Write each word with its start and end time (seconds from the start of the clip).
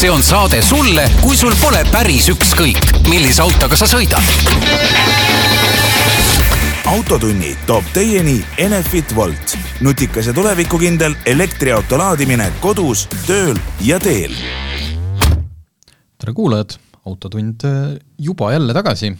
see 0.00 0.08
on 0.10 0.22
saade 0.24 0.62
sulle, 0.64 1.02
kui 1.20 1.36
sul 1.36 1.52
pole 1.60 1.82
päris 1.92 2.30
ükskõik, 2.32 2.86
millise 3.10 3.42
autoga 3.44 3.76
sa 3.76 3.84
sõidad. 3.84 4.24
autotunni 6.88 7.50
toob 7.68 7.84
teieni 7.92 8.38
Enefit 8.64 9.12
Volt, 9.12 9.58
nutikas 9.84 10.30
ja 10.30 10.32
tulevikukindel 10.32 11.18
elektriauto 11.28 11.98
laadimine 12.00 12.46
kodus, 12.64 13.02
tööl 13.26 13.60
ja 13.84 13.98
teel. 14.00 14.32
tere 16.16 16.32
kuulajad, 16.32 16.78
Autotund 17.04 17.66
äh, 17.68 17.98
juba 18.18 18.52
jälle 18.52 18.72
tagasi 18.72 19.12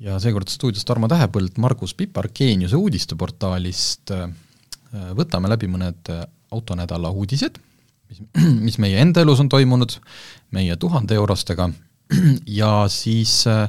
ja 0.00 0.16
seekord 0.20 0.48
stuudios 0.48 0.88
Tarmo 0.88 1.08
Tähepõld, 1.08 1.58
Margus 1.58 1.92
Pipar 1.94 2.30
Geeniuse 2.32 2.80
uudisteportaalist. 2.80 4.10
Äh, 4.10 4.32
võtame 5.20 5.52
läbi 5.52 5.68
mõned 5.68 6.08
äh, 6.08 6.24
autonädala 6.50 7.12
uudised, 7.12 7.60
mis, 8.12 8.22
mis 8.66 8.78
meie 8.82 9.00
enda 9.02 9.24
elus 9.24 9.40
on 9.42 9.50
toimunud, 9.52 9.96
meie 10.52 10.76
tuhande 10.80 11.16
eurostega 11.18 11.70
ja 12.60 12.72
siis 12.92 13.42
äh, 13.50 13.68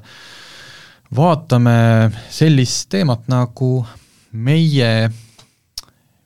vaatame 1.15 2.11
sellist 2.33 2.89
teemat 2.93 3.29
nagu 3.31 3.85
meie, 4.33 4.91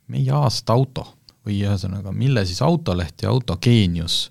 meie 0.08 0.34
aasta 0.34 0.74
auto 0.74 1.06
või 1.46 1.62
ühesõnaga, 1.64 2.12
mille 2.12 2.44
siis 2.48 2.60
Autoleht 2.64 3.24
ja 3.24 3.32
Autogeenius 3.32 4.26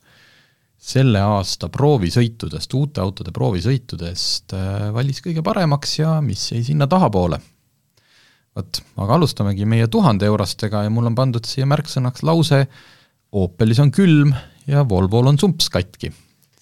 selle 0.87 1.19
aasta 1.19 1.67
proovisõitudest, 1.73 2.73
uute 2.77 3.01
autode 3.01 3.33
proovisõitudest 3.35 4.53
valis 4.93 5.19
kõige 5.25 5.41
paremaks 5.43 5.97
ja 5.97 6.19
mis 6.23 6.45
jäi 6.53 6.61
sinna 6.63 6.87
tahapoole. 6.87 7.39
Vot, 8.55 8.79
aga 9.03 9.17
alustamegi 9.17 9.65
meie 9.69 9.89
tuhande 9.91 10.29
eurostega 10.29 10.85
ja 10.85 10.93
mul 10.93 11.09
on 11.09 11.17
pandud 11.17 11.45
siia 11.45 11.67
märksõnaks 11.69 12.23
lause 12.25 12.63
Opelis 13.35 13.79
on 13.83 13.91
külm 13.91 14.31
ja 14.69 14.83
Volvol 14.87 15.31
on 15.31 15.39
sumps 15.39 15.69
katki. 15.73 16.13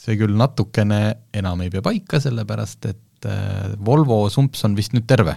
see 0.06 0.20
küll 0.20 0.36
natukene 0.38 1.00
enam 1.34 1.64
ei 1.66 1.72
pea 1.74 1.82
paika, 1.86 2.20
sellepärast 2.22 2.86
et 2.92 3.26
äh, 3.26 3.74
Volvo 3.82 4.28
sumps 4.30 4.62
on 4.68 4.76
vist 4.78 4.94
nüüd 4.94 5.08
terve. 5.10 5.34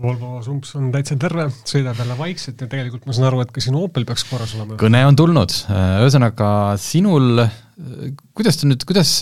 Volvo 0.00 0.40
sumps 0.42 0.72
on 0.78 0.88
täitsa 0.90 1.14
terve, 1.20 1.44
sõidab 1.68 1.98
jälle 2.00 2.16
vaikselt 2.18 2.62
ja 2.64 2.66
tegelikult 2.70 3.06
ma 3.06 3.14
saan 3.14 3.28
aru, 3.28 3.44
et 3.44 3.52
ka 3.54 3.62
sinu 3.62 3.84
Opel 3.84 4.06
peaks 4.08 4.24
korras 4.26 4.56
olema. 4.56 4.78
kõne 4.80 5.04
on 5.06 5.18
tulnud, 5.18 5.54
äh, 5.70 6.00
ühesõnaga 6.02 6.50
sinul, 6.82 7.44
äh, 7.44 8.10
kuidas 8.34 8.58
ta 8.58 8.70
nüüd, 8.70 8.86
kuidas 8.88 9.14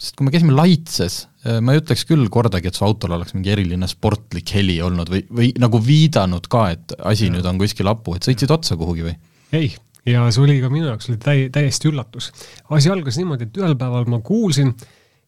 sest 0.00 0.16
kui 0.16 0.24
me 0.24 0.32
käisime 0.32 0.54
Laitses, 0.56 1.26
ma 1.60 1.74
ei 1.74 1.80
ütleks 1.82 2.06
küll 2.08 2.24
kordagi, 2.32 2.70
et 2.70 2.78
su 2.78 2.86
autol 2.86 3.12
oleks 3.12 3.34
mingi 3.34 3.52
eriline 3.52 3.84
sportlik 3.90 4.48
heli 4.56 4.78
olnud 4.80 5.10
või, 5.12 5.26
või 5.28 5.50
nagu 5.60 5.76
viidanud 5.84 6.46
ka, 6.52 6.62
et 6.72 6.94
asi 7.10 7.28
ja. 7.28 7.34
nüüd 7.34 7.44
on 7.44 7.60
kuskil 7.60 7.90
hapu, 7.90 8.14
et 8.16 8.24
sõitsid 8.24 8.54
otsa 8.54 8.78
kuhugi 8.80 9.04
või? 9.10 9.18
ei, 9.58 9.74
ja 10.10 10.26
see 10.30 10.44
oli 10.44 10.58
ka 10.62 10.70
minu 10.72 10.90
jaoks 10.90 11.10
oli 11.10 11.18
täi-, 11.22 11.50
täiesti 11.52 11.90
üllatus. 11.90 12.30
asi 12.70 12.90
algas 12.92 13.18
niimoodi, 13.20 13.48
et 13.48 13.60
ühel 13.62 13.76
päeval 13.80 14.08
ma 14.10 14.20
kuulsin, 14.24 14.74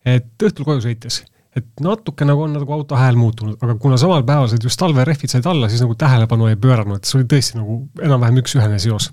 et 0.04 0.30
õhtul 0.42 0.68
koju 0.68 0.84
sõites, 0.86 1.22
et 1.56 1.68
natuke 1.84 2.26
nagu 2.28 2.46
on 2.46 2.56
nagu 2.58 2.76
auto 2.76 2.98
hääl 2.98 3.18
muutunud, 3.18 3.58
aga 3.62 3.76
kuna 3.80 3.98
samal 4.00 4.24
päeval 4.28 4.48
said 4.50 4.64
just 4.64 4.80
talverehvid 4.80 5.32
said 5.32 5.46
alla, 5.48 5.70
siis 5.72 5.84
nagu 5.84 5.96
tähelepanu 5.98 6.48
ei 6.50 6.60
pööranud, 6.60 7.04
see 7.06 7.20
oli 7.20 7.28
tõesti 7.32 7.60
nagu 7.60 7.82
enam-vähem 8.02 8.42
üks-ühene 8.44 8.80
seos 8.82 9.12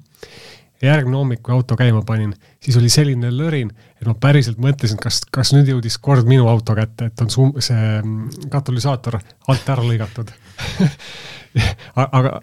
järgmine 0.83 1.17
hommik, 1.17 1.41
kui 1.43 1.53
auto 1.53 1.75
käima 1.75 2.01
panin, 2.07 2.31
siis 2.63 2.77
oli 2.79 2.89
selline 2.91 3.31
lörin, 3.35 3.71
et 3.99 4.07
ma 4.07 4.13
päriselt 4.15 4.61
mõtlesin, 4.63 4.99
kas, 5.01 5.21
kas 5.31 5.51
nüüd 5.55 5.67
jõudis 5.73 5.97
kord 5.99 6.29
minu 6.29 6.47
auto 6.47 6.75
kätte, 6.77 7.09
et 7.09 7.23
on 7.23 7.31
sum-, 7.33 7.57
see 7.63 7.97
mm, 7.99 8.47
katalüsaator 8.53 9.19
alt 9.19 9.73
ära 9.75 9.83
lõigatud 9.83 10.31
aga 12.05 12.39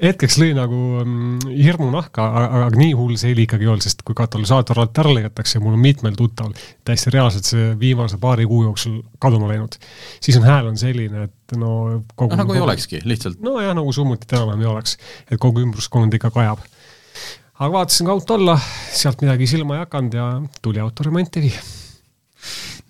hetkeks 0.00 0.38
lõi 0.40 0.52
nagu 0.56 0.78
mm, 1.02 1.52
hirmu 1.52 1.90
nahka, 1.92 2.24
aga 2.42 2.68
nii 2.78 2.92
hull 2.96 3.18
see 3.20 3.32
heli 3.32 3.46
ikkagi 3.46 3.66
ei 3.66 3.72
olnud, 3.72 3.84
sest 3.84 4.04
kui 4.06 4.16
katalüsaator 4.18 4.82
alt 4.82 5.00
ära 5.02 5.14
lõigatakse, 5.18 5.60
mul 5.62 5.76
on 5.76 5.82
mitmel 5.82 6.16
tuttaval 6.18 6.54
täiesti 6.86 7.12
reaalselt 7.14 7.48
see 7.48 7.72
viimase 7.80 8.18
paari 8.22 8.46
kuu 8.48 8.64
jooksul 8.68 9.00
kaduma 9.22 9.50
läinud, 9.52 9.76
siis 10.22 10.38
on 10.40 10.46
hääl 10.48 10.70
on 10.72 10.80
selline, 10.80 11.26
et 11.28 11.56
no 11.58 12.02
kogu 12.14 12.36
no, 12.36 12.42
nagu 12.44 12.56
ei 12.56 12.64
olekski, 12.64 13.02
lihtsalt. 13.08 13.42
nojah, 13.44 13.74
nagu 13.76 13.92
summutit 13.92 14.32
enam-vähem 14.32 14.64
ei 14.64 14.70
oleks, 14.72 14.96
et 15.28 15.42
kogu 15.42 15.64
ümbruskond 15.64 16.16
ikka 16.18 16.32
kajab 16.34 16.62
aga 17.62 17.70
vaatasin 17.76 18.08
ka 18.08 18.16
auto 18.16 18.38
alla, 18.38 18.56
sealt 18.94 19.22
midagi 19.22 19.46
silma 19.50 19.76
ei 19.76 19.84
hakanud 19.84 20.16
ja 20.16 20.30
tuli 20.64 20.80
auto 20.82 21.06
remonti 21.06 21.44
viia. 21.44 21.60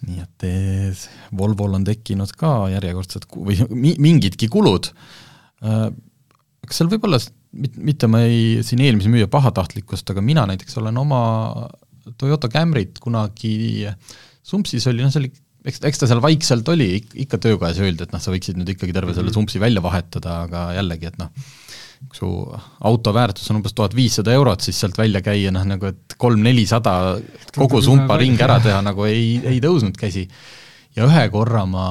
nii 0.07 0.23
et 0.23 0.47
eh, 0.49 1.03
Volvol 1.39 1.77
on 1.79 1.85
tekkinud 1.87 2.33
ka 2.39 2.71
järjekordsed 2.73 3.29
või 3.37 3.59
mingidki 4.03 4.49
kulud. 4.51 4.89
Kas 6.63 6.79
seal 6.79 6.91
võib 6.93 7.07
olla, 7.09 7.19
mitte 7.83 8.09
ma 8.11 8.23
ei, 8.23 8.61
siin 8.63 8.83
eelmise 8.85 9.11
müüja 9.11 9.27
pahatahtlikkust, 9.31 10.09
aga 10.13 10.23
mina 10.25 10.45
näiteks 10.47 10.79
olen 10.79 11.01
oma 11.01 11.23
Toyota 12.19 12.51
Camryt 12.53 13.01
kunagi, 13.03 13.89
sumpsis 14.47 14.87
oli, 14.91 15.03
noh 15.03 15.11
see 15.11 15.25
oli 15.25 15.33
eks, 15.69 15.83
eks 15.87 16.03
ta 16.03 16.09
seal 16.11 16.23
vaikselt 16.23 16.69
oli, 16.73 16.89
ikka 17.25 17.41
töökojas 17.43 17.81
öeldi, 17.83 18.07
et 18.07 18.15
noh, 18.15 18.23
sa 18.23 18.33
võiksid 18.35 18.59
nüüd 18.59 18.73
ikkagi 18.75 18.95
terve 18.95 19.15
selle 19.15 19.31
mhm. 19.31 19.39
sumpsi 19.39 19.63
välja 19.63 19.83
vahetada, 19.85 20.43
aga 20.47 20.65
jällegi, 20.79 21.11
et 21.13 21.21
noh, 21.21 21.31
kui 22.03 22.19
su 22.19 22.31
auto 22.89 23.13
väärtus 23.15 23.51
on 23.53 23.61
umbes 23.61 23.77
tuhat 23.79 23.95
viissada 23.95 24.35
eurot, 24.35 24.65
siis 24.65 24.81
sealt 24.83 24.99
välja 24.99 25.23
käia 25.25 25.53
noh, 25.55 25.67
nagu 25.69 25.87
et 25.93 26.17
kolm-nelisada 26.19 26.97
kogu 27.55 27.83
sumpa 27.85 28.19
ring 28.21 28.41
ära 28.43 28.59
teha 28.63 28.81
nagu 28.83 29.07
ei, 29.07 29.37
ei 29.47 29.63
tõusnud 29.63 29.99
käsi. 29.99 30.27
ja 30.97 31.07
ühe 31.07 31.29
korra 31.33 31.63
ma 31.67 31.87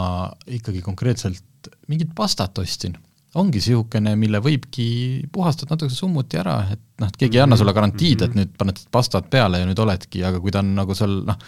ikkagi 0.52 0.84
konkreetselt 0.84 1.72
mingit 1.88 2.12
pastat 2.16 2.59
ostsin. 2.59 2.98
Ongi 3.40 3.62
niisugune, 3.62 4.16
mille 4.19 4.42
võibki 4.44 4.88
puhastada 5.31 5.75
natuke 5.75 5.96
summuti 5.96 6.40
ära, 6.42 6.58
et 6.74 6.81
noh, 7.00 7.12
et 7.12 7.19
keegi 7.19 7.40
ei 7.40 7.46
anna 7.46 7.58
sulle 7.59 7.74
garantiid, 7.75 8.25
et 8.28 8.38
nüüd 8.38 8.56
paned 8.59 8.81
pastat 8.92 9.30
peale 9.31 9.62
ja 9.62 9.68
nüüd 9.69 9.80
oledki, 9.80 10.24
aga 10.28 10.42
kui 10.44 10.52
ta 10.52 10.59
on 10.64 10.74
nagu 10.75 10.96
seal 10.97 11.22
noh, 11.28 11.40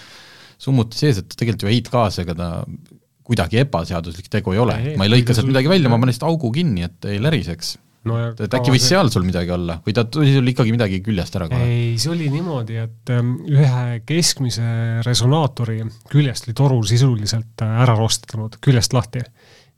summuti 0.63 0.99
sees, 0.99 1.19
et 1.19 1.35
tegelikult 1.35 1.67
ju 1.67 1.73
heitgaasega 1.73 2.35
ta 2.39 2.49
kuidagi 3.23 3.61
ebaseaduslik 3.63 4.29
tegu 4.31 4.55
ei 4.55 4.61
ole, 4.63 4.77
ma 4.99 5.07
ei 5.07 5.11
lõika 5.11 5.35
sealt 5.35 5.49
midagi 5.49 5.71
välja, 5.71 5.91
ma 5.91 5.99
panen 5.99 6.11
lihtsalt 6.11 6.29
augu 6.29 6.51
kinni, 6.55 6.85
et 6.87 7.11
ei 7.11 7.19
läriseks. 7.23 7.77
No 8.03 8.17
et 8.35 8.51
äkki 8.57 8.73
võis 8.73 8.83
seal 8.83 9.07
sul 9.13 9.23
midagi 9.23 9.53
olla 9.55 9.77
või 9.85 9.93
ta 9.95 10.03
tuli 10.11 10.33
sul 10.33 10.49
ikkagi 10.51 10.73
midagi 10.75 10.97
küljest 11.05 11.37
ära 11.39 11.45
kohe? 11.47 11.63
ei, 11.63 11.93
see 11.95 12.09
oli 12.11 12.27
niimoodi, 12.33 12.75
et 12.83 13.11
ähm, 13.15 13.37
ühe 13.47 14.01
keskmise 14.03 14.65
resonaatori 15.07 15.77
küljest 16.11 16.49
oli 16.49 16.55
toru 16.57 16.81
sisuliselt 16.87 17.63
äh, 17.63 17.77
ära 17.85 17.95
rostanud, 17.95 18.59
küljest 18.63 18.95
lahti. 18.95 19.23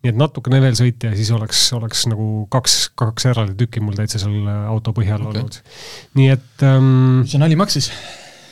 Nii 0.03 0.11
et 0.11 0.19
natukene 0.19 0.59
veel 0.61 0.75
sõita 0.77 1.11
ja 1.11 1.17
siis 1.17 1.31
oleks, 1.33 1.61
oleks 1.77 2.05
nagu 2.11 2.45
kaks, 2.53 2.77
kaks 2.99 3.29
eraldi 3.31 3.57
tükki 3.63 3.83
mul 3.83 3.97
täitsa 3.97 4.21
seal 4.21 4.35
äh, 4.43 4.61
auto 4.69 4.93
põhjal 4.97 5.23
okay. 5.23 5.41
olnud. 5.41 5.59
nii 6.19 6.29
et 6.35 6.65
ähm, 6.67 6.93
mis 7.23 7.33
see 7.33 7.41
nali 7.41 7.57
maksis? 7.59 7.91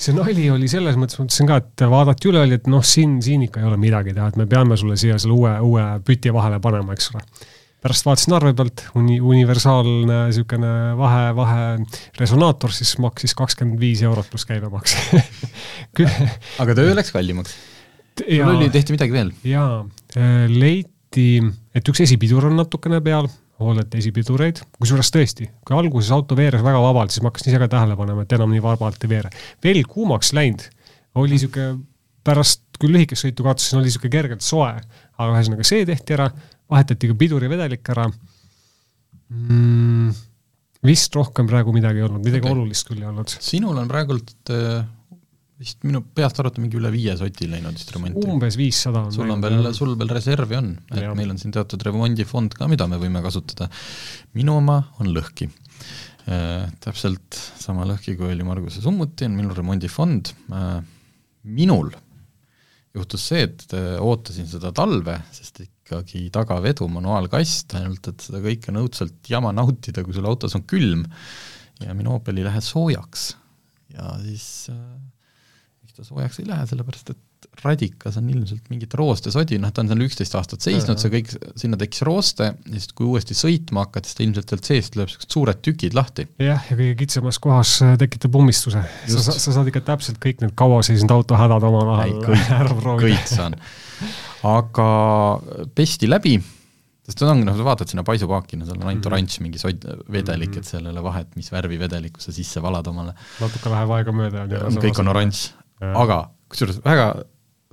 see 0.03 0.15
nali 0.15 0.49
oli 0.51 0.67
selles 0.71 0.97
mõttes, 0.99 1.19
ma 1.19 1.27
mõtlesin 1.27 1.49
ka, 1.49 1.59
et 1.61 1.83
vaadati 1.93 2.31
üle, 2.31 2.43
oli, 2.43 2.59
et 2.59 2.69
noh, 2.71 2.83
siin, 2.83 3.19
siin 3.23 3.45
ikka 3.45 3.61
ei 3.61 3.67
ole 3.69 3.77
midagi 3.79 4.15
teha, 4.15 4.31
et 4.33 4.39
me 4.39 4.47
peame 4.49 4.77
sulle 4.79 4.97
siia 4.99 5.19
selle 5.21 5.37
uue, 5.37 5.53
uue 5.63 5.85
püti 6.03 6.33
vahele 6.33 6.59
panema, 6.63 6.97
eks 6.97 7.13
ole 7.13 7.23
pärast 7.83 8.07
vaatasin 8.07 8.35
arve 8.37 8.53
pealt, 8.55 8.85
uni-, 8.99 9.19
universaalne 9.19 10.19
niisugune 10.29 10.71
vahe, 10.99 11.23
vahe 11.35 11.63
resonaator, 12.19 12.71
siis 12.75 12.95
maksis 13.03 13.35
kakskümmend 13.37 13.81
viis 13.81 14.03
eurot 14.07 14.29
pluss 14.31 14.47
käibemaks 14.47 14.95
aga 16.63 16.77
töö 16.79 16.95
läks 16.95 17.11
kallimaks? 17.15 17.57
sul 18.23 18.53
oli, 18.55 18.69
tehti 18.73 18.95
midagi 18.95 19.15
veel? 19.15 19.33
jaa, 19.47 19.83
äh, 20.15 20.45
leiti, 21.13 21.53
et 21.73 21.89
üks 21.89 22.01
esipidur 22.03 22.49
on 22.49 22.57
natukene 22.57 22.99
peal, 23.03 23.27
hooldati 23.61 23.99
esipidureid, 24.01 24.63
kusjuures 24.79 25.11
tõesti, 25.13 25.47
kui 25.63 25.77
alguses 25.77 26.11
auto 26.11 26.35
veeres 26.35 26.63
väga 26.65 26.81
vabalt, 26.81 27.13
siis 27.13 27.21
ma 27.23 27.29
hakkasin 27.29 27.51
ise 27.51 27.61
ka 27.61 27.69
tähele 27.69 27.95
panema, 27.95 28.25
et 28.25 28.33
enam 28.33 28.51
nii 28.51 28.63
vabalt 28.63 29.03
ei 29.03 29.09
veere. 29.11 29.29
veel 29.63 29.83
kuumaks 29.87 30.33
läinud, 30.33 30.65
oli 31.15 31.35
niisugune, 31.35 31.83
pärast 32.23 32.63
küll 32.79 32.95
lühikest 32.95 33.27
sõitu 33.27 33.45
kaotasin, 33.45 33.79
oli 33.79 33.91
niisugune 33.91 34.11
kergelt 34.11 34.43
soe, 34.43 34.73
aga 34.73 35.29
ühesõnaga 35.37 35.67
see 35.67 35.85
tehti 35.85 36.17
ära 36.17 36.31
vahetati 36.71 37.11
ka 37.11 37.17
pidurivedelik 37.19 37.93
ära 37.93 38.07
mm,. 39.29 40.09
vist 40.83 41.15
rohkem 41.15 41.47
praegu 41.47 41.75
midagi 41.75 42.01
ei 42.01 42.07
olnud, 42.07 42.25
midagi 42.25 42.47
okay. 42.47 42.57
olulist 42.57 42.89
küll 42.89 43.03
ei 43.03 43.09
olnud. 43.11 43.37
sinul 43.37 43.77
on 43.77 43.91
praegult 43.91 44.33
äh, 44.49 44.81
vist 45.63 45.85
minu 45.87 46.03
peast 46.15 46.39
arvata 46.41 46.61
mingi 46.61 46.79
üle 46.79 46.91
viie 46.93 47.15
soti 47.19 47.47
läinud 47.49 47.77
vist 47.77 47.91
remonti. 47.95 48.23
umbes 48.27 48.57
viissada 48.59 49.05
on. 49.07 49.13
sul 49.15 49.31
on 49.31 49.43
veel, 49.43 49.69
sul 49.75 49.93
veel 49.99 50.11
reservi 50.11 50.59
on, 50.59 50.71
et 50.91 51.03
ja. 51.05 51.13
meil 51.17 51.33
on 51.33 51.39
siin 51.39 51.53
teatud 51.55 51.83
remondifond 51.87 52.57
ka, 52.57 52.67
mida 52.71 52.87
me 52.91 52.99
võime 53.01 53.23
kasutada. 53.25 53.69
minu 54.37 54.57
oma 54.59 54.79
on 55.03 55.13
lõhki 55.15 55.49
äh,. 56.27 56.71
täpselt 56.83 57.39
sama 57.59 57.87
lõhki, 57.89 58.17
kui 58.19 58.33
oli 58.33 58.47
Marguse 58.47 58.83
summuti, 58.83 59.29
on 59.29 59.37
minul 59.39 59.55
remondifond 59.57 60.33
äh,. 60.51 60.81
minul 61.43 61.93
juhtus 62.93 63.29
see, 63.31 63.47
et 63.47 63.73
äh, 63.73 63.95
ootasin 64.03 64.49
seda 64.49 64.69
talve, 64.75 65.17
sest 65.33 65.63
ikkagi 65.65 66.27
tagavedu, 66.33 66.85
manuaalkast, 66.93 67.73
ainult 67.79 68.11
et 68.11 68.27
seda 68.27 68.41
kõike 68.43 68.69
on 68.71 68.83
õudselt 68.83 69.31
jama 69.31 69.53
nautida, 69.55 70.03
kui 70.05 70.13
sul 70.15 70.27
autos 70.29 70.53
on 70.59 70.65
külm 70.69 71.07
ja 71.81 71.95
minu 71.97 72.13
Opel 72.19 72.37
ei 72.39 72.45
lähe 72.45 72.61
soojaks. 72.61 73.31
ja 73.95 74.13
siis 74.21 74.69
äh, 74.69 74.77
miks 75.93 76.01
ta 76.01 76.07
soojaks 76.07 76.39
ei 76.41 76.47
lähe, 76.47 76.65
sellepärast 76.69 77.11
et 77.13 77.47
radikas 77.63 78.15
on 78.17 78.29
ilmselt 78.31 78.69
mingit 78.71 78.93
roostesodi, 78.97 79.59
noh 79.61 79.71
ta 79.71 79.83
on 79.83 79.91
seal 79.91 80.01
üksteist 80.05 80.35
aastat 80.39 80.63
seisnud, 80.65 80.97
see 81.01 81.11
kõik, 81.13 81.33
sinna 81.59 81.77
tekkis 81.77 82.01
rooste 82.07 82.47
ja 82.49 82.71
siis 82.71 82.95
kui 82.95 83.05
uuesti 83.05 83.35
sõitma 83.37 83.85
hakati, 83.85 84.09
siis 84.09 84.17
ta 84.17 84.25
ilmselt 84.25 84.53
sealt 84.53 84.69
seest 84.69 84.97
lööb 84.97 85.11
niisugused 85.11 85.35
suured 85.35 85.61
tükid 85.65 85.97
lahti. 85.97 86.25
jah, 86.41 86.63
ja 86.69 86.79
kõige 86.79 86.95
kitsamas 87.03 87.39
kohas 87.43 87.75
äh, 87.85 87.93
tekitab 88.01 88.39
ummistuse. 88.39 88.81
sa, 88.81 89.21
sa, 89.27 89.37
sa 89.37 89.55
saad 89.59 89.69
ikka 89.69 89.83
täpselt 89.91 90.19
kõik 90.23 90.41
need 90.41 90.57
kaua 90.57 90.81
seisnud 90.87 91.13
auto 91.13 91.37
hädad 91.37 91.69
omavahel 91.69 92.17
ära 92.41 92.73
proovida. 92.73 93.13
kõik 93.13 93.29
saan. 93.29 93.59
aga 94.49 94.89
pesti 95.75 96.09
läbi, 96.09 96.37
sest 97.05 97.19
ta 97.19 97.29
ongi, 97.29 97.45
noh, 97.45 97.59
sa 97.59 97.67
vaatad 97.67 97.91
sinna 97.91 98.07
paisupaaki, 98.07 98.57
no 98.57 98.65
seal 98.65 98.79
on 98.79 98.87
ainult 98.87 99.03
-hmm. 99.03 99.13
oranž 99.13 99.41
mingi 99.45 99.61
sod-, 99.61 99.89
vedelik 100.09 100.55
-hmm. 100.55 100.63
et 100.63 100.71
seal 100.73 100.87
ei 100.87 100.95
ole 100.95 101.03
vahet, 101.03 101.35
mis 101.35 101.51
värvi 101.51 101.77
vedelikku 101.79 102.23
sa 102.23 102.33
sisse 102.33 102.63
valad 102.63 102.87
omale. 102.87 103.13
natuke 103.43 103.69
läheb 103.69 103.99
aega 103.99 104.15
mööda. 104.15 104.47
kõik 104.79 105.03
on 105.03 105.11
oranž, 105.13 105.51
aga 105.81 106.19
kusjuures 106.51 106.81
väga 106.85 107.07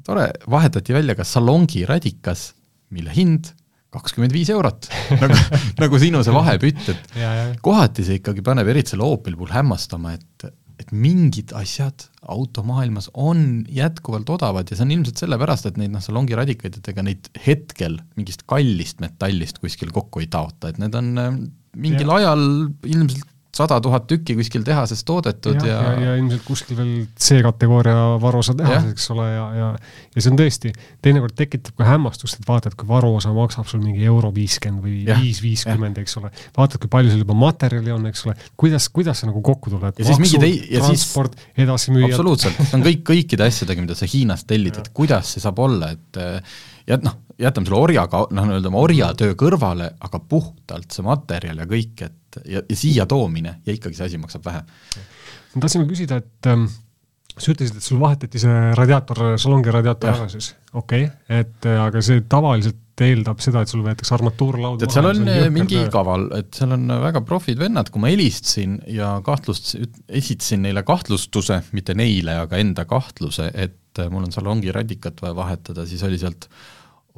tore, 0.06 0.30
vahetati 0.50 0.94
välja 0.96 1.16
ka 1.18 1.26
salongi 1.28 1.84
radikas, 1.88 2.50
mille 2.94 3.12
hind 3.14 3.52
kakskümmend 3.90 4.34
viis 4.34 4.50
eurot 4.54 4.86
nagu, 5.22 5.36
nagu 5.80 6.00
sinu 6.00 6.22
see 6.26 6.34
vahepütt, 6.34 6.88
et 6.92 7.18
ja, 7.18 7.34
ja. 7.40 7.44
kohati 7.62 8.06
see 8.06 8.20
ikkagi 8.20 8.44
paneb, 8.46 8.70
eriti 8.70 8.94
selle 8.94 9.06
Opel 9.06 9.36
puhul 9.38 9.50
hämmastama, 9.54 10.14
et, 10.14 10.46
et 10.80 10.92
mingid 10.94 11.54
asjad 11.58 12.06
automaailmas 12.30 13.10
on 13.18 13.64
jätkuvalt 13.74 14.30
odavad 14.30 14.70
ja 14.70 14.78
see 14.78 14.86
on 14.86 14.94
ilmselt 14.94 15.24
sellepärast, 15.24 15.66
et 15.70 15.80
neid 15.80 15.94
noh, 15.94 16.04
salongi 16.04 16.38
radikaid, 16.38 16.78
et 16.78 16.92
ega 16.92 17.04
neid 17.06 17.32
hetkel 17.46 17.98
mingist 18.18 18.46
kallist 18.50 19.02
metallist 19.02 19.58
kuskil 19.62 19.90
kokku 19.94 20.22
ei 20.22 20.30
taota, 20.30 20.70
et 20.70 20.78
need 20.82 20.94
on 20.98 21.10
äh, 21.18 21.34
mingil 21.76 22.06
ja. 22.06 22.20
ajal 22.20 22.46
ilmselt 22.86 23.29
sada 23.60 23.80
tuhat 23.84 24.08
tükki 24.10 24.36
kuskil 24.38 24.64
tehases 24.66 25.04
toodetud 25.08 25.60
ja, 25.60 25.76
ja, 25.76 25.80
ja, 25.92 26.04
ja 26.08 26.16
ilmselt 26.20 26.44
kuskil 26.46 26.78
veel 26.80 26.92
C-kategooria 27.20 27.96
varuosa 28.22 28.56
tehases, 28.58 28.94
eks 28.96 29.10
ole, 29.14 29.28
ja, 29.34 29.46
ja 29.56 29.70
ja 30.14 30.22
see 30.22 30.32
on 30.32 30.38
tõesti, 30.40 30.72
teinekord 31.04 31.36
tekitab 31.38 31.76
ka 31.78 31.86
hämmastust, 31.86 32.40
et 32.40 32.48
vaatad, 32.48 32.74
kui 32.78 32.88
varuosa 32.88 33.30
maksab 33.34 33.68
sul 33.70 33.82
mingi 33.84 34.02
euro 34.08 34.32
viiskümmend 34.34 34.82
või 34.82 34.96
viis 35.22 35.38
viiskümmend, 35.44 36.00
eks 36.02 36.18
ole, 36.20 36.32
vaatad, 36.56 36.80
kui 36.82 36.90
palju 36.90 37.12
seal 37.12 37.22
juba 37.22 37.36
materjali 37.38 37.94
on, 37.94 38.08
eks 38.10 38.26
ole, 38.26 38.34
kuidas, 38.60 38.88
kuidas 38.94 39.22
see 39.22 39.30
nagu 39.30 39.42
kokku 39.46 39.72
tuleb, 39.72 40.00
maksud, 40.02 40.46
transport, 40.74 41.38
edasimüüjad. 41.54 42.10
absoluutselt, 42.10 42.58
see 42.64 42.78
on 42.80 42.86
kõik, 42.88 43.04
kõikide 43.12 43.46
asjadega, 43.46 43.86
mida 43.86 43.98
sa 43.98 44.10
Hiinast 44.10 44.48
tellid, 44.50 44.82
et 44.82 44.90
kuidas 44.96 45.36
see 45.36 45.44
saab 45.44 45.62
olla, 45.62 45.92
et 45.94 46.22
ja 46.90 46.98
noh, 47.04 47.20
jätame 47.40 47.68
selle 47.68 47.80
orjaga, 47.80 48.24
noh, 48.34 48.48
nii-öelda 48.48 48.70
oma 48.72 48.82
orjatöö 48.82 49.36
kõrvale, 49.38 49.92
aga 50.02 50.20
puhtalt 50.32 50.90
see 50.94 51.06
materjal 51.06 51.62
ja 51.62 51.68
kõik, 51.70 52.02
et 52.08 52.16
ja, 52.44 52.62
ja 52.62 52.76
siia 52.76 53.06
toomine 53.10 53.58
ja 53.66 53.74
ikkagi 53.74 53.98
see 53.98 54.10
asi 54.10 54.20
maksab 54.20 54.44
vähe. 54.46 54.62
ma 55.54 55.64
tahtsin 55.64 55.88
küsida, 55.88 56.20
et 56.22 56.50
ähm, 56.50 56.68
sa 57.36 57.54
ütlesid, 57.54 57.80
et 57.80 57.86
sul 57.86 58.00
vahetati 58.02 58.42
see 58.42 58.60
radiaator, 58.78 59.24
salongi 59.40 59.72
radiaator 59.74 60.12
ära 60.12 60.28
siis, 60.32 60.52
okei 60.72 61.08
okay., 61.08 61.42
et 61.42 61.68
äh, 61.68 61.80
aga 61.82 62.02
see 62.04 62.24
tavaliselt 62.30 62.78
eeldab 63.00 63.40
seda, 63.40 63.62
et 63.64 63.70
sul 63.70 63.80
võetakse 63.84 64.12
armatuurlaud 64.16 64.82
maha. 64.82 64.92
seal 64.92 65.08
on 65.08 65.30
äh, 65.30 65.46
mingi 65.52 65.78
töö. 65.78 65.92
kaval, 65.92 66.26
et 66.36 66.50
seal 66.56 66.74
on 66.76 66.84
väga 67.06 67.22
profid 67.26 67.60
vennad, 67.60 67.88
kui 67.92 68.02
ma 68.02 68.10
helistasin 68.12 68.76
ja 68.92 69.14
kahtlust, 69.24 69.72
esitasin 70.06 70.66
neile 70.66 70.84
kahtlustuse, 70.86 71.62
mitte 71.76 71.96
neile, 71.98 72.36
aga 72.44 72.60
enda 72.60 72.84
kahtluse, 72.88 73.48
et 73.54 74.02
äh, 74.02 74.10
mul 74.12 74.28
on 74.28 74.34
salongi 74.34 74.74
radikat 74.74 75.22
vaja 75.24 75.36
vahetada, 75.38 75.86
siis 75.88 76.04
oli 76.06 76.20
sealt 76.20 76.50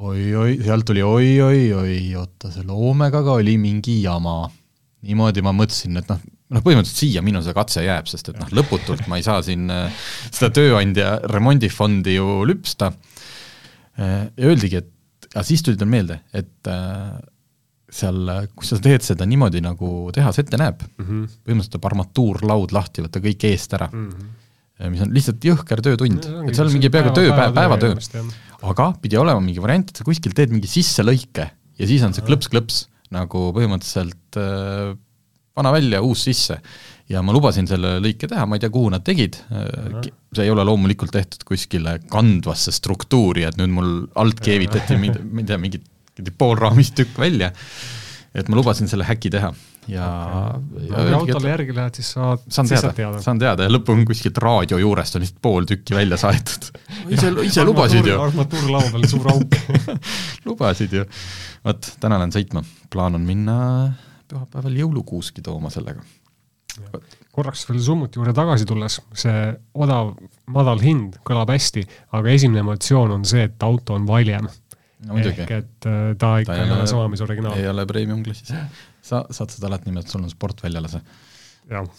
oi-oi, 0.03 0.57
sealt 0.63 0.87
tuli 0.87 1.03
oi-oi-oi, 1.05 1.99
oota, 2.19 2.51
selle 2.53 2.73
Omegaga 2.73 3.37
oli 3.39 3.57
mingi 3.61 4.01
jama. 4.03 4.41
Niimoodi 5.03 5.43
ma 5.45 5.53
mõtlesin, 5.55 5.99
et 5.99 6.09
noh, 6.11 6.21
noh 6.53 6.63
põhimõtteliselt 6.63 7.03
siia 7.05 7.23
minu 7.25 7.41
see 7.43 7.55
katse 7.55 7.83
jääb, 7.85 8.07
sest 8.11 8.31
et 8.31 8.39
noh, 8.39 8.49
lõputult 8.55 9.05
ma 9.11 9.19
ei 9.19 9.25
saa 9.25 9.41
siin 9.45 9.67
äh, 9.73 10.05
seda 10.29 10.51
tööandja 10.55 11.17
remondifondi 11.31 12.17
ju 12.17 12.41
lüpsta. 12.49 12.93
Äh, 13.99 14.29
ja 14.29 14.51
öeldigi, 14.51 14.83
et, 14.83 15.29
aga 15.33 15.45
siis 15.47 15.65
tuli 15.65 15.79
tal 15.79 15.91
meelde, 15.91 16.21
et 16.35 16.71
äh, 16.71 17.17
seal, 17.93 18.31
kui 18.55 18.67
sa 18.67 18.79
teed 18.81 19.05
seda 19.05 19.27
niimoodi, 19.29 19.61
nagu 19.63 19.89
tehas 20.15 20.39
ette 20.41 20.57
näeb 20.57 20.79
mm, 20.81 21.03
-hmm. 21.03 21.35
põhimõtteliselt 21.43 21.75
tuleb 21.75 21.91
armatuurlaud 21.91 22.73
lahti 22.73 23.03
võtta 23.05 23.21
kõik 23.21 23.45
eest 23.51 23.77
ära 23.77 23.89
mm. 23.91 24.07
-hmm 24.07 24.39
mis 24.89 25.03
on 25.05 25.11
lihtsalt 25.13 25.45
jõhker 25.45 25.79
töötund, 25.85 26.25
et 26.49 26.57
seal 26.57 26.67
on 26.67 26.73
mingi 26.73 26.89
peaaegu 26.91 27.13
tööpäev, 27.15 27.53
päevatöö, 27.55 27.93
aga 28.67 28.87
pidi 28.99 29.19
olema 29.21 29.39
mingi 29.39 29.61
variant, 29.61 29.87
et 29.87 30.01
sa 30.01 30.03
kuskil 30.03 30.33
teed 30.35 30.51
mingi 30.51 30.67
sisselõike 30.67 31.45
ja 31.77 31.87
siis 31.87 32.03
on 32.03 32.15
see 32.15 32.25
klõps-klõps 32.25 32.81
nagu 33.13 33.47
põhimõtteliselt 33.55 34.39
äh, 34.41 34.91
pana 35.53 35.71
välja, 35.73 36.01
uus 36.01 36.25
sisse. 36.27 36.59
ja 37.11 37.21
ma 37.21 37.33
lubasin 37.35 37.67
selle 37.69 37.97
lõike 38.01 38.29
teha, 38.31 38.45
ma 38.47 38.57
ei 38.57 38.63
tea, 38.63 38.71
kuhu 38.73 38.89
nad 38.93 39.03
tegid, 39.05 39.37
äh, 39.53 40.11
see 40.33 40.45
ei 40.47 40.53
ole 40.53 40.65
loomulikult 40.67 41.13
tehtud 41.13 41.43
kuskile 41.47 41.97
kandvasse 42.11 42.73
struktuuri, 42.73 43.45
et 43.47 43.59
nüüd 43.59 43.73
mul 43.75 43.91
alt 44.19 44.39
keevitati, 44.43 44.97
ma 44.99 45.43
ei 45.43 45.49
tea, 45.49 45.59
mingit 45.61 45.89
poolraamist 46.37 46.95
tükk 46.97 47.19
välja, 47.19 47.51
et 48.33 48.49
ma 48.49 48.57
lubasin 48.57 48.89
selle 48.89 49.05
häki 49.05 49.29
teha 49.33 49.51
ja 49.91 50.07
okay. 50.55 50.87
ja 50.87 51.03
kui 51.03 51.13
autole 51.17 51.51
järgi 51.51 51.75
lähed, 51.75 51.99
siis 51.99 52.13
saad, 52.15 52.45
saan 52.47 52.69
teada, 52.69 52.93
teada., 52.97 53.21
saan 53.21 53.41
teada 53.41 53.67
ja 53.67 53.73
lõpuni 53.73 54.07
kuskilt 54.09 54.39
raadio 54.41 54.79
juurest 54.81 55.17
on 55.17 55.23
lihtsalt 55.25 55.41
pool 55.43 55.67
tükki 55.69 55.95
välja 55.97 56.17
saetud 56.21 56.69
ise, 57.13 57.29
ise 57.45 57.65
lubasid 57.67 58.09
ju. 58.09 58.17
armatuur 58.21 58.71
laua 58.71 58.89
peal, 58.95 59.05
suur 59.11 59.29
auk 59.33 59.59
lubasid 60.49 60.97
ju. 60.99 61.05
vot, 61.65 61.93
täna 62.01 62.21
lähen 62.21 62.33
sõitma, 62.35 62.65
plaan 62.93 63.19
on 63.19 63.27
minna 63.27 63.57
pühapäeval 64.33 64.81
jõulukuuski 64.81 65.43
tooma 65.45 65.69
sellega. 65.73 66.01
korraks 67.33 67.67
veel 67.69 67.81
summuti 67.85 68.17
juurde 68.17 68.33
tagasi 68.33 68.65
tulles, 68.65 68.97
see 69.13 69.45
odav, 69.77 70.15
madal 70.49 70.81
hind 70.81 71.19
kõlab 71.27 71.53
hästi, 71.53 71.85
aga 72.17 72.33
esimene 72.33 72.63
emotsioon 72.65 73.13
on 73.19 73.27
see, 73.29 73.45
et 73.45 73.67
auto 73.67 73.93
on 73.99 74.07
valjem 74.09 74.49
no, 75.07 75.19
ehk 75.19 75.43
et 75.57 75.87
äh, 75.89 76.01
ta 76.19 76.33
ikka 76.43 76.55
ta 76.55 76.65
ei 76.65 76.73
ole 76.77 76.87
sama, 76.89 77.07
mis 77.11 77.23
originaal. 77.25 77.59
ei 77.59 77.69
ole 77.69 77.85
premium 77.89 78.23
klassis 78.25 78.55
sa 79.03 79.23
saad 79.29 79.51
seda 79.53 79.69
alati 79.69 79.91
nimetada, 79.91 80.11
sul 80.13 80.23
on 80.23 80.31
sportväljale 80.31 80.91
see. 80.91 81.03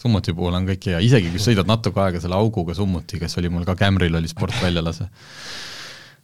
summuti 0.01 0.33
puhul 0.37 0.57
on 0.57 0.67
kõik 0.69 0.89
hea, 0.91 0.99
isegi 1.05 1.31
kui 1.33 1.41
sõidad 1.41 1.69
natuke 1.69 2.01
aega 2.01 2.21
selle 2.21 2.37
auguga 2.37 2.75
summuti, 2.77 3.19
kes 3.21 3.37
oli 3.41 3.51
mul 3.53 3.65
ka 3.67 3.77
Camryl, 3.79 4.17
oli 4.17 4.29
sportväljale 4.31 4.93
see. 4.97 5.07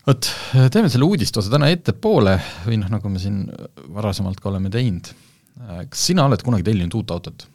vot, 0.07 0.29
teeme 0.73 0.89
selle 0.89 1.07
uudistuse 1.07 1.53
täna 1.53 1.69
ettepoole 1.73 2.37
või 2.65 2.81
noh, 2.81 2.91
nagu 2.97 3.13
me 3.13 3.21
siin 3.21 3.45
varasemalt 3.93 4.41
ka 4.41 4.49
oleme 4.53 4.73
teinud. 4.73 5.13
kas 5.89 6.07
sina 6.11 6.25
oled 6.29 6.41
kunagi 6.45 6.65
tellinud 6.71 6.97
uut 7.01 7.17
autot? 7.17 7.47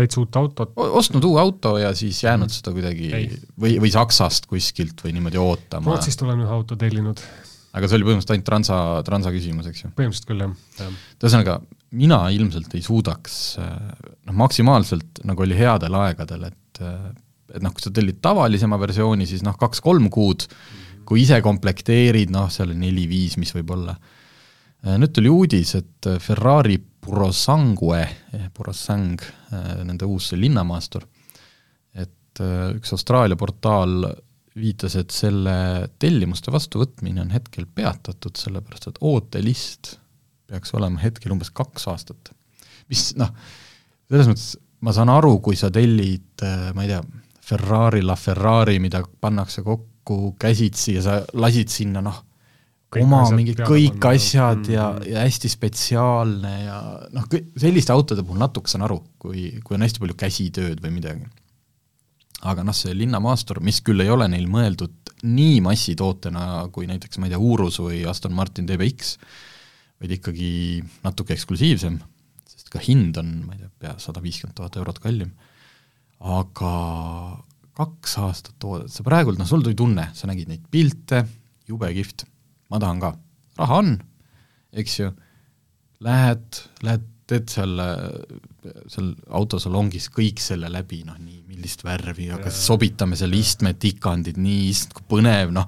täitsa 0.00 0.22
uut 0.22 0.36
autot? 0.40 0.72
ostnud 0.80 1.24
uue 1.28 1.40
auto 1.40 1.76
ja 1.76 1.92
siis 1.96 2.22
jäänud 2.24 2.48
mm. 2.48 2.56
seda 2.56 2.72
kuidagi 2.72 3.12
ei. 3.12 3.28
või, 3.60 3.76
või 3.82 3.92
Saksast 3.92 4.48
kuskilt 4.48 5.04
või 5.04 5.12
niimoodi 5.18 5.40
ootama? 5.40 5.92
Rootsist 5.92 6.24
olen 6.24 6.40
ühe 6.46 6.56
auto 6.56 6.78
tellinud 6.80 7.20
aga 7.70 7.88
see 7.88 7.98
oli 7.98 8.08
põhimõtteliselt 8.08 8.34
ainult 8.34 8.48
transa, 8.48 8.78
transa 9.06 9.32
küsimus, 9.34 9.68
eks 9.70 9.84
ju? 9.84 9.92
põhimõtteliselt 9.98 10.30
küll, 10.30 10.44
jah. 10.44 11.00
ühesõnaga, 11.20 11.58
mina 11.96 12.20
ilmselt 12.34 12.74
ei 12.78 12.84
suudaks 12.86 13.40
noh, 13.60 14.36
maksimaalselt 14.42 15.22
nagu 15.28 15.46
oli 15.46 15.58
headel 15.58 15.98
aegadel, 16.02 16.48
et 16.50 16.84
et 17.50 17.62
noh, 17.64 17.72
kui 17.74 17.82
sa 17.82 17.92
tellid 17.94 18.20
tavalisema 18.22 18.78
versiooni, 18.80 19.26
siis 19.26 19.42
noh, 19.46 19.56
kaks-kolm 19.58 20.06
kuud, 20.12 20.46
kui 21.08 21.24
ise 21.24 21.40
komplekteerid, 21.42 22.30
noh, 22.30 22.46
seal 22.52 22.74
neli-viis, 22.78 23.36
mis 23.42 23.50
võib 23.56 23.72
olla. 23.74 23.96
nüüd 24.86 25.12
tuli 25.12 25.32
uudis, 25.32 25.74
et 25.74 26.08
Ferrari 26.22 26.78
Purosangue, 26.78 28.04
Purosang, 28.54 29.20
nende 29.82 30.06
uus 30.08 30.30
linnamaastur, 30.38 31.06
et 31.98 32.42
üks 32.76 32.94
Austraalia 32.94 33.38
portaal 33.40 34.04
viitas, 34.58 34.96
et 34.98 35.14
selle 35.14 35.54
tellimuste 36.02 36.52
vastuvõtmine 36.52 37.22
on 37.22 37.30
hetkel 37.34 37.68
peatatud, 37.70 38.38
sellepärast 38.38 38.90
et 38.90 39.00
ootelist 39.06 39.96
peaks 40.50 40.74
olema 40.74 40.98
hetkel 41.02 41.32
umbes 41.34 41.52
kaks 41.54 41.86
aastat. 41.92 42.32
mis 42.90 43.12
noh, 43.18 43.30
selles 44.10 44.30
mõttes 44.30 44.48
ma 44.82 44.94
saan 44.96 45.12
aru, 45.12 45.36
kui 45.44 45.58
sa 45.58 45.70
tellid, 45.70 46.32
äh, 46.42 46.70
ma 46.74 46.86
ei 46.86 46.90
tea, 46.90 47.02
Ferrari 47.50 48.02
La 48.02 48.16
Ferrari, 48.18 48.78
mida 48.82 49.02
pannakse 49.02 49.62
kokku 49.66 50.34
käsitsi 50.38 50.96
ja 50.98 51.04
sa 51.04 51.16
lasid 51.38 51.70
sinna 51.70 52.02
noh, 52.02 52.18
oma 52.98 53.22
mingi 53.34 53.54
kõik 53.54 54.02
asjad 54.10 54.64
mm, 54.64 54.72
ja, 54.74 54.86
ja 55.06 55.22
hästi 55.22 55.50
spetsiaalne 55.50 56.54
ja 56.64 56.78
noh, 57.14 57.28
selliste 57.58 57.94
autode 57.94 58.24
puhul 58.26 58.42
natuke 58.42 58.70
saan 58.70 58.86
aru, 58.86 58.98
kui, 59.18 59.52
kui 59.62 59.78
on 59.78 59.86
hästi 59.86 60.02
palju 60.02 60.18
käsitööd 60.18 60.82
või 60.82 60.96
midagi 60.98 61.26
aga 62.48 62.64
noh, 62.64 62.76
see 62.76 62.94
linnamaastur, 62.96 63.60
mis 63.64 63.82
küll 63.84 64.00
ei 64.04 64.12
ole 64.12 64.28
neil 64.32 64.46
mõeldud 64.50 65.12
nii 65.28 65.60
massitootena 65.64 66.44
kui 66.72 66.88
näiteks 66.88 67.20
ma 67.20 67.28
ei 67.28 67.34
tea, 67.34 67.42
Urus 67.42 67.80
või 67.82 68.02
Aston 68.08 68.32
Martin 68.36 68.68
DBX, 68.68 69.16
vaid 70.00 70.14
ikkagi 70.16 70.50
natuke 71.04 71.36
eksklusiivsem, 71.36 71.98
sest 72.48 72.72
ka 72.72 72.80
hind 72.82 73.20
on, 73.20 73.34
ma 73.44 73.56
ei 73.56 73.64
tea, 73.64 73.72
pea 73.84 73.94
sada 74.00 74.22
viiskümmend 74.24 74.56
tuhat 74.56 74.80
eurot 74.80 75.00
kallim, 75.04 75.34
aga 76.20 76.72
kaks 77.80 78.16
aastat 78.24 78.56
toodet, 78.60 78.92
sa 78.92 79.04
praegult, 79.06 79.40
noh 79.40 79.48
sul 79.48 79.64
tuli 79.64 79.76
tunne, 79.76 80.08
sa 80.16 80.28
nägid 80.30 80.48
neid 80.50 80.64
pilte, 80.72 81.24
jube 81.68 81.92
kihvt, 81.96 82.24
ma 82.72 82.80
tahan 82.80 83.04
ka, 83.04 83.12
raha 83.60 83.80
on, 83.84 83.94
eks 84.80 84.98
ju, 85.02 85.12
lähed, 86.04 86.64
lähed 86.86 87.06
teed 87.30 87.52
seal, 87.52 87.76
seal 88.90 89.12
autosalongis 89.38 90.08
kõik 90.12 90.40
selle 90.42 90.70
läbi, 90.72 91.04
noh 91.06 91.18
nii, 91.20 91.39
millist 91.60 91.84
värvi, 91.86 92.30
aga 92.34 92.52
sobitame 92.54 93.18
seal 93.20 93.34
istmetikandid, 93.36 94.40
nii, 94.40 94.68
issand 94.72 94.96
kui 94.96 95.06
põnev, 95.16 95.52
noh, 95.54 95.66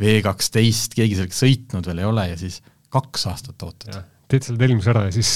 V 0.00 0.18
kaksteist, 0.24 0.94
keegi 0.96 1.18
sellega 1.18 1.36
sõitnud 1.36 1.88
veel 1.90 2.02
ei 2.02 2.08
ole 2.08 2.26
ja 2.32 2.40
siis 2.40 2.60
kaks 2.92 3.26
aastat 3.30 3.66
ootad. 3.66 4.02
teed 4.30 4.46
selle 4.46 4.60
tellimuse 4.60 4.92
ära 4.92 5.06
ja 5.08 5.14
siis 5.14 5.30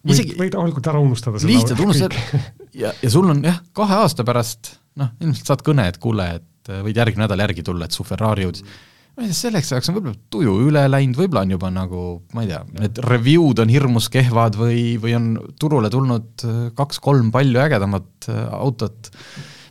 võid, 0.00 0.14
Isegi... 0.14 0.36
võid 0.38 0.58
rahulikult 0.58 0.90
ära 0.92 1.02
unustada 1.02 1.40
selle 1.40 1.54
lihtsalt 1.54 1.82
unustad 1.84 2.16
ja, 2.82 2.92
ja 2.92 3.12
sul 3.12 3.30
on 3.32 3.40
jah, 3.44 3.62
kahe 3.76 4.02
aasta 4.02 4.26
pärast 4.26 4.76
noh, 5.00 5.14
ilmselt 5.20 5.54
saad 5.54 5.64
kõne, 5.66 5.88
et 5.90 5.98
kuule, 6.02 6.28
et 6.40 6.74
võid 6.86 6.98
järgmine 6.98 7.26
nädal 7.26 7.44
järgi 7.46 7.64
tulla, 7.66 7.88
et 7.88 7.96
su 7.96 8.06
Ferrari 8.06 8.46
jõudis. 8.46 8.66
mm 8.66 8.92
ma 9.16 9.24
ei 9.24 9.32
tea, 9.32 9.38
selleks 9.38 9.72
ajaks 9.72 9.90
on 9.90 9.96
võib-olla 9.96 10.18
tuju 10.32 10.54
üle 10.68 10.84
läinud, 10.92 11.16
võib-olla 11.16 11.46
on 11.46 11.52
juba 11.54 11.72
nagu, 11.72 12.04
ma 12.36 12.44
ei 12.44 12.50
tea, 12.50 12.60
need 12.76 12.98
review'd 13.06 13.62
on 13.64 13.72
hirmus 13.72 14.10
kehvad 14.12 14.58
või, 14.60 14.80
või 15.00 15.14
on 15.16 15.28
turule 15.60 15.90
tulnud 15.92 16.44
äh, 16.44 16.56
kaks-kolm 16.76 17.30
palju 17.34 17.62
ägedamat 17.64 18.28
äh, 18.28 18.42
autot, 18.58 19.08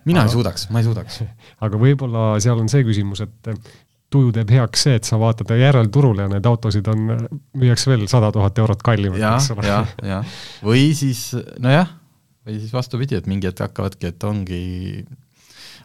mina 0.09 0.23
aga, 0.23 0.31
ei 0.31 0.33
suudaks, 0.33 0.69
ma 0.73 0.81
ei 0.81 0.87
suudaks. 0.87 1.19
aga 1.65 1.81
võib-olla 1.81 2.31
seal 2.43 2.63
on 2.63 2.71
see 2.73 2.87
küsimus, 2.87 3.21
et 3.27 3.51
äh, 3.53 3.59
tuju 4.15 4.31
teeb 4.33 4.55
heaks 4.55 4.87
see, 4.87 4.97
et 4.97 5.05
sa 5.05 5.19
vaatad 5.21 5.53
järelturule 5.59 6.25
ja 6.25 6.31
neid 6.31 6.49
autosid 6.49 6.89
on, 6.89 7.05
müüakse 7.61 7.91
veel 7.91 8.07
sada 8.09 8.31
tuhat 8.33 8.57
eurot 8.63 8.81
kallimalt, 8.85 9.21
eks 9.21 9.51
ole. 9.53 9.67
jah, 9.69 9.93
jah, 10.09 10.33
või 10.65 10.87
siis 10.97 11.27
nojah, 11.61 11.93
või 12.45 12.57
siis 12.63 12.73
vastupidi, 12.73 13.19
et 13.21 13.29
mingi 13.29 13.51
hetk 13.51 13.61
hakkavadki, 13.67 14.09
et 14.09 14.25
ongi 14.25 14.65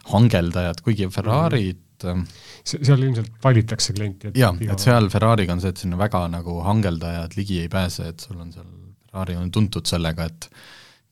hangeldajad, 0.09 0.81
kuigi 0.87 1.13
Ferrari'd 1.13 1.77
mm 1.77 1.77
-hmm 1.77 1.87
seal 2.05 3.03
ilmselt 3.07 3.33
valitakse 3.45 3.95
klienti. 3.97 4.33
jaa, 4.39 4.53
et 4.73 4.83
seal 4.83 5.09
Ferrari'ga 5.13 5.57
on 5.57 5.63
see, 5.63 5.73
et 5.75 5.83
sinna 5.85 5.99
väga 6.01 6.27
nagu 6.33 6.61
hangeldajad 6.67 7.37
ligi 7.39 7.61
ei 7.65 7.71
pääse, 7.73 8.11
et 8.13 8.27
sul 8.27 8.41
on 8.41 8.53
seal, 8.55 8.69
Ferrari 9.11 9.37
on 9.41 9.51
tuntud 9.55 9.89
sellega, 9.91 10.29
et 10.31 10.51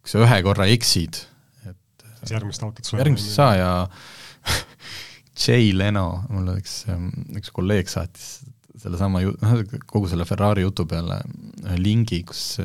kui 0.02 0.12
sa 0.12 0.23
ühe 0.25 0.42
korra 0.47 0.68
eksid, 0.71 1.23
et 1.68 2.07
siis 2.21 2.37
järgmist 2.37 2.66
autot 2.66 2.92
järgmist 2.99 3.30
ei 3.30 3.38
saa 3.38 3.57
ja 3.59 3.73
Jay 5.47 5.71
Leno, 5.76 6.25
mul 6.35 6.54
üks, 6.57 6.80
üks 7.38 7.52
kolleeg 7.54 7.90
saatis 7.90 8.38
sellesama 8.78 9.23
ju-, 9.23 9.35
noh, 9.42 9.62
kogu 9.87 10.09
selle 10.11 10.26
Ferrari 10.28 10.62
jutu 10.64 10.87
peale 10.88 11.18
lingi, 11.78 12.23
kus 12.26 12.61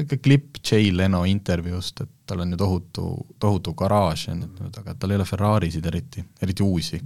ikka 0.00 0.18
klipp 0.24 0.60
Jay 0.64 0.90
Leno 0.92 1.24
intervjuust, 1.28 2.04
et 2.04 2.12
tal 2.28 2.44
on 2.44 2.54
ju 2.54 2.60
tohutu, 2.60 3.06
tohutu 3.40 3.74
garaaž 3.76 4.28
ja 4.28 4.36
nüüd, 4.38 4.76
aga 4.80 4.96
tal 4.96 5.12
ei 5.12 5.20
ole 5.20 5.28
Ferrarisid 5.28 5.88
eriti, 5.90 6.24
eriti 6.42 6.64
uusi 6.64 7.00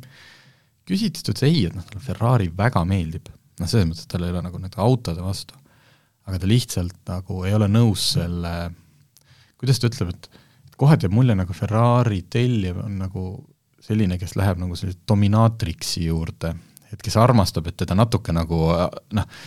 küsiti, 0.89 1.23
ta 1.23 1.35
ütles 1.35 1.47
ei, 1.49 1.67
et 1.69 1.77
noh, 1.77 1.85
talle 1.87 2.03
Ferrari 2.05 2.49
väga 2.57 2.85
meeldib. 2.89 3.29
noh, 3.59 3.67
selles 3.69 3.89
mõttes, 3.89 4.07
et 4.07 4.13
tal 4.13 4.27
ei 4.27 4.33
ole 4.35 4.43
nagu 4.45 4.61
nende 4.61 4.81
autode 4.83 5.25
vastu. 5.25 5.57
aga 6.29 6.39
ta 6.39 6.49
lihtsalt 6.51 6.99
nagu 7.09 7.45
ei 7.49 7.55
ole 7.57 7.71
nõus 7.73 8.11
selle, 8.15 8.55
kuidas 9.57 9.81
ta 9.81 9.89
ütleb, 9.89 10.11
et 10.13 10.29
kohati 10.77 11.07
jääb 11.07 11.15
mulje 11.17 11.37
nagu 11.39 11.55
Ferrari 11.57 12.23
tellija 12.31 12.75
on 12.85 12.99
nagu 13.01 13.23
selline, 13.81 14.19
kes 14.21 14.37
läheb 14.37 14.61
nagu 14.61 14.77
sellise 14.77 15.01
dominaatriksi 15.09 16.05
juurde, 16.05 16.53
et 16.93 17.03
kes 17.05 17.17
armastab, 17.21 17.71
et 17.71 17.79
teda 17.81 17.97
natuke 17.97 18.35
nagu 18.37 18.61
noh, 19.17 19.39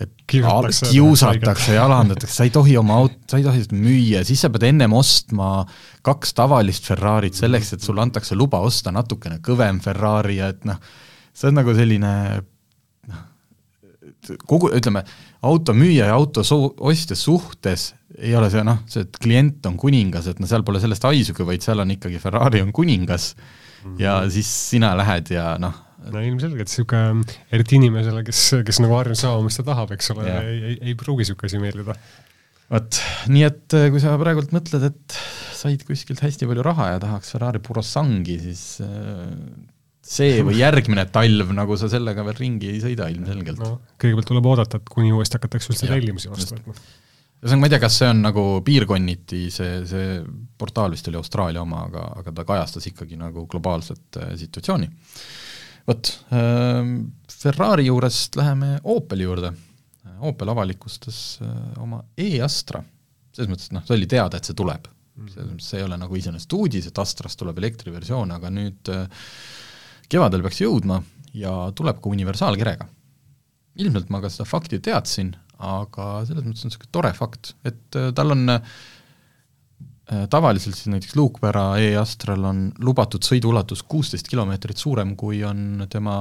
et 0.00 0.12
kiusatakse, 0.28 0.90
kiusatakse 0.90 1.76
ja 1.76 1.84
alandatakse, 1.86 2.34
sa 2.36 2.44
ei 2.44 2.52
tohi 2.52 2.76
oma 2.76 2.98
aut-, 3.00 3.18
sa 3.30 3.40
ei 3.40 3.46
tohi 3.46 3.62
seda 3.64 3.78
müüa, 3.80 4.24
siis 4.28 4.42
sa 4.44 4.50
pead 4.52 4.66
ennem 4.68 4.92
ostma 4.96 5.64
kaks 6.06 6.34
tavalist 6.36 6.88
Ferrarit 6.88 7.38
selleks, 7.38 7.72
et 7.76 7.84
sulle 7.84 8.04
antakse 8.04 8.36
luba 8.36 8.60
osta 8.64 8.92
natukene 8.94 9.40
kõvem 9.44 9.80
Ferrari 9.84 10.40
ja 10.40 10.50
et 10.52 10.66
noh, 10.68 10.80
see 11.32 11.48
on 11.48 11.56
nagu 11.60 11.74
selline 11.76 12.12
noh, 13.08 13.22
kogu, 14.44 14.70
ütleme, 14.76 15.04
automüüja 15.46 16.10
ja 16.10 16.18
auto 16.18 16.44
su-, 16.44 16.74
ostja 16.76 17.16
suhtes 17.16 17.94
ei 18.18 18.36
ole 18.36 18.50
see 18.52 18.64
noh, 18.64 18.82
see, 18.90 19.06
et 19.06 19.18
klient 19.22 19.66
on 19.68 19.80
kuningas, 19.80 20.28
et 20.30 20.38
no 20.40 20.48
seal 20.48 20.64
pole 20.66 20.80
sellest 20.82 21.04
haisugi, 21.08 21.44
vaid 21.46 21.64
seal 21.64 21.80
on 21.84 21.96
ikkagi 21.96 22.20
Ferrari 22.20 22.62
on 22.64 22.72
kuningas. 22.72 23.34
Mm 23.36 23.92
-hmm. 23.92 24.00
ja 24.02 24.30
siis 24.30 24.48
sina 24.70 24.96
lähed 24.96 25.30
ja 25.30 25.56
noh, 25.58 25.85
no 26.12 26.22
ilmselgelt 26.24 26.70
niisugune, 26.70 27.24
eriti 27.54 27.78
inimesele, 27.80 28.22
kes, 28.26 28.42
kes 28.66 28.80
nagu 28.82 28.96
harjunud 28.98 29.20
saama, 29.20 29.44
mis 29.46 29.58
ta 29.58 29.66
tahab, 29.66 29.92
eks 29.96 30.12
ole, 30.14 30.26
ei, 30.26 30.56
ei, 30.72 30.78
ei 30.90 30.96
pruugi 30.98 31.24
niisugune 31.24 31.50
asi 31.50 31.62
meeldida. 31.62 31.96
vot, 32.72 33.00
nii 33.32 33.46
et 33.46 33.78
äh, 33.78 33.88
kui 33.94 34.02
sa 34.02 34.16
praegult 34.20 34.52
mõtled, 34.56 34.90
et 34.90 35.16
said 35.56 35.86
kuskilt 35.88 36.22
hästi 36.24 36.48
palju 36.50 36.66
raha 36.66 36.92
ja 36.94 37.00
tahaks 37.02 37.32
Ferrari 37.34 37.62
Purosangi, 37.64 38.36
siis 38.42 38.66
äh, 38.84 39.32
see 40.06 40.44
või 40.46 40.60
järgmine 40.64 41.06
talv, 41.14 41.50
nagu 41.56 41.78
sa 41.80 41.90
sellega 41.92 42.26
veel 42.26 42.38
ringi 42.42 42.70
ei 42.74 42.82
sõida 42.84 43.10
ilmselgelt. 43.12 43.62
no 43.62 43.80
kõigepealt 44.02 44.30
tuleb 44.32 44.52
oodata, 44.52 44.82
et 44.82 44.92
kuni 44.92 45.14
uuesti 45.14 45.40
hakatakse 45.40 45.74
üldse 45.74 45.90
tellimusi 45.90 46.32
vastu 46.32 46.58
võtma 46.58 46.78
ühesõnaga, 47.36 47.60
ma 47.60 47.68
ei 47.68 47.72
tea, 47.74 47.80
kas 47.82 47.96
see 48.00 48.06
on 48.08 48.22
nagu 48.24 48.42
piirkonniti, 48.64 49.40
see, 49.52 49.72
see 49.88 50.20
portaal 50.58 50.94
vist 50.94 51.08
oli 51.10 51.18
Austraalia 51.20 51.60
oma, 51.62 51.82
aga, 51.90 52.06
aga 52.22 52.32
ta 52.32 52.46
kajastas 52.48 52.88
ikkagi 52.90 53.18
nagu 53.20 53.44
globaalset 53.50 54.20
äh, 54.22 54.32
situatsiooni 54.40 54.88
vot, 55.86 56.10
ähm, 56.34 56.98
Ferrari 57.30 57.86
juurest 57.86 58.36
läheme 58.36 58.76
Opeli 58.84 59.26
juurde. 59.26 59.52
Opel 60.26 60.48
avalikustas 60.48 61.38
äh, 61.44 61.54
oma 61.82 62.00
e-Astra, 62.16 62.80
selles 63.36 63.50
mõttes, 63.52 63.68
et 63.68 63.76
noh, 63.76 63.84
see 63.84 63.98
oli 63.98 64.08
teada, 64.10 64.38
et 64.38 64.48
see 64.48 64.56
tuleb. 64.56 64.88
Mhm. 65.16 65.28
selles 65.32 65.48
mõttes 65.52 65.70
see 65.70 65.80
ei 65.80 65.86
ole 65.86 65.96
nagu 66.00 66.16
iseenesest 66.16 66.52
uudis, 66.52 66.88
et 66.88 66.98
Astrast 67.00 67.38
tuleb 67.40 67.58
elektriversioon, 67.62 68.32
aga 68.36 68.50
nüüd 68.52 68.92
äh, 68.92 69.06
kevadel 70.12 70.44
peaks 70.44 70.60
jõudma 70.60 71.00
ja 71.36 71.54
tuleb 71.76 72.00
ka 72.02 72.12
universaalkerega. 72.12 72.88
ilmselt 73.76 74.08
ma 74.08 74.22
ka 74.24 74.30
seda 74.32 74.46
fakti 74.48 74.78
teadsin, 74.80 75.34
aga 75.60 76.24
selles 76.24 76.44
mõttes 76.44 76.64
on 76.64 76.72
niisugune 76.72 76.92
tore 76.92 77.12
fakt, 77.16 77.54
et 77.64 77.96
äh, 77.96 78.12
tal 78.16 78.32
on 78.32 78.48
äh, 78.56 78.60
Äh, 78.60 78.95
tavaliselt 80.30 80.76
siis 80.78 80.86
näiteks 80.92 81.16
luukpära 81.18 81.64
e-Astral 81.82 82.44
on 82.46 82.58
lubatud 82.78 83.26
sõiduulatus 83.26 83.82
kuusteist 83.82 84.28
kilomeetrit 84.30 84.78
suurem, 84.78 85.16
kui 85.18 85.40
on 85.44 85.86
tema 85.90 86.20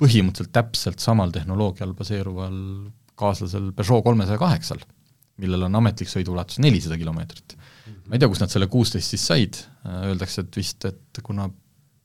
põhimõtteliselt 0.00 0.52
täpselt 0.54 1.02
samal 1.02 1.32
tehnoloogial 1.34 1.92
baseeruval 1.96 2.56
kaaslasel 3.20 3.70
Peugeot 3.76 4.04
kolmesaja 4.06 4.40
kaheksal, 4.40 4.80
millel 5.40 5.66
on 5.68 5.80
ametlik 5.80 6.10
sõiduulatus 6.12 6.60
nelisada 6.62 6.98
kilomeetrit. 7.00 7.56
ma 8.06 8.16
ei 8.16 8.22
tea, 8.22 8.28
kust 8.30 8.42
nad 8.42 8.52
selle 8.52 8.66
kuusteist 8.70 9.12
siis 9.12 9.26
said, 9.26 9.58
äh, 9.86 10.06
öeldakse, 10.10 10.44
et 10.46 10.56
vist, 10.56 10.84
et 10.88 11.20
kuna 11.22 11.48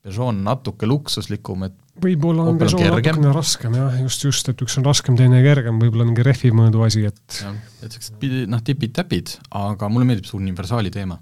Peugeot 0.05 0.29
on 0.29 0.43
natuke 0.45 0.85
luksuslikum, 0.85 1.65
et 1.65 1.75
võib-olla 2.03 2.45
on 2.51 2.59
Peugeot 2.61 2.83
natukene 2.93 3.33
raskem 3.33 3.73
jah, 3.79 3.97
just, 4.03 4.25
just, 4.27 4.49
et 4.51 4.61
üks 4.61 4.77
on 4.77 4.85
raskem, 4.85 5.17
teine 5.17 5.41
kergem, 5.45 5.79
võib-olla 5.81 6.05
mingi 6.05 6.25
rehvi 6.25 6.51
mõõdu 6.53 6.85
asi, 6.85 7.07
et 7.09 7.39
jah, 7.41 7.57
et 7.81 7.97
niisugused 7.97 8.51
noh, 8.53 8.61
tipid-täpid, 8.69 9.37
aga 9.57 9.89
mulle 9.89 10.09
meeldib 10.11 10.29
see 10.29 10.37
universaali 10.37 10.93
teema. 10.93 11.17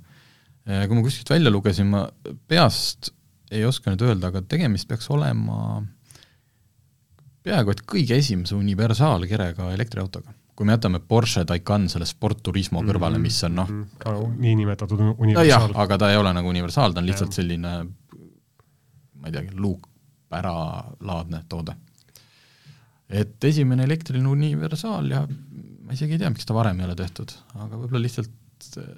Äh, 0.68 0.86
kui 0.88 1.00
ma 1.00 1.06
kuskilt 1.06 1.32
välja 1.32 1.52
lugesin, 1.54 1.90
ma 1.96 2.06
peast 2.52 3.14
ei 3.54 3.64
oska 3.68 3.94
nüüd 3.94 4.04
öelda, 4.04 4.34
aga 4.34 4.44
tegemist 4.50 4.90
peaks 4.90 5.10
olema 5.14 5.82
peaaegu 7.44 7.74
et 7.74 7.84
kõige 7.88 8.18
esimese 8.20 8.56
universaalkerega 8.58 9.74
elektriautoga. 9.76 10.34
kui 10.54 10.68
me 10.70 10.76
jätame 10.76 11.00
Porsche 11.00 11.42
Taycan 11.50 11.88
selle 11.90 12.06
sportturismo 12.06 12.82
mm 12.82 12.86
-hmm. 12.86 12.92
kõrvale, 12.92 13.18
mis 13.20 13.44
on 13.44 13.56
noh 13.56 13.70
mm 13.70 13.86
-hmm. 14.06 14.40
niinimetatud 14.40 15.00
universaal 15.18 15.72
no. 15.72 15.80
aga 15.80 15.98
ta 15.98 16.12
ei 16.12 16.18
ole 16.18 16.34
nagu 16.34 16.50
universaal, 16.50 16.94
ta 16.94 17.00
on 17.00 17.06
lihtsalt 17.06 17.32
ja. 17.32 17.36
selline 17.36 17.86
ma 19.24 19.32
ei 19.32 19.38
teagi, 19.38 19.56
luukpäralaadne 19.56 21.44
toode. 21.50 21.76
et 23.14 23.46
esimene 23.48 23.86
elektriline 23.88 24.28
universaal 24.28 25.10
ja 25.12 25.24
ma 25.24 25.96
isegi 25.96 26.18
ei 26.18 26.22
tea, 26.24 26.32
miks 26.34 26.48
ta 26.50 26.56
varem 26.58 26.80
ei 26.80 26.88
ole 26.88 26.96
tehtud, 27.00 27.34
aga 27.56 27.78
võib-olla 27.78 28.04
lihtsalt 28.04 28.70
äh, 28.82 28.94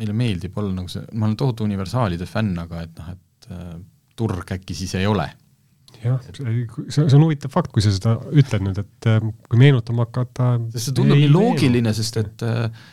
meile 0.00 0.16
meeldib 0.16 0.56
olla 0.58 0.74
nagu 0.76 0.92
see, 0.92 1.04
ma 1.12 1.28
olen 1.28 1.38
tohutu 1.40 1.66
universaalide 1.68 2.28
fänn, 2.28 2.56
aga 2.60 2.84
et 2.86 2.98
noh, 3.00 3.12
et 3.16 3.52
äh, 3.54 3.76
turg 4.18 4.52
äkki 4.56 4.76
siis 4.76 4.96
ei 5.00 5.08
ole 5.08 5.28
jah, 6.00 6.20
see, 6.32 6.66
see 6.88 7.16
on 7.16 7.26
huvitav 7.26 7.52
fakt, 7.52 7.72
kui 7.74 7.84
sa 7.84 7.92
seda 7.94 8.16
ütled 8.30 8.64
nüüd, 8.64 8.80
et 8.82 9.10
äh, 9.10 9.20
kui 9.48 9.60
meenutama 9.60 10.06
hakata 10.08 10.54
sest 10.72 10.90
see 10.90 10.96
tundub 10.96 11.20
nii 11.20 11.30
loogiline, 11.32 11.92
sest 11.96 12.20
et 12.22 12.46
äh, 12.46 12.88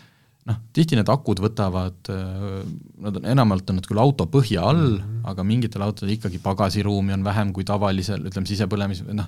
noh, 0.48 0.60
tihti 0.76 0.98
need 0.98 1.10
akud 1.12 1.42
võtavad, 1.44 2.12
äh, 2.14 2.62
nad 3.04 3.20
on, 3.20 3.28
enamalt 3.36 3.72
on 3.72 3.80
nad 3.80 3.90
küll 3.90 4.02
auto 4.02 4.28
põhja 4.32 4.66
all 4.70 4.84
mm, 4.84 5.04
-hmm. 5.04 5.26
aga 5.32 5.46
mingitel 5.48 5.86
autodel 5.86 6.16
ikkagi 6.16 6.40
pagasiruumi 6.44 7.16
on 7.18 7.26
vähem 7.28 7.54
kui 7.56 7.68
tavalisel, 7.68 8.26
ütleme 8.30 8.50
sisepõlemis, 8.50 9.04
noh, 9.18 9.28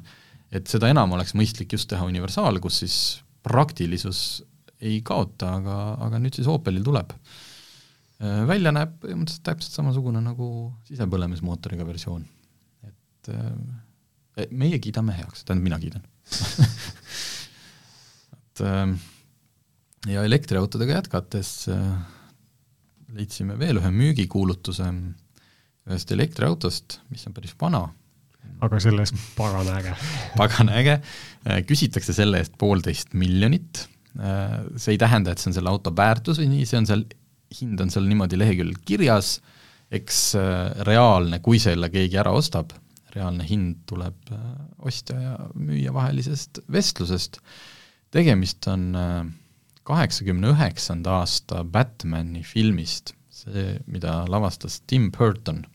et 0.51 0.67
seda 0.67 0.89
enam 0.89 1.11
oleks 1.17 1.35
mõistlik 1.37 1.75
just 1.75 1.89
teha 1.91 2.07
universaal, 2.07 2.59
kus 2.63 2.81
siis 2.83 2.97
praktilisus 3.45 4.43
ei 4.79 5.01
kaota, 5.03 5.55
aga, 5.59 5.77
aga 6.07 6.21
nüüd 6.23 6.39
siis 6.39 6.47
Opelil 6.47 6.85
tuleb. 6.85 7.11
Äh, 8.19 8.41
välja 8.47 8.71
näeb 8.75 8.95
põhimõtteliselt 9.03 9.45
täpselt 9.47 9.75
samasugune 9.75 10.23
nagu 10.23 10.47
sisepõlemismootoriga 10.87 11.87
versioon. 11.87 12.25
et 12.87 13.35
äh, 13.35 14.47
meie 14.51 14.79
kiidame 14.79 15.17
heaks, 15.17 15.43
tähendab, 15.43 15.67
mina 15.67 15.79
kiidan 15.79 16.03
et 18.39 18.61
äh, 18.63 18.87
ja 20.07 20.23
elektriautodega 20.23 20.99
jätkates 20.99 21.67
äh, 21.73 21.83
leidsime 23.15 23.57
veel 23.59 23.81
ühe 23.81 23.91
müügikuulutuse 23.91 24.87
ühest 25.89 26.11
elektriautost, 26.13 26.99
mis 27.09 27.25
on 27.27 27.35
päris 27.35 27.55
vana. 27.59 27.87
aga 28.63 28.79
selle 28.83 29.03
eest 29.03 29.17
pagana 29.35 29.77
äge 29.79 29.95
pagana 30.39 30.77
äge, 30.79 30.99
äh, 31.47 31.63
küsitakse 31.67 32.15
selle 32.15 32.43
eest 32.43 32.55
poolteist 32.59 33.13
miljonit, 33.13 33.87
see 34.75 34.95
ei 34.95 34.99
tähenda, 34.99 35.31
et 35.31 35.39
see 35.39 35.51
on 35.51 35.55
selle 35.55 35.69
auto 35.71 35.91
väärtus 35.95 36.39
või 36.41 36.49
nii, 36.55 36.67
see 36.67 36.79
on 36.79 36.87
seal, 36.89 37.03
hind 37.59 37.81
on 37.83 37.91
seal 37.93 38.07
niimoodi 38.09 38.39
leheküljel 38.41 38.79
kirjas, 38.87 39.35
eks 39.93 40.21
reaalne, 40.87 41.39
kui 41.45 41.61
selle 41.61 41.91
keegi 41.93 42.17
ära 42.19 42.33
ostab, 42.35 42.73
reaalne 43.13 43.45
hind 43.47 43.83
tuleb 43.89 44.33
ostja 44.85 45.19
ja 45.21 45.35
müüja 45.53 45.93
vahelisest 45.93 46.63
vestlusest, 46.73 47.37
tegemist 48.11 48.67
on 48.73 48.89
kaheksakümne 49.89 50.53
üheksanda 50.53 51.19
aasta 51.23 51.63
Batmani 51.65 52.43
filmist, 52.45 53.15
see, 53.33 53.79
mida 53.89 54.21
lavastas 54.29 54.81
Tim 54.87 55.09
Burton 55.15 55.65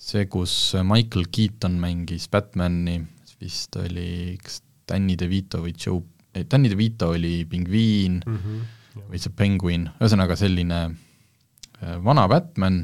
see, 0.00 0.26
kus 0.32 0.54
Michael 0.86 1.28
Keaton 1.32 1.76
mängis 1.80 2.26
Batmani, 2.32 2.98
vist 3.40 3.76
oli 3.80 4.36
kas 4.42 4.60
Danny 4.88 5.16
DeVito 5.18 5.60
või 5.64 5.74
Joe, 5.76 6.02
ei, 6.34 6.46
Danny 6.50 6.70
DeVito 6.72 7.12
oli 7.14 7.44
pingviin 7.48 8.20
mm 8.24 8.38
-hmm. 8.38 9.08
või 9.10 9.20
see 9.20 9.34
penguin, 9.36 9.88
ühesõnaga 10.00 10.36
selline 10.36 10.80
äh, 10.86 11.96
vana 12.04 12.26
Batman, 12.28 12.82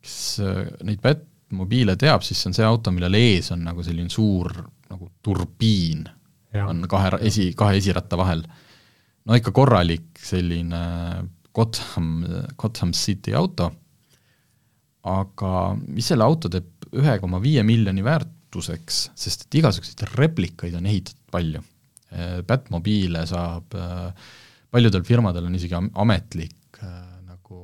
kes 0.00 0.18
äh, 0.40 0.62
neid 0.86 1.02
Batmobiile 1.02 1.96
teab, 1.96 2.22
siis 2.22 2.40
see 2.40 2.50
on 2.52 2.58
see 2.60 2.66
auto, 2.66 2.94
millel 2.94 3.18
ees 3.18 3.50
on 3.54 3.66
nagu 3.66 3.82
selline 3.82 4.10
suur 4.10 4.52
nagu 4.90 5.10
turbiin, 5.22 6.06
on 6.62 6.86
kahe 6.88 7.10
esi, 7.26 7.50
kahe 7.58 7.76
esiratta 7.76 8.16
vahel. 8.16 8.44
No 9.26 9.38
ikka 9.38 9.52
korralik 9.54 10.20
selline 10.22 10.82
Gotham, 11.56 12.20
Gotham 12.56 12.92
City 12.94 13.34
auto 13.34 13.70
aga 15.06 15.52
mis 15.78 16.08
selle 16.10 16.26
auto 16.26 16.50
teeb 16.52 16.88
ühe 16.96 17.16
koma 17.22 17.38
viie 17.42 17.62
miljoni 17.66 18.04
väärtuseks, 18.06 19.00
sest 19.18 19.46
et 19.46 19.58
igasuguseid 19.60 20.04
replikaid 20.16 20.76
on 20.78 20.88
ehitatud 20.88 21.22
palju. 21.34 21.62
Äh, 22.14 22.40
Batmobiile 22.46 23.24
saab, 23.28 23.74
äh, 23.74 24.28
paljudel 24.72 25.04
firmadel 25.06 25.48
on 25.48 25.56
isegi 25.58 25.76
ametlik 25.76 26.80
äh, 26.82 27.00
nagu 27.26 27.62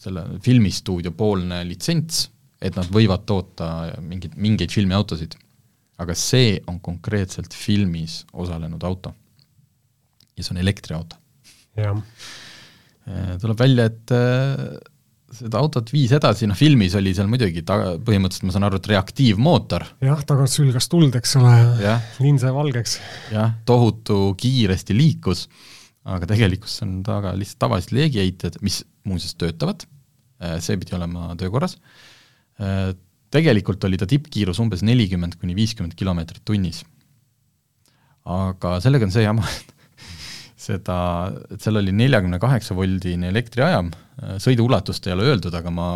selle 0.00 0.26
filmistuudio 0.44 1.12
poolne 1.16 1.62
litsents, 1.68 2.28
et 2.60 2.76
nad 2.76 2.88
võivad 2.92 3.24
toota 3.28 3.70
mingeid, 4.04 4.36
mingeid 4.36 4.72
filmiautosid. 4.72 5.36
aga 6.00 6.14
see 6.16 6.54
on 6.72 6.78
konkreetselt 6.80 7.52
filmis 7.52 8.22
osalenud 8.32 8.84
auto. 8.88 9.10
Ja 10.36 10.44
see 10.46 10.54
on 10.54 10.62
elektriauto. 10.62 11.18
tuleb 13.40 13.58
välja, 13.58 13.86
et 13.90 14.12
seda 15.34 15.60
autot 15.62 15.90
viis 15.94 16.10
edasi, 16.14 16.46
noh 16.50 16.58
filmis 16.58 16.94
oli 16.98 17.12
seal 17.14 17.28
muidugi 17.30 17.62
ta-, 17.66 17.96
põhimõtteliselt 18.02 18.48
ma 18.48 18.54
saan 18.54 18.66
aru, 18.66 18.80
et 18.80 18.88
reaktiivmootor. 18.90 19.86
jah, 20.02 20.22
tagant 20.26 20.52
sülgas 20.52 20.90
tuld, 20.90 21.14
eks 21.18 21.36
ole, 21.40 21.52
ja 21.84 21.98
lind 22.22 22.42
sai 22.42 22.52
valgeks. 22.54 22.96
jah, 23.34 23.54
tohutu 23.68 24.34
kiiresti 24.40 24.96
liikus, 24.96 25.46
aga 26.10 26.28
tegelikkus 26.30 26.80
on 26.86 26.98
taga 27.06 27.34
lihtsalt 27.38 27.62
tavalised 27.66 27.94
leegiheitjad, 27.94 28.58
mis 28.66 28.82
muuseas 29.06 29.36
töötavad, 29.38 29.86
äh, 30.42 30.58
see 30.64 30.78
pidi 30.80 30.98
olema 30.98 31.30
töökorras, 31.40 31.78
äh, 32.60 32.90
tegelikult 33.30 33.86
oli 33.86 34.00
ta 34.00 34.08
tippkiirus 34.10 34.58
umbes 34.62 34.82
nelikümmend 34.86 35.38
kuni 35.38 35.54
viiskümmend 35.58 35.94
kilomeetrit 35.98 36.42
tunnis. 36.44 36.82
aga 38.30 38.78
sellega 38.82 39.06
on 39.06 39.14
see 39.14 39.22
jama, 39.22 39.46
et 39.46 39.76
seda, 40.60 40.96
et 41.50 41.62
seal 41.62 41.80
oli 41.80 41.92
neljakümne 41.96 42.40
kaheksa 42.42 42.76
voldine 42.76 43.30
elektriajam, 43.32 43.90
sõiduulatust 44.42 45.06
ei 45.08 45.14
ole 45.16 45.30
öeldud, 45.30 45.54
aga 45.56 45.72
ma 45.74 45.86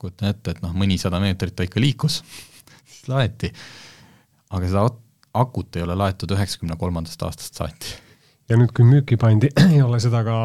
kujutan 0.00 0.30
ette, 0.30 0.54
et 0.54 0.60
noh, 0.64 0.74
mõnisada 0.76 1.20
meetrit 1.22 1.56
ta 1.56 1.66
ikka 1.66 1.82
liikus 1.82 2.20
siis 2.90 3.08
laeti. 3.10 3.50
aga 4.54 4.68
seda 4.68 4.84
akut 5.34 5.78
ei 5.78 5.82
ole 5.86 5.96
laetud 5.98 6.30
üheksakümne 6.36 6.76
kolmandast 6.78 7.22
aastast 7.26 7.58
saati. 7.58 7.96
ja 8.50 8.60
nüüd, 8.60 8.74
kui 8.76 8.86
müüki 8.86 9.18
pandi, 9.20 9.50
ei 9.72 9.82
ole 9.82 9.98
seda 10.02 10.22
ka 10.26 10.38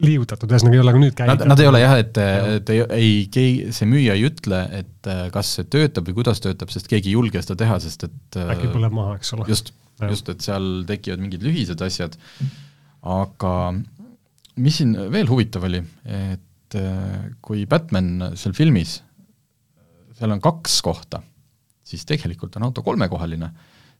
liigutatud, 0.00 0.48
ühesõnaga 0.48 0.78
ei 0.78 0.82
ole 0.82 0.96
ka 0.96 1.00
nüüd 1.02 1.16
käidud? 1.18 1.46
Nad 1.52 1.60
ei 1.60 1.68
ole 1.68 1.84
jah, 1.84 1.94
et, 2.00 2.18
et 2.56 2.74
ei, 2.74 3.08
ei, 3.28 3.54
see 3.76 3.88
müüja 3.88 4.16
ei 4.16 4.24
ütle, 4.30 4.62
et 4.80 5.10
kas 5.34 5.54
see 5.58 5.68
töötab 5.68 6.08
või 6.08 6.22
kuidas 6.22 6.40
töötab, 6.42 6.72
sest 6.72 6.88
keegi 6.90 7.12
ei 7.12 7.18
julge 7.18 7.42
seda 7.44 7.58
teha, 7.60 7.76
sest 7.84 8.08
et 8.08 8.38
äkki 8.48 8.72
põleb 8.72 8.96
maha, 8.96 9.18
eks 9.20 9.34
ole. 9.36 9.46
just, 9.52 9.74
just, 10.08 10.30
et 10.32 10.46
seal 10.46 10.70
tekivad 10.88 11.20
mingid 11.22 11.44
lühised 11.44 11.84
asjad 11.84 12.16
mm 12.16 12.63
aga 13.04 13.54
mis 14.62 14.80
siin 14.80 14.94
veel 15.12 15.28
huvitav 15.30 15.66
oli, 15.68 15.80
et 16.06 16.78
äh, 16.78 17.28
kui 17.44 17.64
Batman 17.70 18.30
seal 18.38 18.54
filmis, 18.56 18.98
seal 20.14 20.34
on 20.34 20.42
kaks 20.42 20.78
kohta, 20.86 21.20
siis 21.84 22.06
tegelikult 22.08 22.56
on 22.58 22.68
auto 22.68 22.84
kolmekohaline, 22.86 23.50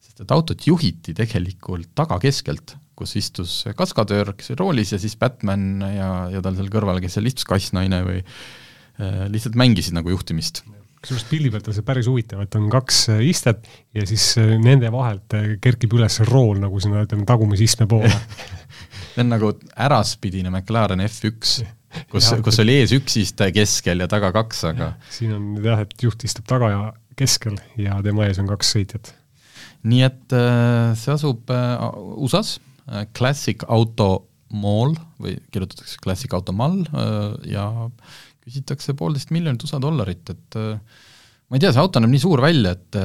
sest 0.04 0.24
et 0.24 0.34
autot 0.34 0.66
juhiti 0.68 1.14
tegelikult 1.16 1.90
tagakeskelt, 1.98 2.76
kus 2.94 3.16
istus 3.18 3.64
kaskadöör, 3.74 4.36
kes 4.38 4.52
oli 4.52 4.60
roolis 4.60 4.94
ja 4.94 5.00
siis 5.02 5.16
Batman 5.18 5.82
ja, 5.82 6.12
ja 6.30 6.44
tal 6.44 6.54
seal 6.54 6.70
kõrval, 6.70 7.02
kes 7.02 7.18
seal 7.18 7.26
istus, 7.26 7.48
kassnaine 7.48 8.04
või 8.06 8.20
äh, 8.22 9.26
lihtsalt 9.32 9.58
mängisid 9.58 9.96
nagu 9.98 10.14
juhtimist. 10.14 10.62
Kusjuures 11.04 11.26
pildi 11.28 11.50
pealt 11.52 11.66
on 11.68 11.74
see 11.76 11.84
päris 11.84 12.06
huvitav, 12.08 12.44
et 12.46 12.54
on 12.56 12.70
kaks 12.72 13.00
äh, 13.16 13.24
istet 13.26 13.66
ja 13.92 14.06
siis 14.08 14.36
nende 14.38 14.88
vahelt 14.94 15.34
kerkib 15.60 15.98
üles 15.98 16.22
rool 16.30 16.62
nagu 16.62 16.78
sinna, 16.80 17.02
ütleme, 17.04 17.26
tagumise 17.28 17.66
istme 17.66 17.90
poole 17.90 18.14
see 19.14 19.22
on 19.22 19.31
nagu 19.31 19.53
äraspidine 19.79 20.50
McLaren 20.50 21.03
F1, 21.05 21.64
kus, 22.11 22.31
kus 22.42 22.61
oli 22.62 22.81
ees 22.81 22.94
üks 22.96 23.16
istaja 23.20 23.55
keskel 23.55 24.03
ja 24.03 24.09
taga 24.11 24.33
kaks, 24.35 24.64
aga 24.72 24.94
siin 25.14 25.35
on 25.37 25.64
jah, 25.64 25.85
et 25.85 25.94
juht 26.03 26.27
istub 26.27 26.46
taga 26.50 26.70
ja 26.72 26.83
keskel 27.18 27.59
ja 27.79 28.00
tema 28.05 28.27
ees 28.27 28.40
on 28.42 28.50
kaks 28.50 28.74
sõitjat. 28.74 29.12
nii 29.87 30.03
et 30.07 30.35
äh, 30.35 30.92
see 30.98 31.14
asub 31.14 31.50
äh, 31.55 31.87
USA-s, 32.18 32.59
äh, 32.90 33.07
Classic 33.16 33.62
Auto 33.68 34.27
Mall 34.55 34.96
või 35.22 35.38
kirjutatakse 35.55 35.98
Classic 36.03 36.35
Auto 36.35 36.55
Mall 36.55 36.85
ja 37.48 37.66
küsitakse 38.44 38.94
poolteist 38.94 39.33
miljonit 39.35 39.62
USA 39.64 39.81
dollarit, 39.83 40.31
et 40.31 40.59
ma 40.59 41.57
ei 41.57 41.62
tea, 41.62 41.72
see 41.72 41.81
auto 41.83 41.98
näeb 41.98 42.12
nii 42.12 42.22
suur 42.22 42.42
välja, 42.44 42.74
et 42.77 42.98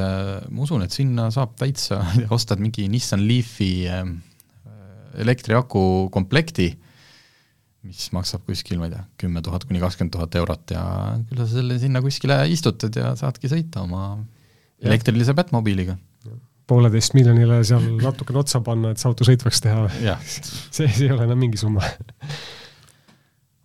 ma 0.52 0.62
usun, 0.62 0.84
et 0.84 0.94
sinna 0.94 1.26
saab 1.34 1.56
täitsa, 1.58 2.02
ostad 2.36 2.62
mingi 2.62 2.86
Nissan 2.92 3.24
Leafi 3.26 3.72
elektriaku 5.18 5.82
komplekti, 6.12 6.70
mis 7.86 8.10
maksab 8.12 8.44
kuskil, 8.48 8.78
ma 8.80 8.90
ei 8.90 8.94
tea, 8.94 9.02
kümme 9.22 9.42
tuhat 9.44 9.64
kuni 9.68 9.80
kakskümmend 9.80 10.12
tuhat 10.14 10.36
eurot 10.36 10.74
ja 10.74 10.84
küll 11.30 11.40
sa 11.40 11.48
selle 11.54 11.78
sinna 11.80 12.02
kuskile 12.04 12.42
istutad 12.52 12.96
ja 12.96 13.14
saadki 13.18 13.48
sõita 13.50 13.86
oma 13.86 14.12
elektrilise 14.84 15.34
Batmobiiliga. 15.36 15.96
pooleteist 16.70 17.16
miljonile 17.16 17.62
seal 17.66 17.82
natukene 17.98 18.38
otsa 18.44 18.60
panna, 18.62 18.92
et 18.92 19.00
see 19.00 19.08
auto 19.08 19.26
sõitvaks 19.26 19.64
teha 19.64 19.88
see, 20.22 20.86
see 20.86 21.06
ei 21.06 21.10
ole 21.10 21.24
enam 21.26 21.40
mingi 21.40 21.58
summa 21.60 21.82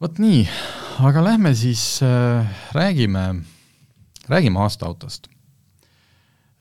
vot 0.01 0.19
nii, 0.21 0.43
aga 1.07 1.23
lähme 1.23 1.51
siis 1.55 1.83
äh, 2.03 2.57
räägime, 2.75 3.25
räägime 4.31 4.63
aastaautost 4.63 5.29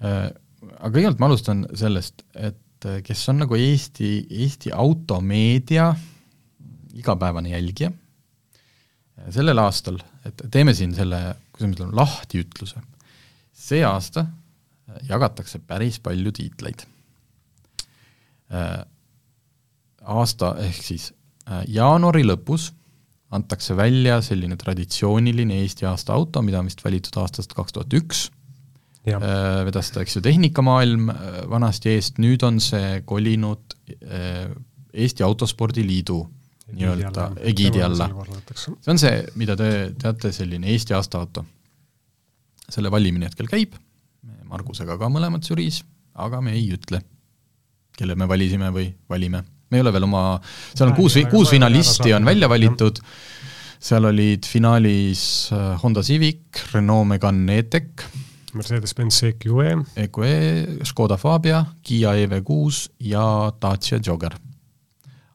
äh,. 0.05 0.31
aga 0.79 0.91
kõigepealt 0.91 1.21
ma 1.21 1.29
alustan 1.31 1.65
sellest, 1.77 2.23
et 2.35 2.59
et 2.85 2.91
äh, 2.91 3.03
kes 3.05 3.29
on 3.33 3.41
nagu 3.43 3.57
Eesti, 3.57 4.27
Eesti 4.31 4.73
automeedia 4.73 5.93
igapäevane 6.95 7.51
jälgija, 7.51 7.91
sellel 9.35 9.59
aastal, 9.59 9.99
et 10.27 10.45
teeme 10.53 10.75
siin 10.77 10.95
selle, 10.95 11.19
kuidas 11.53 11.71
ma 11.71 11.77
ütlen, 11.79 11.95
lahtiütluse, 11.97 12.83
see 13.53 13.83
aasta 13.87 14.27
äh, 14.27 15.01
jagatakse 15.09 15.63
päris 15.65 16.01
palju 16.01 16.33
tiitleid. 16.35 16.87
Aasta, 20.05 20.51
ehk 20.63 20.83
siis 20.85 21.07
jaanuari 21.73 22.21
lõpus 22.23 22.69
antakse 23.35 23.75
välja 23.75 24.21
selline 24.23 24.55
traditsiooniline 24.61 25.57
Eesti 25.63 25.89
aasta 25.89 26.15
auto, 26.15 26.43
mida 26.45 26.61
on 26.61 26.69
vist 26.69 26.85
valitud 26.85 27.17
aastast 27.19 27.57
kaks 27.57 27.75
tuhat 27.75 27.97
üks 27.99 28.29
vedas 29.05 29.91
ta, 29.93 30.03
eks 30.05 30.17
ju, 30.17 30.23
Tehnikamaailm 30.25 31.11
äh, 31.13 31.41
vanasti 31.51 31.93
eest, 31.93 32.21
nüüd 32.23 32.45
on 32.47 32.61
see 32.63 33.03
kolinud 33.07 33.77
äh, 34.01 34.49
Eesti 34.95 35.25
Autospordi 35.27 35.85
Liidu 35.85 36.23
nii-öelda 36.75 37.33
egiidi 37.45 37.83
alla. 37.85 38.09
see 38.57 38.93
on 38.95 39.01
see, 39.01 39.19
mida 39.37 39.57
te 39.59 39.69
teate, 40.01 40.33
selline 40.33 40.71
Eesti 40.73 40.95
aastaauto. 40.97 41.45
selle 42.71 42.91
valimine 42.91 43.29
hetkel 43.29 43.51
käib, 43.51 43.75
Margusega 44.49 44.97
ka 44.97 45.11
mõlemad 45.13 45.45
žüriis, 45.45 45.83
aga 46.15 46.41
me 46.41 46.55
ei 46.57 46.71
ütle, 46.73 47.03
kelle 47.99 48.17
me 48.17 48.29
valisime 48.31 48.71
või 48.73 48.89
valime. 49.11 49.45
me 49.69 49.79
ei 49.79 49.85
ole 49.85 49.93
veel 49.93 50.09
oma, 50.09 50.41
seal 50.73 50.89
on 50.89 50.97
kuus, 50.97 51.19
kuus 51.31 51.53
finalisti 51.53 52.15
on 52.17 52.25
välja 52.25 52.49
valitud, 52.49 53.03
seal 53.85 54.09
olid 54.09 54.49
finaalis 54.49 55.51
Honda 55.83 56.03
Civic, 56.03 56.65
Renault 56.73 57.11
Megane 57.11 57.59
E-Tech, 57.59 58.09
Mercedes-Benz 58.55 59.23
EQE. 59.31 59.71
EQE, 60.05 60.35
Škoda 60.87 61.17
Fabia, 61.21 61.65
Kiia 61.83 62.15
EV6 62.25 62.89
ja 63.11 63.27
Dacia 63.63 64.01
Jogger. 64.01 64.37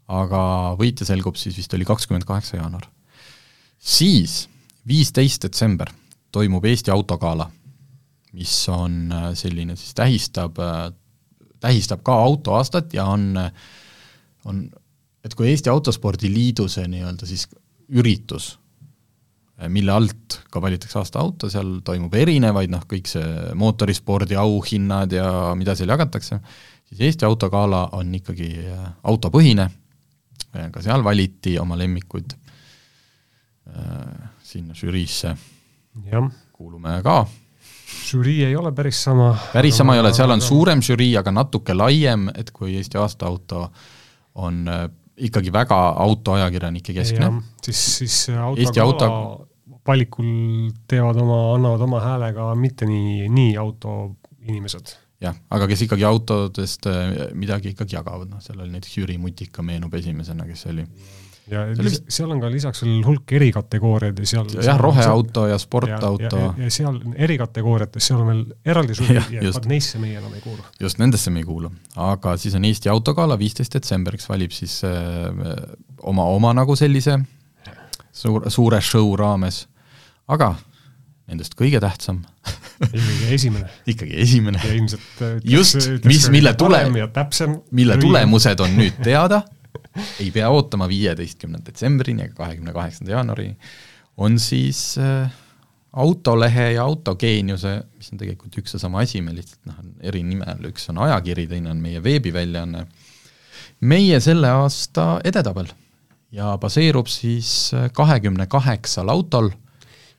aga 0.10 0.40
võitja 0.74 1.06
selgub 1.06 1.36
siis 1.38 1.54
vist 1.60 1.74
oli 1.78 1.86
kakskümmend 1.86 2.26
kaheksa 2.26 2.58
jaanuar. 2.58 2.88
siis 3.78 4.50
viisteist 4.88 5.44
detsember 5.44 5.92
toimub 6.32 6.66
Eesti 6.66 6.92
autogala, 6.92 7.50
mis 8.34 8.54
on 8.70 9.12
äh, 9.12 9.30
selline 9.34 9.76
siis 9.76 9.94
tähistab, 9.94 10.58
äh, 10.60 10.92
tähistab 11.60 12.02
ka 12.04 12.14
autoaastat 12.14 12.94
ja 12.94 13.06
on, 13.06 13.38
on 14.46 14.70
et 15.24 15.36
kui 15.36 15.50
Eesti 15.50 15.70
Autospordi 15.70 16.32
Liidu 16.34 16.68
see 16.72 16.88
nii-öelda 16.90 17.28
siis 17.30 17.48
üritus, 17.90 18.54
mille 19.68 19.92
alt 19.92 20.40
ka 20.52 20.62
valitakse 20.64 21.00
aasta 21.02 21.20
auto, 21.20 21.50
seal 21.52 21.80
toimub 21.86 22.14
erinevaid, 22.16 22.72
noh, 22.72 22.86
kõik 22.88 23.10
see 23.12 23.54
mootorispordi 23.60 24.38
auhinnad 24.40 25.12
ja 25.12 25.30
mida 25.60 25.76
seal 25.76 25.92
jagatakse, 25.92 26.40
siis 26.88 27.04
Eesti 27.10 27.28
Autogala 27.28 27.90
on 28.00 28.14
ikkagi 28.16 28.50
äh, 28.64 28.88
autopõhine, 29.04 29.70
ka 30.50 30.82
seal 30.82 31.04
valiti 31.06 31.58
oma 31.62 31.78
lemmikud 31.78 32.34
äh, 32.34 34.32
sinna 34.44 34.78
žüriisse, 34.78 35.36
kuulume 36.56 37.00
ka. 37.06 37.22
Žürii 38.10 38.44
ei 38.46 38.56
ole 38.56 38.72
päris 38.74 39.04
sama. 39.04 39.34
päris 39.54 39.78
sama 39.78 39.96
ei 39.96 40.02
ole, 40.04 40.14
seal 40.14 40.32
on 40.32 40.42
suurem 40.42 40.82
žürii, 40.86 41.14
aga 41.20 41.34
natuke 41.34 41.74
laiem, 41.76 42.30
et 42.38 42.52
kui 42.56 42.78
Eesti 42.80 42.98
aastaauto 43.02 43.68
on 44.40 44.68
äh, 44.70 44.88
ikkagi 45.28 45.52
väga 45.54 45.78
autoajakirjanike 46.06 46.96
keskne. 46.96 47.32
siis, 47.66 47.84
siis 48.00 48.16
auto 48.38 48.62
Eesti 48.62 48.80
auto 48.80 49.10
valikul 49.90 50.72
teevad 50.88 51.18
oma, 51.22 51.38
annavad 51.56 51.86
oma 51.86 52.02
häälega 52.04 52.50
mitte 52.56 52.88
nii, 52.90 53.30
nii 53.34 53.56
autoinimesed. 53.58 54.96
jah, 55.22 55.36
aga 55.52 55.68
kes 55.68 55.86
ikkagi 55.88 56.06
autodest 56.08 56.88
äh, 56.88 57.32
midagi 57.36 57.74
ikkagi 57.74 57.98
jagavad, 57.98 58.30
noh, 58.32 58.44
seal 58.44 58.62
oli 58.62 58.72
näiteks 58.76 58.98
Jüri 58.98 59.18
Mutika 59.20 59.66
meenub 59.66 59.94
esimesena, 60.00 60.48
kes 60.48 60.68
oli 60.72 60.86
ja 60.86 61.29
lis, 61.80 62.00
seal 62.12 62.32
on 62.34 62.42
ka 62.42 62.50
lisaks 62.52 62.84
veel 62.84 63.02
hulk 63.06 63.34
erikategooriaid 63.40 64.22
ja 64.22 64.30
seal 64.32 64.52
jah, 64.56 64.78
roheauto 64.80 65.46
ja 65.50 65.58
sportauto. 65.62 66.38
Ja, 66.38 66.52
ja, 66.58 66.68
ja 66.68 66.74
seal 66.74 67.00
erikategooriates, 67.16 68.10
seal 68.10 68.22
on 68.24 68.32
veel 68.32 68.44
eraldi 68.74 68.98
suvi 68.98 69.18
ja, 69.18 69.26
ja 69.40 69.54
vaat 69.56 69.68
neisse 69.72 70.02
meie 70.02 70.20
enam 70.22 70.34
ei 70.38 70.44
kuulu. 70.46 70.64
just, 70.82 71.02
nendesse 71.02 71.34
me 71.34 71.44
ei 71.44 71.48
kuulu. 71.48 71.72
aga 72.10 72.38
siis 72.42 72.56
on 72.60 72.66
Eesti 72.70 72.92
Autogala, 72.94 73.40
viisteist 73.40 73.76
detsembriks 73.78 74.30
valib 74.30 74.56
siis 74.56 74.80
äh, 74.88 74.96
oma, 76.02 76.30
oma 76.30 76.54
nagu 76.58 76.76
sellise 76.80 77.20
suur, 78.12 78.50
suure 78.52 78.82
show 78.82 79.14
raames, 79.20 79.64
aga 80.28 80.54
nendest 81.30 81.56
kõige 81.58 81.82
tähtsam 81.84 82.24
ikkagi 82.90 83.34
esimene 83.36 83.70
ikkagi 83.90 84.18
esimene. 84.24 84.62
ja 84.66 84.74
ilmselt 84.74 85.24
äh, 85.26 85.38
just, 85.44 85.90
mis, 86.06 86.30
mille 86.34 86.54
tule-, 86.58 86.86
mille 87.72 87.98
tulemused 88.02 88.66
on 88.66 88.78
nüüd 88.80 89.02
teada 89.06 89.44
ei 90.22 90.32
pea 90.32 90.50
ootama 90.54 90.88
viieteistkümnenda 90.90 91.72
detsembrini 91.72 92.28
ega 92.28 92.38
kahekümne 92.44 92.74
kaheksanda 92.76 93.16
jaanuarini, 93.18 93.58
on 94.20 94.40
siis 94.40 94.98
äh, 95.02 95.32
autolehe 95.94 96.72
ja 96.76 96.84
autogeeniuse, 96.86 97.76
mis 97.98 98.12
on 98.14 98.22
tegelikult 98.22 98.60
üks 98.62 98.76
ja 98.76 98.82
sama 98.82 99.04
asi, 99.04 99.22
me 99.26 99.34
lihtsalt 99.36 99.70
noh, 99.70 99.80
eri 100.06 100.22
nime 100.26 100.48
all, 100.50 100.70
üks 100.70 100.90
on 100.92 101.02
ajakiri, 101.06 101.48
teine 101.50 101.72
on 101.74 101.82
meie 101.82 102.02
veebiväljaanne, 102.04 102.86
meie 103.90 104.20
selle 104.24 104.52
aasta 104.62 105.16
edetabel. 105.26 105.72
Ja 106.36 106.54
baseerub 106.62 107.10
siis 107.10 107.72
äh, 107.74 107.88
kahekümne 107.96 108.46
kaheksal 108.52 109.10
autol. 109.10 109.50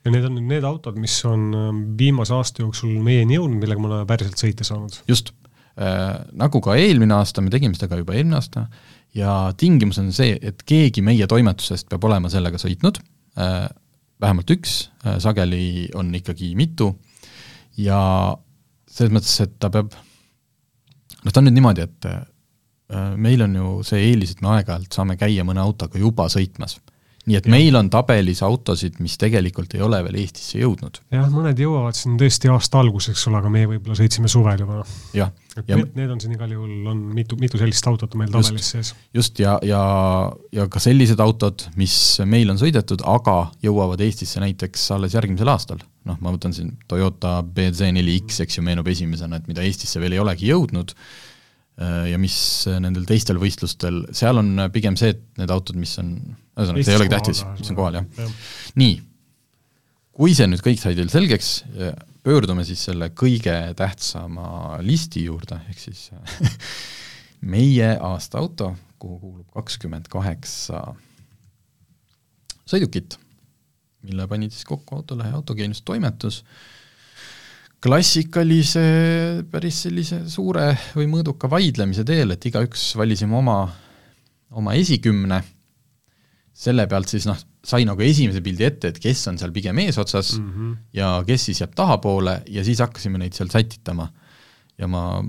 Ja 0.03 0.11
need 0.11 0.25
on 0.27 0.35
nüüd 0.39 0.49
need 0.57 0.65
autod, 0.67 0.97
mis 0.99 1.15
on 1.29 1.51
äh, 1.55 1.69
viimase 2.01 2.35
aasta 2.35 2.65
jooksul 2.65 2.97
meieni 3.05 3.39
jõudnud, 3.39 3.61
millega 3.63 3.83
me 3.83 3.93
oleme 3.93 4.09
päriselt 4.11 4.43
sõita 4.43 4.67
saanud. 4.67 5.05
just. 5.11 5.35
Äh,, 5.81 6.27
nagu 6.37 6.59
ka 6.61 6.75
eelmine 6.77 7.15
aasta, 7.15 7.41
me 7.41 7.49
tegime 7.49 7.79
seda 7.79 7.87
ka 7.93 8.01
juba 8.01 8.17
eelmine 8.19 8.41
aasta 8.41 8.67
ja 9.17 9.53
tingimus 9.59 9.99
on 10.03 10.11
see, 10.15 10.37
et 10.43 10.63
keegi 10.67 11.03
meie 11.05 11.27
toimetusest 11.31 11.89
peab 11.91 12.05
olema 12.09 12.31
sellega 12.33 12.61
sõitnud, 12.61 13.01
äh, 13.41 13.65
vähemalt 14.21 14.53
üks, 14.55 14.91
äh, 15.05 15.19
sageli 15.23 15.89
on 15.99 16.13
ikkagi 16.15 16.53
mitu, 16.59 16.93
ja 17.81 18.01
selles 18.91 19.15
mõttes, 19.15 19.35
et 19.45 19.57
ta 19.63 19.71
peab, 19.73 19.95
noh, 19.95 21.33
ta 21.33 21.41
on 21.41 21.49
nüüd 21.49 21.59
niimoodi, 21.59 21.87
et 21.89 22.11
äh, 22.11 22.23
meil 23.17 23.43
on 23.47 23.55
ju 23.55 23.75
see 23.87 24.11
eelis, 24.11 24.35
et 24.35 24.45
me 24.45 24.55
aeg-ajalt 24.57 24.95
saame 24.95 25.19
käia 25.19 25.47
mõne 25.47 25.63
autoga 25.63 25.99
juba 25.99 26.27
sõitmas 26.33 26.79
nii 27.31 27.39
et 27.39 27.47
ja. 27.47 27.53
meil 27.53 27.77
on 27.79 27.91
tabelis 27.93 28.43
autosid, 28.47 28.99
mis 29.03 29.15
tegelikult 29.21 29.77
ei 29.77 29.85
ole 29.87 30.01
veel 30.07 30.19
Eestisse 30.23 30.59
jõudnud. 30.61 31.01
jah, 31.15 31.29
mõned 31.33 31.61
jõuavad 31.63 31.97
siin 31.97 32.17
tõesti 32.21 32.51
aasta 32.53 32.81
alguses, 32.83 33.15
eks 33.15 33.29
ole, 33.31 33.39
aga 33.41 33.53
meie 33.53 33.69
võib-olla 33.71 33.99
sõitsime 33.99 34.31
suvel 34.33 34.65
juba. 34.65 34.83
jah. 35.17 35.31
et 35.55 35.71
ja, 35.71 35.79
need, 35.79 35.95
need 35.99 36.15
on 36.17 36.23
siin 36.23 36.35
igal 36.35 36.53
juhul, 36.57 36.75
on 36.91 37.05
mitu, 37.15 37.39
mitu 37.41 37.61
sellist 37.61 37.87
autot 37.91 38.17
meil 38.19 38.33
tabelis 38.35 38.73
sees. 38.75 38.93
just, 39.17 39.39
ja, 39.43 39.57
ja, 39.67 39.81
ja 40.57 40.67
ka 40.73 40.83
sellised 40.83 41.23
autod, 41.23 41.69
mis 41.81 41.95
meil 42.27 42.51
on 42.53 42.61
sõidetud, 42.61 43.07
aga 43.09 43.39
jõuavad 43.65 44.03
Eestisse 44.05 44.43
näiteks 44.43 44.91
alles 44.97 45.17
järgmisel 45.19 45.55
aastal. 45.55 45.83
noh, 46.09 46.19
ma 46.21 46.35
võtan 46.35 46.55
siin 46.57 46.75
Toyota 46.91 47.41
BZ4X, 47.47 48.45
eks 48.47 48.59
ju, 48.59 48.67
meenub 48.67 48.89
esimesena, 48.91 49.41
et 49.41 49.51
mida 49.51 49.65
Eestisse 49.67 50.03
veel 50.03 50.19
ei 50.19 50.23
olegi 50.23 50.51
jõudnud 50.51 50.97
ja 52.11 52.19
mis 52.21 52.37
äh, 52.69 52.81
nendel 52.83 53.07
teistel 53.09 53.41
võistlustel, 53.41 54.03
seal 54.17 54.41
on 54.41 54.53
äh, 54.67 54.71
pigem 54.73 54.99
see, 55.01 55.15
et 55.15 55.23
need 55.41 55.53
autod, 55.53 55.79
mis 55.81 55.95
on, 56.03 56.13
ühesõnaga, 56.57 56.85
see 56.85 56.95
ei 56.95 57.01
olegi 57.01 57.15
tähtis, 57.15 57.45
mis 57.57 57.73
on 57.73 57.79
kohal, 57.79 58.01
jah. 58.01 58.09
ja.. 58.21 58.29
nii, 58.81 58.99
kui 60.21 60.37
see 60.37 60.49
nüüd 60.51 60.65
kõik 60.65 60.83
sai 60.83 60.99
teil 60.99 61.13
selgeks, 61.13 61.53
pöördume 62.27 62.67
siis 62.69 62.83
selle 62.91 63.11
kõige 63.17 63.55
tähtsama 63.79 64.81
listi 64.85 65.25
juurde, 65.25 65.63
ehk 65.73 65.81
siis 65.81 66.11
meie 67.55 67.95
aasta 67.97 68.43
auto, 68.43 68.75
kuhu 69.01 69.17
kuulub 69.23 69.57
kakskümmend 69.57 70.11
kaheksa 70.13 70.83
sõidukit, 72.69 73.17
mille 74.05 74.27
panid 74.29 74.53
siis 74.53 74.69
kokku 74.69 75.01
Autolehe 75.01 75.33
autogeenius 75.37 75.81
toimetus 75.87 76.43
klassikalise 77.81 78.83
päris 79.51 79.85
sellise 79.87 80.23
suure 80.29 80.67
või 80.93 81.09
mõõduka 81.11 81.49
vaidlemise 81.51 82.05
teel, 82.09 82.35
et 82.35 82.45
igaüks 82.51 82.91
valisime 83.01 83.39
oma, 83.39 83.57
oma 84.53 84.77
esikümne, 84.77 85.41
selle 86.61 86.85
pealt 86.91 87.09
siis 87.09 87.25
noh, 87.29 87.39
sai 87.65 87.87
nagu 87.89 88.05
esimese 88.05 88.43
pildi 88.45 88.67
ette, 88.69 88.93
et 88.93 89.01
kes 89.01 89.23
on 89.33 89.41
seal 89.41 89.53
pigem 89.53 89.79
eesotsas 89.81 90.35
mm 90.39 90.51
-hmm. 90.51 90.77
ja 90.97 91.13
kes 91.27 91.47
siis 91.49 91.61
jääb 91.61 91.75
tahapoole 91.77 92.43
ja 92.49 92.65
siis 92.65 92.81
hakkasime 92.85 93.19
neid 93.19 93.37
seal 93.37 93.49
sätitama. 93.49 94.11
ja 94.79 94.87
ma 94.89 95.23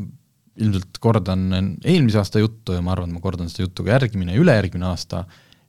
ilmselt 0.56 0.98
kordan 1.00 1.76
eelmise 1.84 2.18
aasta 2.18 2.40
juttu 2.40 2.74
ja 2.74 2.82
ma 2.82 2.92
arvan, 2.92 3.10
et 3.10 3.14
ma 3.14 3.20
kordan 3.20 3.50
seda 3.50 3.64
juttu 3.64 3.84
ka 3.84 3.92
järgmine 3.92 4.34
ja 4.34 4.40
ülejärgmine 4.40 4.86
aasta, 4.86 5.26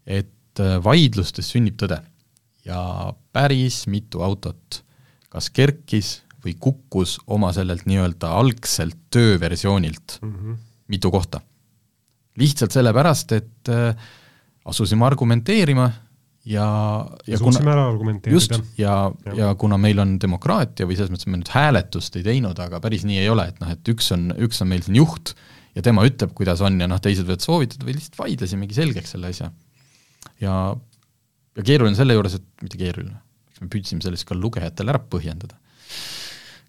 et 0.07 0.59
vaidlustes 0.85 1.51
sünnib 1.51 1.79
tõde. 1.83 2.03
ja 2.65 3.15
päris 3.33 3.87
mitu 3.87 4.23
autot 4.23 4.85
kas 5.33 5.49
kerkis 5.51 6.21
või 6.43 6.57
kukkus 6.61 7.19
oma 7.31 7.53
sellelt 7.55 7.87
nii-öelda 7.87 8.33
algselt 8.41 8.99
tööversioonilt 9.15 10.19
mm 10.23 10.33
-hmm. 10.35 10.57
mitu 10.89 11.11
kohta. 11.11 11.41
lihtsalt 12.37 12.73
sellepärast, 12.73 13.33
et 13.33 13.69
äh, 13.69 13.97
asusime 14.65 15.05
argumenteerima 15.05 15.91
ja, 16.45 16.67
ja 17.27 17.39
suutsime 17.39 17.71
ära 17.71 17.87
argumenteerida. 17.89 18.35
just, 18.35 18.79
ja, 18.79 19.13
ja., 19.27 19.35
ja 19.35 19.55
kuna 19.55 19.79
meil 19.79 19.99
on 19.99 20.19
demokraatia 20.21 20.87
või 20.87 20.97
selles 20.97 21.13
mõttes, 21.13 21.29
me 21.29 21.39
nüüd 21.39 21.53
hääletust 21.53 22.17
ei 22.17 22.27
teinud, 22.27 22.59
aga 22.59 22.81
päris 22.81 23.05
nii 23.05 23.19
ei 23.23 23.29
ole, 23.29 23.49
et 23.53 23.61
noh, 23.61 23.71
et 23.71 23.89
üks 23.89 24.13
on, 24.17 24.31
üks 24.39 24.63
on 24.65 24.73
meil 24.73 24.83
siin 24.83 24.97
juht 24.97 25.35
ja 25.77 25.83
tema 25.83 26.07
ütleb, 26.09 26.33
kuidas 26.35 26.61
on 26.65 26.81
ja 26.81 26.89
noh, 26.91 27.01
teised 27.01 27.29
võivad 27.29 27.45
soovitada 27.45 27.87
või 27.87 27.97
lihtsalt 27.99 28.19
vaidlesimegi 28.19 28.75
selgeks 28.81 29.15
selle 29.15 29.33
asja. 29.33 29.53
ja, 30.41 30.57
ja 31.57 31.63
keeruline 31.63 31.99
selle 31.99 32.19
juures, 32.19 32.39
et 32.41 32.65
mitte 32.65 32.81
keeruline, 32.81 33.19
eks 33.53 33.61
me 33.61 33.69
püüdsime 33.73 34.05
sellest 34.05 34.27
ka 34.29 34.39
lugejatele 34.39 34.95
ära 34.95 35.03
põhjendada 35.13 35.61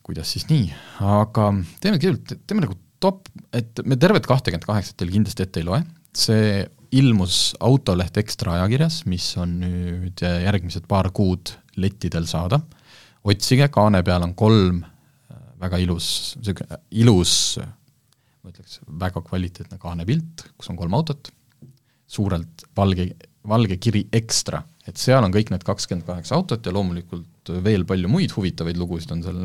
kuidas 0.04 0.34
siis 0.36 0.48
nii, 0.50 0.68
aga 1.00 1.50
teeme 1.84 2.00
kõigepealt, 2.00 2.46
teeme 2.48 2.66
nagu 2.66 2.78
top, 3.04 3.28
et 3.56 3.84
me 3.88 3.98
tervet 4.00 4.26
kahtekümmet 4.28 4.68
kaheksat 4.68 4.98
teile 5.00 5.16
kindlasti 5.16 5.46
ette 5.46 5.62
ei 5.62 5.68
loe, 5.68 5.80
see 6.16 6.64
ilmus 6.94 7.56
Autoleht 7.64 8.18
Ekstra 8.22 8.58
ajakirjas, 8.60 9.02
mis 9.10 9.26
on 9.42 9.58
nüüd 9.64 10.22
järgmised 10.22 10.86
paar 10.90 11.10
kuud 11.16 11.56
lettidel 11.82 12.28
saada, 12.30 12.60
otsige, 13.26 13.70
kaane 13.74 14.04
peal 14.06 14.28
on 14.28 14.36
kolm 14.38 14.84
äh, 14.84 15.40
väga 15.64 15.80
ilus, 15.82 16.08
niisugune 16.40 16.80
ilus, 17.02 17.36
ma 18.44 18.52
ütleks, 18.52 18.82
väga 19.00 19.24
kvaliteetne 19.26 19.80
kaanepilt, 19.82 20.48
kus 20.58 20.70
on 20.70 20.80
kolm 20.80 21.00
autot, 21.00 21.32
suurelt 22.14 22.68
valge, 22.78 23.10
valge 23.50 23.80
kiri 23.82 24.06
Ekstra, 24.14 24.62
et 24.86 25.00
seal 25.02 25.24
on 25.24 25.34
kõik 25.34 25.50
need 25.54 25.64
kakskümmend 25.66 26.06
kaheksa 26.06 26.38
autot 26.38 26.66
ja 26.66 26.76
loomulikult 26.76 27.33
veel 27.50 27.86
palju 27.86 28.10
muid 28.12 28.32
huvitavaid 28.36 28.78
lugusid 28.78 29.12
on 29.12 29.24
seal 29.24 29.40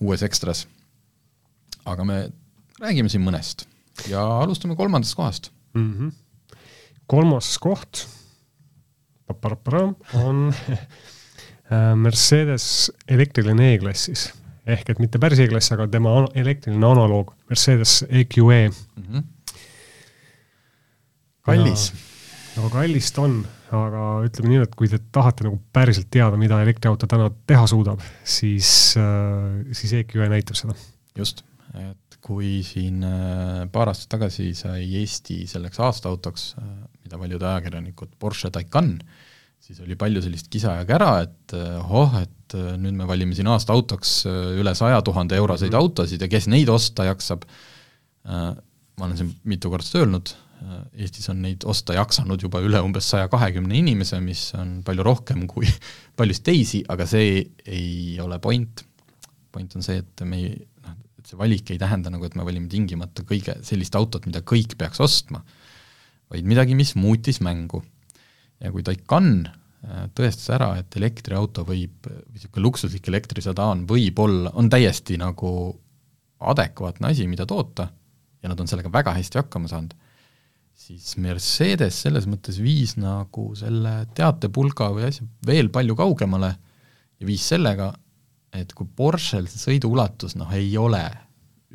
uues 0.00 0.22
ekstras. 0.22 0.66
aga 1.86 2.04
me 2.04 2.18
räägime 2.80 3.08
siin 3.08 3.24
mõnest 3.24 3.66
ja 4.10 4.22
alustame 4.42 4.76
kolmandast 4.76 5.14
kohast 5.16 5.50
mm. 5.74 5.92
-hmm. 5.92 6.58
kolmas 7.06 7.58
koht 7.58 8.06
on 10.14 10.52
äh, 11.72 11.94
Mercedes 11.96 12.90
elektriline 13.08 13.74
E-klassis 13.74 14.32
ehk 14.66 14.90
et 14.90 14.98
mitte 14.98 15.18
päris 15.22 15.38
E-klass, 15.38 15.70
aga 15.72 15.86
tema 15.90 16.12
elektriline 16.34 16.86
analoog, 16.86 17.32
Mercedes 17.50 18.02
EQE 18.08 18.68
mm. 18.68 19.04
-hmm. 19.04 19.22
kallis. 21.42 21.92
no 22.56 22.70
kallis 22.70 23.12
ta 23.12 23.22
on 23.22 23.46
aga 23.74 24.02
ütleme 24.26 24.52
nii, 24.52 24.62
et 24.66 24.74
kui 24.78 24.88
te 24.90 25.00
tahate 25.12 25.46
nagu 25.46 25.58
päriselt 25.74 26.08
teada, 26.12 26.38
mida 26.38 26.58
elektriauto 26.62 27.08
täna 27.10 27.28
teha 27.48 27.66
suudab, 27.70 28.02
siis, 28.22 28.68
äh, 29.00 29.62
siis 29.76 29.96
EQE 30.02 30.28
näitab 30.30 30.58
seda. 30.58 30.76
just, 31.16 31.42
et 31.74 32.18
kui 32.22 32.60
siin 32.66 33.02
äh, 33.06 33.64
paar 33.72 33.90
aastat 33.90 34.10
tagasi 34.16 34.52
sai 34.58 34.84
Eesti 35.00 35.44
selleks 35.50 35.80
aastaautoks, 35.82 36.48
äh, 36.60 36.70
mida 37.06 37.18
paljud 37.18 37.42
ajakirjanikud, 37.42 38.14
Porsche 38.20 38.52
Taycan, 38.54 38.94
siis 39.62 39.80
oli 39.82 39.98
palju 39.98 40.22
sellist 40.22 40.50
kisa 40.52 40.78
ja 40.78 40.86
kära, 40.86 41.16
et 41.24 41.56
oh, 41.56 42.12
et 42.20 42.54
nüüd 42.78 42.94
me 42.94 43.06
valime 43.08 43.34
siin 43.34 43.48
aastaautoks 43.50 44.20
üle 44.60 44.74
saja 44.78 45.00
tuhande 45.02 45.34
euroseid 45.34 45.72
-hmm. 45.72 45.80
autosid 45.80 46.22
ja 46.22 46.28
kes 46.30 46.46
neid 46.46 46.68
osta 46.70 47.08
jaksab, 47.08 47.42
ma 48.26 49.04
olen 49.08 49.16
siin 49.18 49.32
mitu 49.42 49.70
korda 49.72 49.98
öelnud, 49.98 50.30
Eestis 50.96 51.28
on 51.28 51.42
neid 51.44 51.66
osta 51.68 51.94
jaksanud 51.98 52.40
juba 52.42 52.62
üle 52.64 52.80
umbes 52.82 53.10
saja 53.12 53.28
kahekümne 53.32 53.76
inimese, 53.76 54.18
mis 54.24 54.48
on 54.56 54.80
palju 54.86 55.04
rohkem 55.04 55.44
kui 55.50 55.68
paljus 56.18 56.40
teisi, 56.46 56.80
aga 56.88 57.06
see 57.08 57.42
ei 57.68 58.16
ole 58.22 58.38
point. 58.42 58.84
point 59.52 59.76
on 59.76 59.84
see, 59.84 60.00
et 60.00 60.24
me 60.28 60.40
ei, 60.40 60.54
et 61.20 61.28
see 61.28 61.38
valik 61.38 61.70
ei 61.72 61.80
tähenda 61.80 62.12
nagu, 62.12 62.24
et 62.24 62.34
me 62.38 62.44
valime 62.46 62.68
tingimata 62.72 63.24
kõige 63.28 63.58
sellist 63.66 63.96
autot, 63.96 64.26
mida 64.28 64.42
kõik 64.44 64.76
peaks 64.80 65.00
ostma, 65.04 65.42
vaid 66.32 66.48
midagi, 66.48 66.74
mis 66.74 66.94
muutis 66.96 67.40
mängu. 67.44 67.82
ja 68.60 68.72
kui 68.72 68.82
Taycan 68.82 69.30
äh, 69.44 70.06
tõestas 70.16 70.48
ära, 70.56 70.70
et 70.80 70.96
elektriauto 70.96 71.66
võib, 71.68 72.00
või 72.08 72.32
niisugune 72.32 72.64
luksuslik 72.64 73.08
elektrisedaan 73.12 73.84
võib 73.86 74.18
olla, 74.24 74.54
on 74.56 74.72
täiesti 74.72 75.20
nagu 75.20 75.50
adekvaatne 76.40 77.12
asi, 77.12 77.28
mida 77.28 77.46
toota, 77.46 77.90
ja 78.42 78.48
nad 78.48 78.60
on 78.60 78.68
sellega 78.68 78.92
väga 78.92 79.12
hästi 79.16 79.40
hakkama 79.42 79.68
saanud, 79.68 79.92
siis 80.76 81.16
Mercedes 81.22 82.02
selles 82.04 82.28
mõttes 82.30 82.60
viis 82.62 82.94
nagu 83.00 83.48
selle 83.58 83.98
teatepulga 84.16 84.90
või 84.94 85.08
asja 85.08 85.26
veel 85.46 85.70
palju 85.74 85.96
kaugemale 85.98 86.52
ja 87.16 87.28
viis 87.28 87.46
sellega, 87.48 87.90
et 88.56 88.72
kui 88.76 88.88
Porschel 88.96 89.48
see 89.50 89.62
sõiduulatus 89.72 90.36
noh, 90.38 90.52
ei 90.54 90.70
ole 90.78 91.02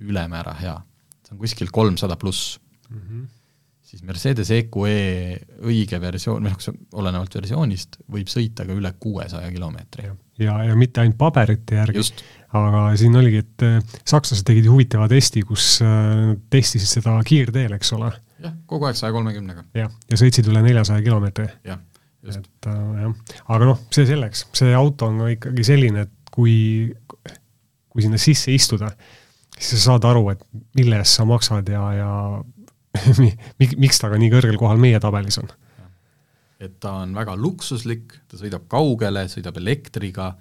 ülemäära 0.02 0.56
hea, 0.62 0.78
see 1.26 1.36
on 1.36 1.42
kuskil 1.42 1.72
kolmsada 1.74 2.18
pluss 2.22 2.56
mm, 2.90 3.02
-hmm. 3.02 3.26
siis 3.86 4.04
Mercedes 4.08 4.52
EQE 4.56 4.96
õige 5.68 6.02
versioon, 6.02 6.46
või 6.46 6.54
noh, 6.54 6.80
olenevalt 7.04 7.36
versioonist, 7.42 8.00
võib 8.12 8.30
sõita 8.32 8.66
ka 8.66 8.78
üle 8.78 8.94
kuuesaja 9.00 9.52
kilomeetri. 9.52 10.10
ja, 10.40 10.64
ja 10.64 10.76
mitte 10.76 11.02
ainult 11.02 11.18
paberite 11.18 11.82
järgi, 11.82 12.06
aga 12.54 12.86
siin 12.98 13.16
oligi, 13.16 13.44
et 13.46 13.66
äh, 13.68 13.80
sakslased 14.06 14.46
tegid 14.48 14.70
huvitava 14.70 15.10
testi, 15.10 15.42
kus 15.42 15.80
äh, 15.86 16.36
testisid 16.50 17.02
seda 17.02 17.18
kiirteel, 17.26 17.74
eks 17.78 17.94
ole. 17.98 18.12
Jah, 18.42 18.54
kogu 18.70 18.88
aeg 18.90 19.00
saja 19.00 19.14
kolmekümnega. 19.16 19.66
jah, 19.78 19.92
ja 20.10 20.20
sõitsid 20.20 20.50
üle 20.52 20.64
neljasaja 20.66 21.04
kilomeetri. 21.06 21.48
jah, 21.68 21.82
just. 22.26 22.42
et 22.42 22.70
äh, 22.72 22.82
jah, 23.06 23.38
aga 23.56 23.72
noh, 23.72 23.82
see 23.94 24.08
selleks, 24.10 24.46
see 24.58 24.76
auto 24.78 25.12
on 25.12 25.20
no 25.22 25.30
ikkagi 25.32 25.66
selline, 25.68 26.08
et 26.08 26.34
kui, 26.34 26.56
kui 27.92 28.06
sinna 28.06 28.20
sisse 28.22 28.54
istuda, 28.56 28.92
siis 29.58 29.76
sa 29.76 29.84
saad 29.92 30.08
aru, 30.10 30.30
et 30.34 30.46
mille 30.80 31.02
eest 31.02 31.20
sa 31.20 31.28
maksad 31.28 31.70
ja, 31.72 31.84
ja 31.98 32.12
miks 33.82 34.02
ta 34.02 34.12
ka 34.12 34.20
nii 34.20 34.32
kõrgel 34.34 34.60
kohal 34.60 34.82
meie 34.82 35.00
tabelis 35.04 35.40
on. 35.42 35.52
et 36.62 36.78
ta 36.84 37.02
on 37.06 37.14
väga 37.18 37.36
luksuslik, 37.40 38.18
ta 38.30 38.40
sõidab 38.40 38.68
kaugele, 38.72 39.26
sõidab 39.32 39.58
elektriga 39.62 40.34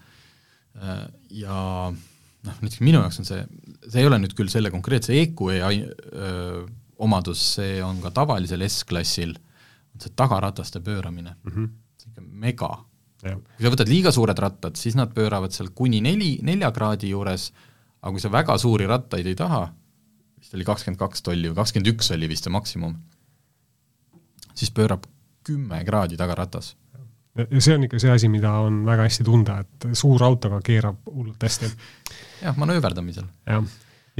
äh, 0.76 1.06
ja 1.42 1.60
noh, 1.90 2.58
näiteks 2.64 2.82
minu 2.84 3.00
jaoks 3.00 3.22
on 3.22 3.28
see, 3.28 3.44
see 3.86 4.02
ei 4.02 4.08
ole 4.08 4.18
nüüd 4.20 4.34
küll 4.36 4.50
selle 4.52 4.72
konkreetse 4.72 5.16
EQE 5.16 5.60
äh, 5.60 6.60
omadus, 7.00 7.42
see 7.56 7.80
on 7.84 8.00
ka 8.04 8.12
tavalisel 8.14 8.62
S-klassil, 8.68 9.34
on 9.94 10.04
see 10.04 10.12
tagarataste 10.16 10.82
pööramine 10.84 11.34
mm, 11.34 11.52
-hmm. 11.52 11.68
see 11.96 12.08
on 12.08 12.12
ikka 12.12 12.28
mega 12.46 12.70
kui 13.20 13.64
sa 13.64 13.72
võtad 13.72 13.90
liiga 13.90 14.12
suured 14.14 14.38
rattad, 14.40 14.78
siis 14.80 14.96
nad 14.96 15.12
pööravad 15.14 15.52
seal 15.52 15.70
kuni 15.76 16.00
neli, 16.04 16.38
nelja 16.46 16.70
kraadi 16.72 17.10
juures, 17.12 17.50
aga 18.00 18.12
kui 18.14 18.22
sa 18.22 18.32
väga 18.32 18.56
suuri 18.60 18.86
rattaid 18.88 19.26
ei 19.28 19.36
taha, 19.36 19.66
vist 20.40 20.56
oli 20.56 20.64
kakskümmend 20.64 21.00
kaks 21.00 21.24
tolli 21.26 21.50
või 21.50 21.58
kakskümmend 21.60 21.92
üks 21.92 22.12
oli 22.16 22.30
vist 22.30 22.48
see 22.48 22.54
maksimum, 22.54 22.94
siis 24.54 24.72
pöörab 24.76 25.04
kümme 25.44 25.82
kraadi 25.84 26.16
tagaratas. 26.20 26.76
ja 27.36 27.60
see 27.60 27.76
on 27.76 27.84
ikka 27.84 28.00
see 28.00 28.10
asi, 28.12 28.28
mida 28.28 28.52
on 28.64 28.82
väga 28.88 29.04
hästi 29.08 29.24
tunda, 29.24 29.60
et 29.60 29.90
suur 29.96 30.22
autoga 30.24 30.60
keerab 30.64 31.04
hullult 31.12 31.42
hästi. 31.42 31.70
jah, 32.42 32.56
manööverdamisel. 32.56 33.28
jah 33.46 33.64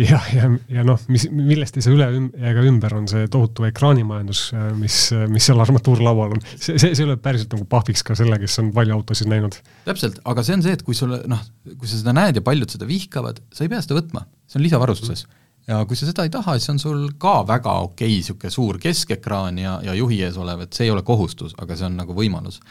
jah, 0.01 0.27
ja, 0.35 0.45
ja, 0.45 0.49
ja 0.71 0.85
noh, 0.87 1.01
mis, 1.13 1.27
millest 1.35 1.77
ei 1.79 1.85
saa 1.85 1.95
üle 1.95 2.07
ega 2.51 2.63
ümber, 2.67 2.95
on 2.97 3.09
see 3.11 3.27
tohutu 3.33 3.67
ekraanimajandus, 3.69 4.43
mis, 4.79 4.99
mis 5.31 5.49
seal 5.49 5.61
armatuurlaual 5.63 6.37
on. 6.37 6.45
see, 6.53 6.79
see, 6.81 6.95
see 6.97 7.09
lööb 7.09 7.23
päriselt 7.25 7.53
nagu 7.57 7.67
pahviks 7.71 8.05
ka 8.07 8.17
selle, 8.19 8.39
kes 8.43 8.59
on 8.63 8.71
palju 8.77 8.97
autosid 8.97 9.31
näinud. 9.31 9.59
täpselt, 9.87 10.21
aga 10.31 10.45
see 10.47 10.57
on 10.59 10.65
see, 10.67 10.77
et 10.79 10.85
kui 10.87 10.97
sulle 10.99 11.21
noh, 11.31 11.43
kui 11.73 11.91
sa 11.91 12.01
seda 12.01 12.15
näed 12.17 12.41
ja 12.41 12.45
paljud 12.47 12.77
seda 12.77 12.89
vihkavad, 12.89 13.43
sa 13.55 13.67
ei 13.67 13.73
pea 13.73 13.83
seda 13.85 13.99
võtma, 13.99 14.25
see 14.51 14.61
on 14.61 14.67
lisavarustuses. 14.67 15.27
ja 15.71 15.83
kui 15.89 15.99
sa 15.99 16.09
seda 16.09 16.27
ei 16.27 16.33
taha, 16.35 16.57
siis 16.59 16.75
on 16.75 16.81
sul 16.83 17.03
ka 17.21 17.41
väga 17.49 17.77
okei 17.91 18.17
niisugune 18.17 18.55
suur 18.55 18.81
keskekraan 18.83 19.61
ja, 19.61 19.79
ja 19.87 19.97
juhi 19.99 20.23
ees 20.27 20.39
olev, 20.41 20.65
et 20.67 20.77
see 20.77 20.89
ei 20.89 20.95
ole 20.95 21.05
kohustus, 21.07 21.57
aga 21.61 21.77
see 21.77 21.91
on 21.91 21.99
nagu 22.01 22.17
võimalus. 22.17 22.63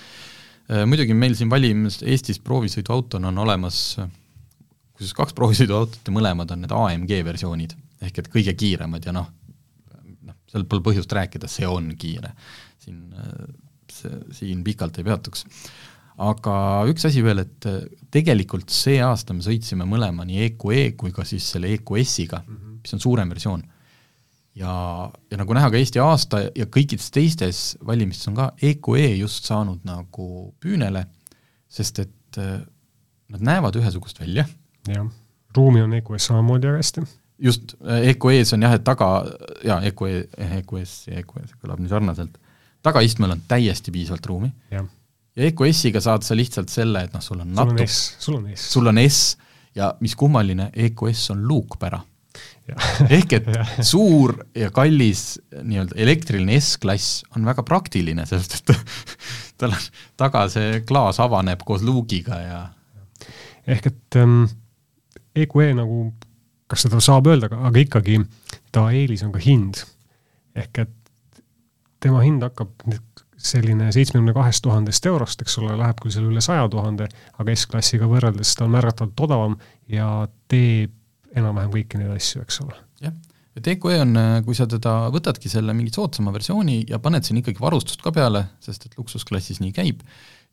Äh, 0.70 0.86
muidugi 0.90 1.18
meil 1.18 1.36
siin 1.38 1.52
valimis 1.52 2.02
Eestis 2.06 2.42
proovisõiduautona 2.46 3.32
on 3.34 3.46
olemas 3.46 4.00
kusjuures 5.00 5.16
kaks 5.16 5.36
proovisõiduautot 5.38 6.10
ja 6.10 6.14
mõlemad 6.14 6.50
on 6.52 6.66
need 6.66 6.74
AMG 6.76 7.14
versioonid, 7.24 7.76
ehk 8.04 8.20
et 8.20 8.28
kõige 8.32 8.54
kiiremad 8.60 9.06
ja 9.08 9.14
noh, 9.16 9.30
noh, 10.28 10.36
seal 10.52 10.66
pole 10.68 10.84
põhjust 10.84 11.14
rääkida, 11.16 11.48
see 11.48 11.68
on 11.68 11.94
kiire. 12.00 12.34
siin, 12.84 13.06
see, 13.92 14.20
siin 14.36 14.64
pikalt 14.64 15.00
ei 15.00 15.08
peatuks. 15.08 15.46
aga 16.20 16.54
üks 16.92 17.08
asi 17.08 17.24
veel, 17.24 17.46
et 17.46 17.68
tegelikult 18.12 18.70
see 18.76 19.00
aasta 19.00 19.34
me 19.34 19.46
sõitsime 19.46 19.88
mõlema, 19.88 20.28
nii 20.28 20.50
EQE 20.50 20.80
e 20.84 20.94
kui 21.00 21.16
ka 21.16 21.24
siis 21.24 21.48
selle 21.48 21.72
EQS-iga 21.78 22.44
mm, 22.44 22.56
-hmm. 22.56 22.80
mis 22.84 22.94
on 22.94 23.00
suurem 23.00 23.30
versioon. 23.30 23.64
ja, 24.56 24.74
ja 25.32 25.38
nagu 25.38 25.54
näha 25.54 25.70
ka 25.72 25.78
Eesti 25.78 26.00
aasta 26.04 26.42
ja 26.56 26.66
kõikides 26.66 27.08
teistes 27.12 27.78
valimistes 27.86 28.28
on 28.28 28.36
ka 28.36 28.52
EQE 28.62 29.06
e 29.06 29.16
just 29.16 29.46
saanud 29.46 29.80
nagu 29.86 30.54
püünele, 30.60 31.06
sest 31.70 32.00
et 32.00 32.40
nad 33.30 33.42
näevad 33.42 33.76
ühesugust 33.76 34.20
välja 34.20 34.46
jah, 34.96 35.10
ruumi 35.58 35.84
on 35.86 35.98
EQS 36.00 36.30
samamoodi 36.32 36.70
väga 36.70 36.84
hästi. 36.84 37.06
just, 37.50 37.76
EQE-s 38.12 38.54
on 38.58 38.68
jah, 38.68 38.78
et 38.78 38.86
taga, 38.88 39.10
jaa, 39.66 39.82
EQE, 39.90 40.14
EQS 40.62 40.96
ja 41.10 41.20
EQS 41.24 41.58
kõlab 41.62 41.84
nii 41.84 41.92
sarnaselt, 41.92 42.40
tagaistmel 42.86 43.36
on 43.36 43.44
täiesti 43.48 43.94
piisavalt 43.96 44.32
ruumi 44.32 44.52
ja, 44.72 44.84
ja 45.36 45.50
EQS-iga 45.50 46.02
saad 46.04 46.28
sa 46.28 46.38
lihtsalt 46.38 46.72
selle, 46.74 47.06
et 47.08 47.16
noh, 47.16 47.24
sul 47.24 47.42
on 47.44 47.84
S, 47.86 48.00
sul 48.20 48.40
on 48.42 48.50
S. 48.54 48.70
sul 48.74 48.92
on 48.92 49.02
S 49.04 49.38
ja 49.78 49.94
mis 50.04 50.16
kummaline, 50.20 50.72
EQS 50.74 51.30
on 51.36 51.44
luukpära. 51.48 52.02
ehk 53.16 53.34
et 53.40 53.48
suur 53.82 54.36
ja 54.54 54.70
kallis 54.74 55.40
nii-öelda 55.50 55.96
elektriline 55.98 56.60
S-klass 56.62 57.24
on 57.34 57.48
väga 57.48 57.64
praktiline, 57.66 58.26
sest 58.30 58.60
et 58.60 58.74
tal 59.60 59.74
on 59.74 59.88
taga 60.20 60.46
see 60.54 60.84
klaas 60.88 61.18
avaneb 61.24 61.64
koos 61.66 61.82
luugiga 61.86 62.38
ja 62.44 62.60
ehk 63.70 63.90
et 63.90 64.20
ähm, 64.22 64.44
EQE 65.46 65.74
nagu, 65.78 66.10
kas 66.70 66.86
seda 66.86 67.02
saab 67.04 67.30
öelda, 67.32 67.52
aga 67.52 67.84
ikkagi 67.84 68.20
ta 68.74 68.90
eelis 68.96 69.24
on 69.26 69.34
ka 69.36 69.42
hind. 69.44 69.84
ehk 70.56 70.82
et 70.82 71.42
tema 72.04 72.22
hind 72.26 72.44
hakkab 72.44 72.72
selline 73.40 73.92
seitsmekümne 73.96 74.34
kahest 74.36 74.64
tuhandest 74.66 75.06
eurost, 75.08 75.42
eks 75.42 75.58
ole, 75.62 75.76
läheb 75.80 76.00
küll 76.04 76.12
seal 76.12 76.28
üle 76.28 76.42
saja 76.44 76.68
tuhande, 76.72 77.08
aga 77.40 77.56
S-klassiga 77.56 78.10
võrreldes 78.12 78.52
ta 78.58 78.66
on 78.66 78.74
märgatavalt 78.76 79.24
odavam 79.28 79.56
ja 79.88 80.10
teeb 80.52 80.96
enam-vähem 81.38 81.72
kõiki 81.72 82.02
neid 82.02 82.16
asju, 82.18 82.44
eks 82.44 82.60
ole. 82.66 82.76
jah, 83.04 83.16
EQE 83.68 84.00
on, 84.04 84.18
kui 84.46 84.56
sa 84.58 84.68
teda 84.70 85.10
võtadki 85.14 85.50
selle 85.52 85.74
mingi 85.76 85.92
soodsama 85.96 86.32
versiooni 86.36 86.84
ja 86.90 87.00
paned 87.04 87.26
siin 87.26 87.42
ikkagi 87.42 87.60
varustust 87.60 88.04
ka 88.06 88.14
peale, 88.16 88.46
sest 88.64 88.86
et 88.88 88.98
luksusklassis 89.00 89.60
nii 89.64 89.74
käib, 89.76 90.04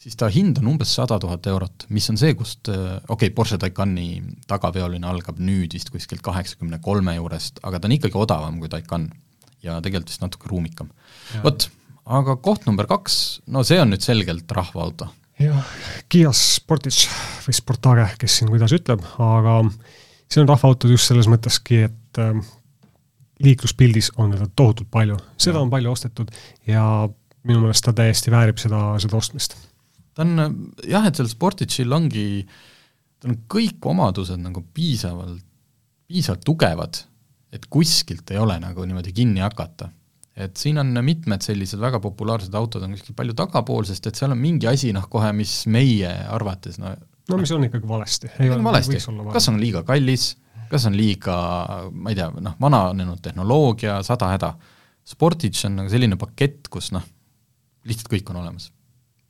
siis 0.01 0.16
ta 0.19 0.29
hind 0.33 0.61
on 0.61 0.73
umbes 0.75 0.92
sada 0.99 1.19
tuhat 1.23 1.47
eurot, 1.51 1.87
mis 1.95 2.09
on 2.12 2.19
see, 2.21 2.35
kust 2.38 2.71
äh, 2.73 2.97
okei 3.09 3.29
okay,, 3.29 3.35
Porsche 3.37 3.59
Taycani 3.61 4.09
tagaveoline 4.51 5.09
algab 5.09 5.40
nüüd 5.42 5.77
vist 5.77 5.92
kuskilt 5.95 6.25
kaheksakümne 6.25 6.81
kolme 6.85 7.16
juurest, 7.16 7.62
aga 7.66 7.81
ta 7.81 7.88
on 7.88 7.97
ikkagi 7.97 8.21
odavam 8.21 8.59
kui 8.61 8.73
Taycan 8.73 9.09
ja 9.64 9.79
tegelikult 9.85 10.12
vist 10.12 10.25
natuke 10.25 10.51
ruumikam. 10.53 10.90
vot, 11.45 11.69
aga 12.19 12.37
koht 12.42 12.66
number 12.69 12.88
kaks, 12.90 13.40
no 13.47 13.64
see 13.66 13.81
on 13.83 13.95
nüüd 13.95 14.05
selgelt 14.05 14.53
rahvaauto. 14.59 15.09
jah, 15.42 15.73
Kia 16.12 16.33
Sportage 16.37 17.09
või 17.47 17.57
Sportage, 17.57 18.11
kes 18.21 18.40
siin 18.40 18.53
kuidas 18.53 18.77
ütleb, 18.77 19.05
aga 19.23 19.62
see 20.29 20.42
on 20.42 20.51
rahvaauto 20.51 20.90
just 20.92 21.09
selles 21.09 21.29
mõtteski, 21.31 21.87
et 21.88 22.21
äh, 22.23 22.37
liikluspildis 23.44 24.12
on 24.16 24.33
teda 24.35 24.49
tohutult 24.57 24.90
palju, 24.92 25.16
seda 25.40 25.61
on 25.61 25.72
palju 25.72 25.92
ostetud 25.92 26.31
ja 26.68 26.85
minu 27.46 27.62
meelest 27.62 27.85
ta 27.87 27.94
täiesti 27.96 28.33
väärib 28.33 28.61
seda, 28.61 28.81
seda 29.03 29.18
ostmist. 29.18 29.57
Ta 30.16 30.25
on 30.25 30.70
jah, 30.88 31.05
et 31.07 31.18
seal 31.18 31.29
Sportage'il 31.31 31.92
ongi, 31.92 32.46
tal 33.20 33.35
on 33.35 33.42
kõik 33.53 33.90
omadused 33.92 34.40
nagu 34.40 34.64
piisavalt, 34.75 35.44
piisavalt 36.09 36.46
tugevad, 36.46 37.03
et 37.53 37.68
kuskilt 37.72 38.33
ei 38.33 38.40
ole 38.40 38.57
nagu 38.62 38.87
niimoodi 38.88 39.14
kinni 39.16 39.44
hakata. 39.44 39.92
et 40.37 40.57
siin 40.61 40.77
on 40.77 40.90
mitmed 41.01 41.40
sellised 41.40 41.81
väga 41.81 41.96
populaarsed 42.05 42.53
autod 42.55 42.83
on 42.85 42.92
kuskil 42.92 43.14
palju 43.16 43.33
tagapool, 43.33 43.87
sest 43.88 44.07
et 44.07 44.18
seal 44.18 44.35
on 44.35 44.38
mingi 44.38 44.68
asi 44.68 44.90
noh, 44.92 45.07
kohe, 45.09 45.31
mis 45.33 45.62
meie 45.72 46.11
arvates 46.29 46.77
no 46.79 46.92
no 47.31 47.38
mis 47.40 47.53
on 47.53 47.64
ikkagi 47.66 47.88
valesti. 47.88 48.31
on 48.53 48.64
valesti, 48.64 48.99
kas 49.33 49.49
on 49.49 49.61
liiga 49.61 49.83
kallis, 49.87 50.35
kas 50.70 50.87
on 50.88 50.96
liiga, 50.98 51.37
ma 51.92 52.12
ei 52.12 52.18
tea, 52.18 52.31
noh, 52.42 52.57
vananenud 52.62 53.20
tehnoloogia, 53.24 54.00
sada 54.07 54.31
häda. 54.33 54.52
Sportage 55.07 55.68
on 55.68 55.81
nagu 55.81 55.92
selline 55.92 56.18
pakett, 56.18 56.66
kus 56.72 56.90
noh, 56.94 57.05
lihtsalt 57.87 58.11
kõik 58.12 58.33
on 58.33 58.40
olemas. 58.42 58.72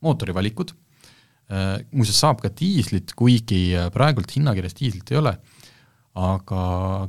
mootorivalikud, 0.05 0.71
muuseas 1.97 2.19
saab 2.21 2.41
ka 2.43 2.51
diislit, 2.53 3.15
kuigi 3.17 3.73
praegult 3.95 4.31
hinnakirjas 4.37 4.77
diislit 4.77 5.11
ei 5.11 5.19
ole, 5.19 5.33
aga 6.17 6.61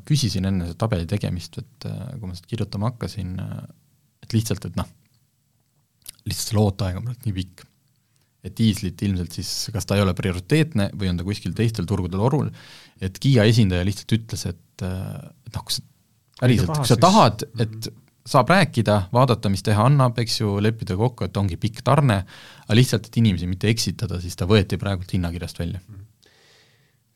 küsisin 0.07 0.47
enne 0.49 0.69
seda 0.69 0.79
tabeli 0.83 1.07
tegemist, 1.07 1.59
et 1.61 1.87
kui 1.87 2.27
ma 2.27 2.35
seda 2.35 2.49
kirjutama 2.49 2.91
hakkasin, 2.91 3.35
et 4.23 4.33
lihtsalt, 4.33 4.65
et 4.69 4.79
noh, 4.79 4.87
lihtsalt 6.27 6.51
selle 6.51 6.63
ooteaeg 6.63 6.99
on 6.99 7.07
praegu 7.09 7.27
nii 7.27 7.35
pikk. 7.37 7.65
Et 8.47 8.55
diislit 8.57 9.01
ilmselt 9.07 9.36
siis, 9.36 9.51
kas 9.73 9.88
ta 9.88 9.97
ei 9.97 10.03
ole 10.05 10.15
prioriteetne 10.17 10.89
või 10.95 11.12
on 11.12 11.19
ta 11.19 11.27
kuskil 11.27 11.53
teistel 11.57 11.88
turgudel 11.89 12.23
orul, 12.23 12.49
et 13.03 13.19
Kiia 13.21 13.45
esindaja 13.49 13.86
lihtsalt 13.88 14.17
ütles, 14.17 14.47
et, 14.49 14.83
et 14.83 15.53
noh, 15.53 15.63
kui 15.67 15.77
sa 15.77 15.86
päriselt, 16.39 16.73
kui 16.75 16.89
sa 16.89 16.97
tahad, 17.01 17.45
et 17.57 17.71
mhm. 17.71 18.03
saab 18.27 18.51
rääkida, 18.53 18.97
vaadata, 19.13 19.51
mis 19.53 19.63
teha 19.65 19.88
annab, 19.89 20.17
eks 20.21 20.41
ju, 20.41 20.57
leppida 20.63 20.97
kokku, 20.99 21.27
et 21.27 21.39
ongi 21.39 21.57
pikk 21.62 21.83
tarne, 21.88 22.21
aga 22.65 22.77
lihtsalt, 22.77 23.10
et 23.10 23.21
inimesi 23.21 23.49
mitte 23.49 23.71
eksitada, 23.71 24.21
siis 24.23 24.38
ta 24.39 24.49
võeti 24.49 24.79
praegult 24.81 25.13
hinnakirjast 25.15 25.63
välja. 25.63 25.81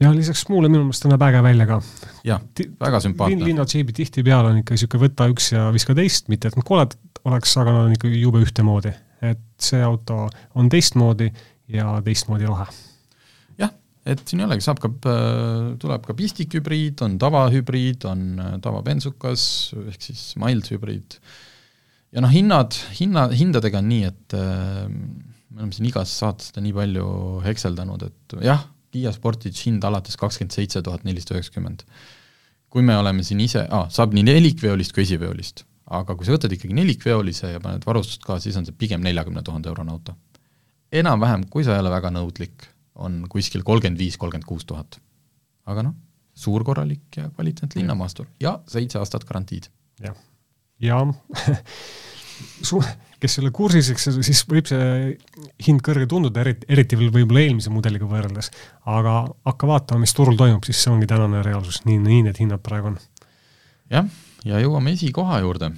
ja 0.02 0.10
lisaks 0.16 0.48
muule 0.50 0.70
minu 0.72 0.88
meelest 0.88 1.06
näeb 1.06 1.22
äge 1.28 1.44
välja 1.46 1.68
ka. 1.70 1.82
jah, 2.26 2.42
väga 2.82 3.04
sümpaatne. 3.06 3.46
linna 3.46 3.68
džiibi 3.70 3.94
tihtipeale 3.94 4.50
on 4.50 4.64
ikka 4.64 4.74
niisugune 4.74 5.06
võta 5.06 5.30
üks 5.30 5.52
ja 5.54 5.70
viska 5.76 5.96
teist, 5.98 6.32
mitte 6.34 6.50
et 6.50 6.58
nad 6.58 6.66
koledad 6.66 6.98
oleks, 7.30 7.54
aga 7.62 7.76
nad 7.76 7.90
on 7.90 7.96
ikka 7.98 8.10
jube 8.10 8.42
ühtemoodi. 8.42 8.96
Et 9.22 9.42
see 9.62 9.82
auto 9.86 10.26
on 10.58 10.70
teistmoodi 10.72 11.30
ja 11.72 11.94
teistmoodi 12.06 12.50
lahe. 12.50 12.68
jah, 13.62 13.72
et 14.06 14.24
siin 14.26 14.42
ei 14.42 14.48
olegi, 14.50 14.66
saab 14.66 14.82
ka, 14.84 14.92
tuleb 15.82 16.08
ka 16.08 16.18
pistikhübriid, 16.18 17.04
on 17.06 17.18
tavahübriid, 17.22 18.08
on 18.10 18.28
äh, 18.42 18.54
tavabensukas, 18.64 19.46
ehk 19.94 20.10
siis 20.10 20.26
mild 20.42 20.68
hübriid, 20.74 21.20
ja 22.12 22.24
noh, 22.26 22.34
hinnad, 22.34 22.78
hinna, 23.00 23.28
hindadega 23.36 23.82
on 23.82 23.92
nii, 23.92 24.12
et 24.12 24.38
äh, 24.38 24.86
me 25.52 25.64
oleme 25.64 25.76
siin 25.78 25.90
igas 25.92 26.14
saates 26.24 26.52
seda 26.52 26.64
nii 26.66 26.76
palju 26.76 27.08
hekseldanud, 27.46 28.08
et 28.10 28.40
jah, 28.48 28.68
Kiia 28.92 29.14
Sportage 29.16 29.56
hind 29.64 29.86
alates 29.88 30.18
kakskümmend 30.20 30.52
seitse 30.52 30.82
tuhat 30.84 31.06
nelisada 31.08 31.38
üheksakümmend. 31.38 31.86
kui 32.72 32.84
me 32.84 32.96
oleme 32.96 33.24
siin 33.24 33.40
ise 33.44 33.66
ah,, 33.72 33.86
saab 33.92 34.14
nii 34.16 34.24
nelikveolist 34.28 34.92
kui 34.96 35.04
esiveolist 35.04 35.66
aga 35.92 36.16
kui 36.16 36.28
sa 36.28 36.36
võtad 36.36 36.54
ikkagi 36.56 36.76
nelikveolise 36.78 37.54
ja 37.54 37.62
paned 37.64 37.86
varustust 37.88 38.24
ka, 38.26 38.40
siis 38.44 38.58
on 38.60 38.68
see 38.68 38.78
pigem 38.78 39.04
neljakümne 39.04 39.44
tuhande 39.46 39.72
eurone 39.72 39.94
auto. 39.94 40.16
enam-vähem, 40.92 41.46
kui 41.52 41.64
sa 41.64 41.76
ei 41.76 41.84
ole 41.84 41.92
väga 41.92 42.12
nõudlik, 42.12 42.66
on 42.96 43.22
kuskil 43.32 43.64
kolmkümmend 43.68 44.00
viis, 44.00 44.18
kolmkümmend 44.20 44.48
kuus 44.48 44.66
tuhat. 44.68 45.00
aga 45.66 45.84
noh, 45.88 45.96
suur 46.34 46.64
korralik 46.68 47.18
ja 47.18 47.30
kvaliteetne 47.30 47.82
linnamaastur 47.82 48.28
ja 48.40 48.60
seitse 48.68 49.00
aastat 49.00 49.28
garantiid. 49.28 49.70
jah, 50.04 50.16
ja, 50.80 51.00
ja 51.02 51.52
su-, 52.70 52.82
kes 53.22 53.38
ei 53.38 53.44
ole 53.46 53.54
kursis, 53.56 53.92
eks 53.94 54.10
siis 54.24 54.44
võib 54.50 54.72
see 54.72 55.14
hind 55.68 55.84
kõrge 55.86 56.08
tunduda, 56.10 56.42
eriti, 56.46 56.68
eriti 56.72 57.00
veel 57.00 57.14
võib-olla 57.14 57.44
eelmise 57.44 57.74
mudeliga 57.74 58.08
võrreldes, 58.10 58.52
aga 58.90 59.22
hakka 59.46 59.70
vaatama, 59.70 60.06
mis 60.06 60.16
turul 60.18 60.40
toimub, 60.40 60.66
siis 60.66 60.82
see 60.82 60.94
ongi 60.94 61.10
tänane 61.10 61.44
reaalsus, 61.46 61.84
nii, 61.86 62.00
nii 62.02 62.28
need 62.30 62.44
hinnad 62.46 62.64
praegu 62.66 62.94
on. 62.94 63.00
jah 63.92 64.08
ja 64.48 64.62
jõuame 64.62 64.96
esikoha 64.96 65.40
juurde. 65.44 65.72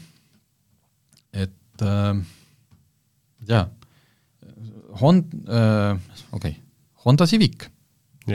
et 1.34 1.82
äh, 1.82 2.14
jaa, 3.50 3.68
Hond- 5.02 5.34
äh,, 5.50 5.98
okei 6.32 6.52
okay., 6.52 6.56
Honda 7.06 7.26
Civic, 7.28 7.66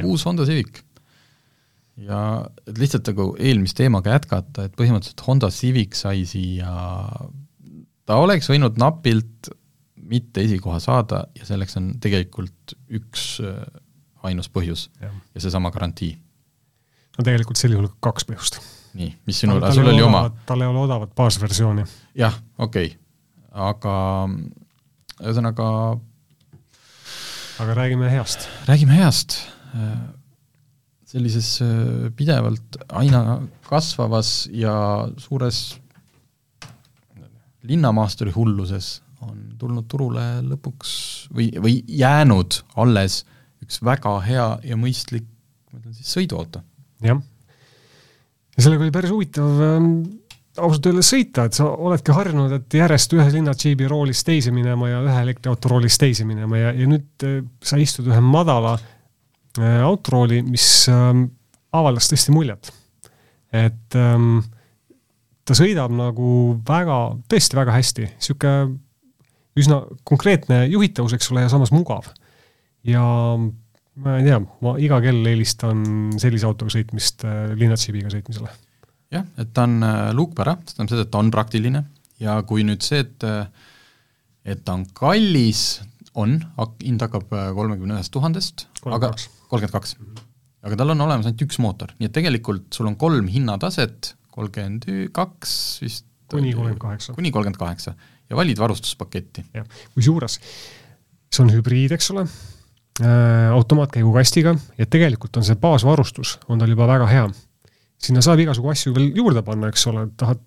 uus 0.03 0.25
Honda 0.27 0.45
Civic. 0.45 0.83
ja 1.97 2.47
et 2.67 2.79
lihtsalt 2.79 3.09
nagu 3.11 3.31
eelmist 3.39 3.79
teemaga 3.79 4.17
jätkata, 4.17 4.67
et 4.67 4.75
põhimõtteliselt 4.77 5.25
Honda 5.27 5.51
Civic 5.55 5.97
sai 5.99 6.25
siia, 6.29 6.73
ta 8.07 8.19
oleks 8.23 8.51
võinud 8.51 8.79
napilt 8.79 9.51
mitte 10.09 10.45
esikoha 10.45 10.79
saada 10.81 11.25
ja 11.37 11.47
selleks 11.49 11.77
on 11.81 11.93
tegelikult 12.03 12.77
üks 12.97 13.39
äh, 13.45 13.63
ainus 14.29 14.51
põhjus 14.53 14.89
ja, 15.01 15.11
ja 15.35 15.45
seesama 15.45 15.73
garantii. 15.75 16.13
no 17.19 17.25
tegelikult 17.25 17.61
sel 17.61 17.75
juhul 17.77 17.91
kaks 18.05 18.29
põhjust 18.29 18.61
nii, 18.99 19.11
mis 19.29 19.41
sinul, 19.45 19.63
sul 19.75 19.91
oli 19.93 20.03
oma? 20.03 20.27
tal 20.47 20.63
ei 20.65 20.71
ole 20.71 20.85
odavat 20.87 21.15
baasversiooni. 21.19 21.87
jah, 22.19 22.35
okei 22.59 22.93
okay., 22.93 22.99
aga 23.69 23.95
ühesõnaga 25.19 25.69
aga 27.59 27.75
räägime 27.75 28.11
heast. 28.11 28.49
räägime 28.69 28.95
heast. 28.99 29.39
sellises 31.09 31.61
äh, 31.63 32.11
pidevalt 32.17 32.77
aina 32.89 33.41
kasvavas 33.69 34.49
ja 34.53 35.09
suures 35.17 35.79
linnamaasturi 37.69 38.33
hulluses 38.35 38.99
on 39.25 39.39
tulnud 39.59 39.89
turule 39.89 40.27
lõpuks 40.45 40.93
või, 41.35 41.49
või 41.59 41.81
jäänud 41.89 42.61
alles 42.77 43.23
üks 43.65 43.81
väga 43.85 44.15
hea 44.25 44.47
ja 44.65 44.77
mõistlik, 44.79 45.27
ma 45.73 45.81
ütlen 45.81 45.97
siis 45.97 46.13
sõiduauto. 46.19 46.63
jah 47.03 47.23
ja 48.59 48.65
sellega 48.65 48.85
oli 48.85 48.95
päris 48.95 49.15
huvitav 49.15 49.63
ähm, 49.63 49.93
ausalt 50.59 50.89
öeldes 50.91 51.11
sõita, 51.13 51.47
et 51.47 51.57
sa 51.57 51.69
oledki 51.71 52.15
harjunud, 52.15 52.53
et 52.57 52.77
järjest 52.81 53.15
ühe 53.15 53.27
linna 53.31 53.55
džiibi 53.55 53.87
roolist 53.91 54.27
teise 54.27 54.53
minema 54.55 54.91
ja 54.91 55.01
ühe 55.07 55.23
elektriauto 55.29 55.71
roolist 55.71 56.01
teise 56.03 56.27
minema 56.27 56.59
ja, 56.59 56.73
ja 56.75 56.89
nüüd 56.91 57.27
äh, 57.27 57.41
sa 57.63 57.79
istud 57.81 58.11
ühe 58.11 58.21
madala 58.25 58.75
äh, 58.79 59.79
autorooli, 59.87 60.43
mis 60.47 60.67
äh, 60.91 61.13
avaldas 61.79 62.11
tõesti 62.11 62.35
muljet. 62.35 62.73
et 63.55 63.97
ähm, 63.97 64.43
ta 65.47 65.57
sõidab 65.57 65.95
nagu 65.95 66.59
väga, 66.69 66.99
tõesti 67.31 67.57
väga 67.57 67.79
hästi, 67.79 68.11
niisugune 68.19 68.77
üsna 69.59 69.81
konkreetne 70.07 70.65
juhitavus, 70.71 71.15
eks 71.17 71.33
ole, 71.33 71.43
ja 71.47 71.53
samas 71.53 71.73
mugav. 71.75 72.11
ja 72.87 73.05
ma 74.05 74.19
ei 74.19 74.27
tea, 74.27 74.39
ma 74.65 74.75
iga 74.83 75.01
kell 75.03 75.27
eelistan 75.31 75.85
sellise 76.21 76.49
autoga 76.49 76.73
sõitmist 76.75 77.25
äh, 77.27 77.53
linnatsibiga 77.59 78.11
sõitmisele. 78.13 78.51
jah, 79.15 79.27
et 79.41 79.53
ta 79.57 79.67
on 79.69 79.79
äh, 79.85 80.01
luukpära, 80.17 80.57
see 80.63 80.77
tähendab 80.77 80.95
seda, 80.95 81.07
et 81.07 81.13
ta 81.15 81.23
on 81.23 81.33
praktiline 81.35 81.85
ja 82.23 82.39
kui 82.49 82.67
nüüd 82.67 82.85
see, 82.87 83.03
et 83.07 83.27
äh, 83.27 83.47
et 84.49 84.63
ta 84.65 84.79
on 84.79 84.87
kallis, 84.97 85.83
on, 86.19 86.39
hind 86.81 87.03
hakkab 87.05 87.29
kolmekümne 87.29 87.99
ühest 87.99 88.13
tuhandest, 88.15 88.65
aga 88.87 89.11
kolmkümmend 89.51 89.75
kaks. 89.75 89.97
aga 90.65 90.79
tal 90.81 90.95
on 90.95 91.05
olemas 91.05 91.29
ainult 91.29 91.45
üks 91.45 91.61
mootor, 91.63 91.93
nii 91.99 92.09
et 92.09 92.15
tegelikult 92.17 92.71
sul 92.75 92.89
on 92.89 92.97
kolm 93.01 93.29
hinnataset, 93.31 94.15
kolmkümmend 94.35 94.89
kaks 95.17 95.53
vist 95.85 96.07
kuni 96.33 96.55
kolmkümmend 96.55 96.81
kaheksa. 96.83 97.17
kuni 97.19 97.33
kolmkümmend 97.35 97.61
kaheksa 97.61 97.95
ja 98.29 98.37
valid 98.41 98.61
varustuspaketti. 98.61 99.45
jah, 99.57 99.69
kusjuures 99.95 100.41
see 101.29 101.45
on 101.45 101.53
hübriid, 101.53 101.93
eks 101.97 102.09
ole 102.15 102.25
automaatkäigukastiga 102.99 104.55
ja 104.79 104.87
tegelikult 104.91 105.37
on 105.39 105.47
see 105.47 105.59
baasvarustus, 105.61 106.39
on 106.49 106.59
tal 106.59 106.73
juba 106.73 106.89
väga 106.91 107.07
hea. 107.07 107.29
sinna 107.99 108.23
saab 108.23 108.41
igasugu 108.43 108.71
asju 108.71 108.95
veel 108.95 109.13
juurde 109.15 109.43
panna, 109.47 109.71
eks 109.71 109.87
ole, 109.91 110.07
tahad 110.19 110.43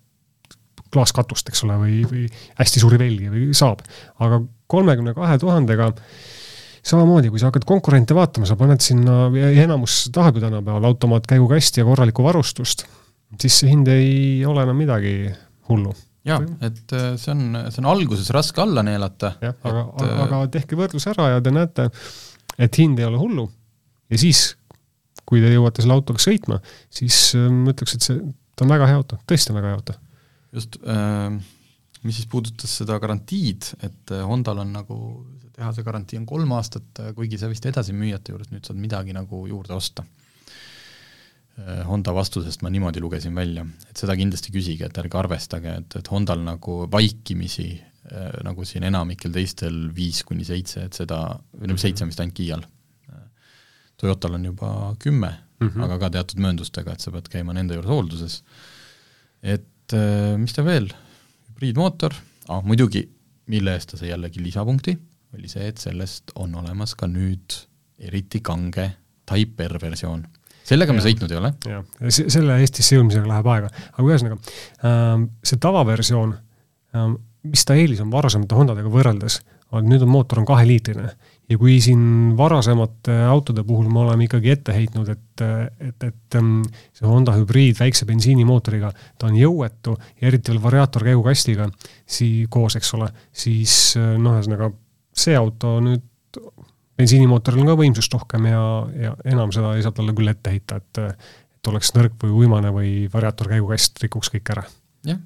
klaaskatust, 0.91 1.47
eks 1.51 1.63
ole, 1.67 1.77
või, 1.79 2.01
või 2.07 2.25
hästi 2.59 2.83
suuri 2.83 2.99
velgi 2.99 3.31
või 3.31 3.49
saab. 3.55 3.83
aga 4.19 4.41
kolmekümne 4.71 5.13
kahe 5.15 5.39
tuhandega 5.39 5.91
samamoodi, 6.83 7.29
kui 7.31 7.39
sa 7.39 7.51
hakkad 7.51 7.65
konkurente 7.69 8.15
vaatama, 8.17 8.47
sa 8.49 8.57
paned 8.59 8.83
sinna, 8.83 9.27
enamus 9.63 10.03
tahab 10.13 10.39
ju 10.39 10.45
tänapäeval 10.45 10.89
automaatkäigukasti 10.91 11.83
ja 11.83 11.87
korralikku 11.87 12.25
varustust, 12.25 12.87
siis 13.39 13.59
see 13.61 13.71
hind 13.71 13.91
ei 13.91 14.45
ole 14.47 14.65
enam 14.65 14.79
midagi 14.81 15.15
hullu 15.69 15.93
jaa, 16.27 16.41
et 16.61 16.93
äh, 16.93 17.13
see 17.17 17.31
on, 17.33 17.45
see 17.69 17.81
on 17.81 17.87
alguses 17.89 18.29
raske 18.33 18.61
alla 18.61 18.83
neelata. 18.85 19.35
jah, 19.41 19.55
aga, 19.65 19.85
aga 20.25 20.41
tehke 20.53 20.77
võrdlus 20.77 21.07
ära 21.09 21.31
ja 21.35 21.41
te 21.43 21.53
näete, 21.53 21.87
et 22.57 22.79
hind 22.81 22.99
ei 22.99 23.07
ole 23.07 23.19
hullu 23.21 23.47
ja 24.11 24.19
siis, 24.19 24.51
kui 25.27 25.41
te 25.43 25.51
jõuate 25.53 25.83
selle 25.83 25.95
autoga 25.95 26.21
sõitma, 26.21 26.59
siis 26.93 27.31
äh, 27.39 27.47
ma 27.51 27.73
ütleks, 27.73 27.97
et 27.97 28.07
see, 28.07 28.21
ta 28.55 28.65
on 28.65 28.73
väga 28.73 28.89
hea 28.89 28.99
auto, 28.99 29.19
tõesti 29.29 29.53
on 29.53 29.59
väga 29.61 29.71
hea 29.71 29.79
auto. 29.79 29.97
just 30.51 30.79
äh,, 30.83 31.35
mis 32.01 32.17
siis 32.17 32.29
puudutas 32.31 32.73
seda 32.81 32.97
garantiid, 32.99 33.73
et 33.79 34.15
äh, 34.15 34.23
Hondal 34.27 34.63
on 34.65 34.73
nagu, 34.75 34.97
tehase 35.55 35.85
garantii 35.87 36.19
on 36.21 36.25
kolm 36.29 36.51
aastat, 36.57 36.89
äh, 36.99 37.13
kuigi 37.17 37.39
sa 37.39 37.51
vist 37.51 37.65
edasimüüjate 37.69 38.33
juures 38.33 38.51
nüüd 38.51 38.67
saad 38.67 38.81
midagi 38.81 39.15
nagu 39.17 39.45
juurde 39.49 39.77
osta. 39.77 40.07
Honda 41.85 42.13
vastusest 42.15 42.63
ma 42.63 42.69
niimoodi 42.71 43.01
lugesin 43.03 43.35
välja, 43.35 43.65
et 43.91 43.99
seda 43.99 44.15
kindlasti 44.17 44.53
küsige, 44.55 44.87
et 44.87 44.97
ärge 44.97 45.17
arvestage, 45.19 45.73
et, 45.81 45.97
et 45.99 46.07
Hondal 46.09 46.39
nagu 46.41 46.77
vaikimisi 46.89 47.67
nagu 48.43 48.65
siin 48.65 48.83
enamikel 48.87 49.31
teistel 49.31 49.75
viis 49.95 50.23
kuni 50.25 50.45
seitse, 50.47 50.87
et 50.87 50.97
seda, 50.97 51.19
või 51.53 51.69
no 51.69 51.77
seitse 51.77 52.03
on 52.03 52.09
vist 52.09 52.23
ainult 52.23 52.37
Kiial. 52.39 52.63
Toyotal 54.01 54.39
on 54.39 54.45
juba 54.49 54.71
kümme 54.99 55.29
mm, 55.61 55.67
-hmm. 55.67 55.83
aga 55.85 55.99
ka 56.01 56.09
teatud 56.17 56.41
mööndustega, 56.41 56.95
et 56.95 57.03
sa 57.03 57.13
pead 57.13 57.29
käima 57.29 57.53
nende 57.53 57.77
juures 57.77 57.91
hoolduses. 57.91 58.41
et 59.43 59.93
äh, 59.93 60.37
mis 60.37 60.53
ta 60.53 60.65
veel, 60.65 60.89
hübriidmootor 61.49 62.13
ah,, 62.49 62.63
muidugi, 62.63 63.07
mille 63.45 63.73
eest 63.77 63.93
ta 63.93 63.97
sai 63.97 64.11
jällegi 64.11 64.43
lisapunkti, 64.43 64.97
oli 65.37 65.49
see, 65.49 65.67
et 65.67 65.77
sellest 65.81 66.33
on 66.35 66.55
olemas 66.55 66.95
ka 66.95 67.07
nüüd 67.07 67.57
eriti 68.01 68.41
kange 68.41 68.91
Type 69.31 69.67
R 69.67 69.77
versioon. 69.81 70.25
sellega 70.67 70.93
me 70.93 71.01
Jah. 71.01 71.07
sõitnud 71.09 71.31
ei 71.31 71.37
ole. 71.37 71.53
jah, 71.69 71.85
se-, 72.09 72.29
selle 72.29 72.57
Eestisse 72.61 72.97
jõudmisega 72.97 73.29
läheb 73.29 73.49
aega, 73.53 73.71
aga 73.91 74.07
ühesõnaga 74.07 74.37
ähm, 74.87 75.27
see 75.43 75.61
tavaversioon 75.61 76.35
ähm,, 76.95 77.17
mis 77.47 77.65
ta 77.65 77.75
eelis 77.77 78.01
on 78.03 78.11
varasemate 78.13 78.55
Hondadega 78.57 78.91
võrreldes, 78.91 79.39
on 79.71 79.87
nüüd 79.87 80.03
on 80.03 80.11
mootor 80.11 80.41
on 80.41 80.47
kaheliitrine 80.49 81.09
ja 81.51 81.57
kui 81.59 81.77
siin 81.83 82.33
varasemate 82.37 83.15
autode 83.27 83.63
puhul 83.67 83.89
me 83.91 84.03
oleme 84.03 84.27
ikkagi 84.27 84.53
ette 84.53 84.75
heitnud, 84.75 85.09
et, 85.11 85.43
et, 85.87 86.05
et 86.07 86.37
ähm, 86.39 86.61
see 86.95 87.07
Honda 87.07 87.35
hübriid 87.35 87.79
väikse 87.79 88.07
bensiinimootoriga, 88.09 88.91
ta 89.19 89.27
on 89.29 89.39
jõuetu 89.39 89.97
ja 90.21 90.29
eriti 90.29 90.53
veel 90.53 90.61
variaatorkäigukastiga, 90.63 91.67
sii-, 92.05 92.47
koos, 92.51 92.77
eks 92.79 92.93
ole, 92.99 93.09
siis 93.31 93.75
äh, 93.99 94.13
noh, 94.21 94.37
ühesõnaga 94.39 94.71
see 95.11 95.35
auto 95.35 95.79
nüüd 95.83 96.07
bensiinimootoril 97.01 97.63
on 97.63 97.71
ka 97.73 97.79
võimsust 97.79 98.13
rohkem 98.15 98.47
ja, 98.51 98.63
ja 99.07 99.15
enam 99.33 99.51
seda 99.55 99.73
ei 99.75 99.83
saa 99.83 99.95
talle 99.95 100.15
küll 100.17 100.31
ette 100.31 100.53
heita, 100.53 100.79
et 100.79 101.05
et 101.61 101.69
oleks 101.69 101.91
nõrk 101.93 102.15
või 102.23 102.31
uimane 102.41 102.71
või 102.73 102.91
variaatorkäigukast 103.13 103.99
rikuks 104.01 104.31
kõik 104.33 104.49
ära. 104.55 104.63
jah, 105.05 105.19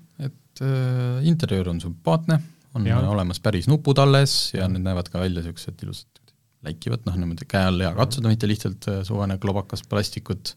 et 0.56 0.64
äh, 0.64 1.28
interjöör 1.28 1.70
on 1.74 1.82
sümpaatne, 1.84 2.40
on 2.76 2.88
ja. 2.88 3.00
olemas 3.10 3.42
päris 3.44 3.68
nupud 3.68 4.00
alles 4.00 4.54
ja 4.56 4.68
need 4.72 4.86
näevad 4.86 5.10
ka 5.12 5.20
välja 5.20 5.44
niisugused 5.44 5.84
ilusad 5.84 6.26
läikivad, 6.66 7.04
noh 7.06 7.18
niimoodi 7.20 7.48
käe 7.50 7.68
all 7.70 7.84
hea 7.84 7.94
katsuda, 7.96 8.32
mitte 8.32 8.50
lihtsalt 8.50 8.88
äh, 8.92 9.02
suvene 9.08 9.38
klobakas 9.42 9.84
plastikut, 9.90 10.56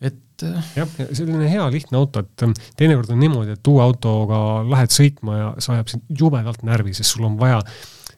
et 0.00 0.46
äh, 0.46 0.70
jah, 0.80 0.96
selline 1.12 1.48
hea 1.50 1.66
lihtne 1.72 2.00
auto, 2.00 2.24
et 2.24 2.46
ähm, 2.46 2.56
teinekord 2.78 3.12
on 3.14 3.20
niimoodi, 3.22 3.58
et 3.58 3.70
uue 3.70 3.84
autoga 3.84 4.38
lähed 4.66 4.94
sõitma 4.94 5.38
ja 5.38 5.50
see 5.58 5.76
ajab 5.76 5.92
sind 5.92 6.24
jubedalt 6.24 6.64
närvi, 6.66 6.96
sest 6.96 7.14
sul 7.14 7.28
on 7.28 7.38
vaja 7.40 7.60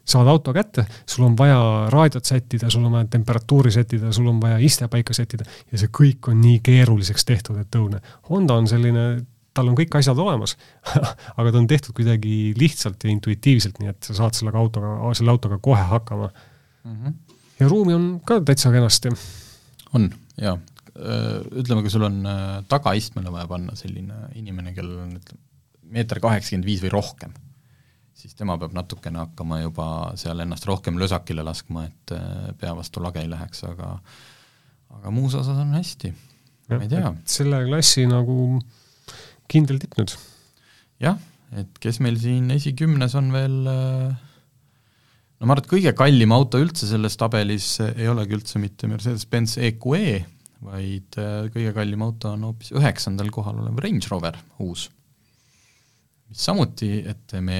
saada 0.06 0.30
auto 0.30 0.54
kätte, 0.54 0.86
sul 1.10 1.26
on 1.26 1.36
vaja 1.38 1.58
raadiot 1.90 2.24
sättida, 2.24 2.70
sul 2.70 2.84
on 2.86 2.94
vaja 2.94 3.08
temperatuuri 3.10 3.72
sättida, 3.74 4.12
sul 4.14 4.28
on 4.30 4.38
vaja 4.40 4.60
iste 4.62 4.88
paika 4.88 5.14
sättida 5.16 5.44
ja 5.72 5.80
see 5.82 5.90
kõik 5.90 6.30
on 6.30 6.38
nii 6.40 6.60
keeruliseks 6.64 7.26
tehtud, 7.26 7.58
et 7.60 7.78
õudne. 7.78 8.00
Honda 8.30 8.54
on 8.60 8.70
selline, 8.70 9.06
tal 9.56 9.70
on 9.70 9.78
kõik 9.78 9.96
asjad 9.98 10.18
olemas 10.20 10.56
aga 11.38 11.50
ta 11.50 11.60
on 11.60 11.68
tehtud 11.70 11.96
kuidagi 11.96 12.52
lihtsalt 12.58 13.06
ja 13.06 13.12
intuitiivselt, 13.12 13.80
nii 13.80 13.92
et 13.94 14.08
sa 14.10 14.16
saad 14.20 14.38
sellega 14.38 14.60
autoga, 14.60 14.94
selle 15.18 15.34
autoga 15.34 15.58
kohe 15.62 15.88
hakkama. 15.92 16.30
mm 16.84 16.96
-hmm. 16.96 17.16
ja 17.60 17.68
ruumi 17.68 17.94
on 17.94 18.06
ka 18.24 18.40
täitsa 18.40 18.72
kenasti. 18.74 19.12
on, 19.94 20.10
jaa. 20.40 20.58
Ütleme, 20.96 21.82
kui 21.84 21.90
sul 21.92 22.06
on 22.06 22.22
äh, 22.26 22.64
tagaistmele 22.68 23.32
vaja 23.32 23.46
panna 23.46 23.74
selline 23.76 24.14
inimene, 24.34 24.72
kellel 24.72 25.02
on 25.02 25.10
ütleme, 25.18 25.42
meeter 25.92 26.20
kaheksakümmend 26.20 26.66
viis 26.66 26.80
või 26.82 26.92
rohkem, 26.94 27.34
siis 28.14 28.34
tema 28.34 28.56
peab 28.58 28.72
natukene 28.72 29.18
hakkama 29.18 29.60
juba 29.60 29.88
seal 30.16 30.40
ennast 30.40 30.64
rohkem 30.66 30.98
lösakile 30.98 31.44
laskma, 31.44 31.84
et 31.84 32.14
äh, 32.16 32.56
pea 32.60 32.72
vastu 32.76 33.02
lage 33.04 33.20
ei 33.20 33.30
läheks, 33.30 33.64
aga 33.68 33.98
aga 34.96 35.12
muus 35.12 35.34
osas 35.34 35.58
on 35.58 35.74
hästi, 35.76 36.12
ma 36.70 36.82
ei 36.82 36.88
tea. 36.88 37.12
selle 37.28 37.62
klassi 37.66 38.06
nagu 38.08 38.58
kindel 39.50 39.80
tipp 39.82 39.96
nüüd. 39.98 40.14
jah, 41.02 41.18
et 41.56 41.82
kes 41.82 42.00
meil 42.04 42.18
siin 42.20 42.50
esikümnes 42.54 43.14
on 43.18 43.32
veel 43.34 43.58
äh, 43.70 44.26
no 45.36 45.48
ma 45.48 45.56
arvan, 45.56 45.64
et 45.64 45.70
kõige 45.70 45.92
kallim 45.96 46.34
auto 46.36 46.60
üldse 46.62 46.88
selles 46.88 47.18
tabelis 47.20 47.76
ei 47.88 48.08
olegi 48.10 48.36
üldse 48.38 48.60
mitte 48.62 48.88
Mercedes-Benz 48.90 49.58
EQE, 49.68 50.18
vaid 50.66 51.18
äh, 51.20 51.48
kõige 51.54 51.74
kallim 51.76 52.04
auto 52.06 52.32
on 52.32 52.46
hoopis 52.48 52.72
üheksandal 52.76 53.30
kohal 53.34 53.60
olev 53.62 53.80
Range 53.84 54.12
Rover, 54.12 54.38
uus. 54.64 54.88
mis 56.30 56.46
samuti, 56.48 56.92
et 57.06 57.36
me 57.44 57.58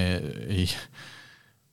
ei, 0.49 0.69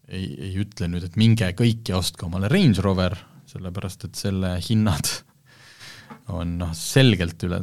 ei, 0.10 0.26
ei 0.50 0.56
ütle 0.62 0.92
nüüd, 0.92 1.08
et 1.08 1.20
minge 1.20 1.54
kõik 1.58 1.90
ja 1.90 2.02
ostke 2.02 2.28
omale 2.28 2.52
Range 2.52 2.84
Rover, 2.84 3.16
sellepärast 3.54 4.10
et 4.10 4.20
selle 4.20 4.58
hinnad 4.66 5.10
on 6.34 6.58
noh, 6.60 6.72
selgelt 6.78 7.42
üle, 7.48 7.60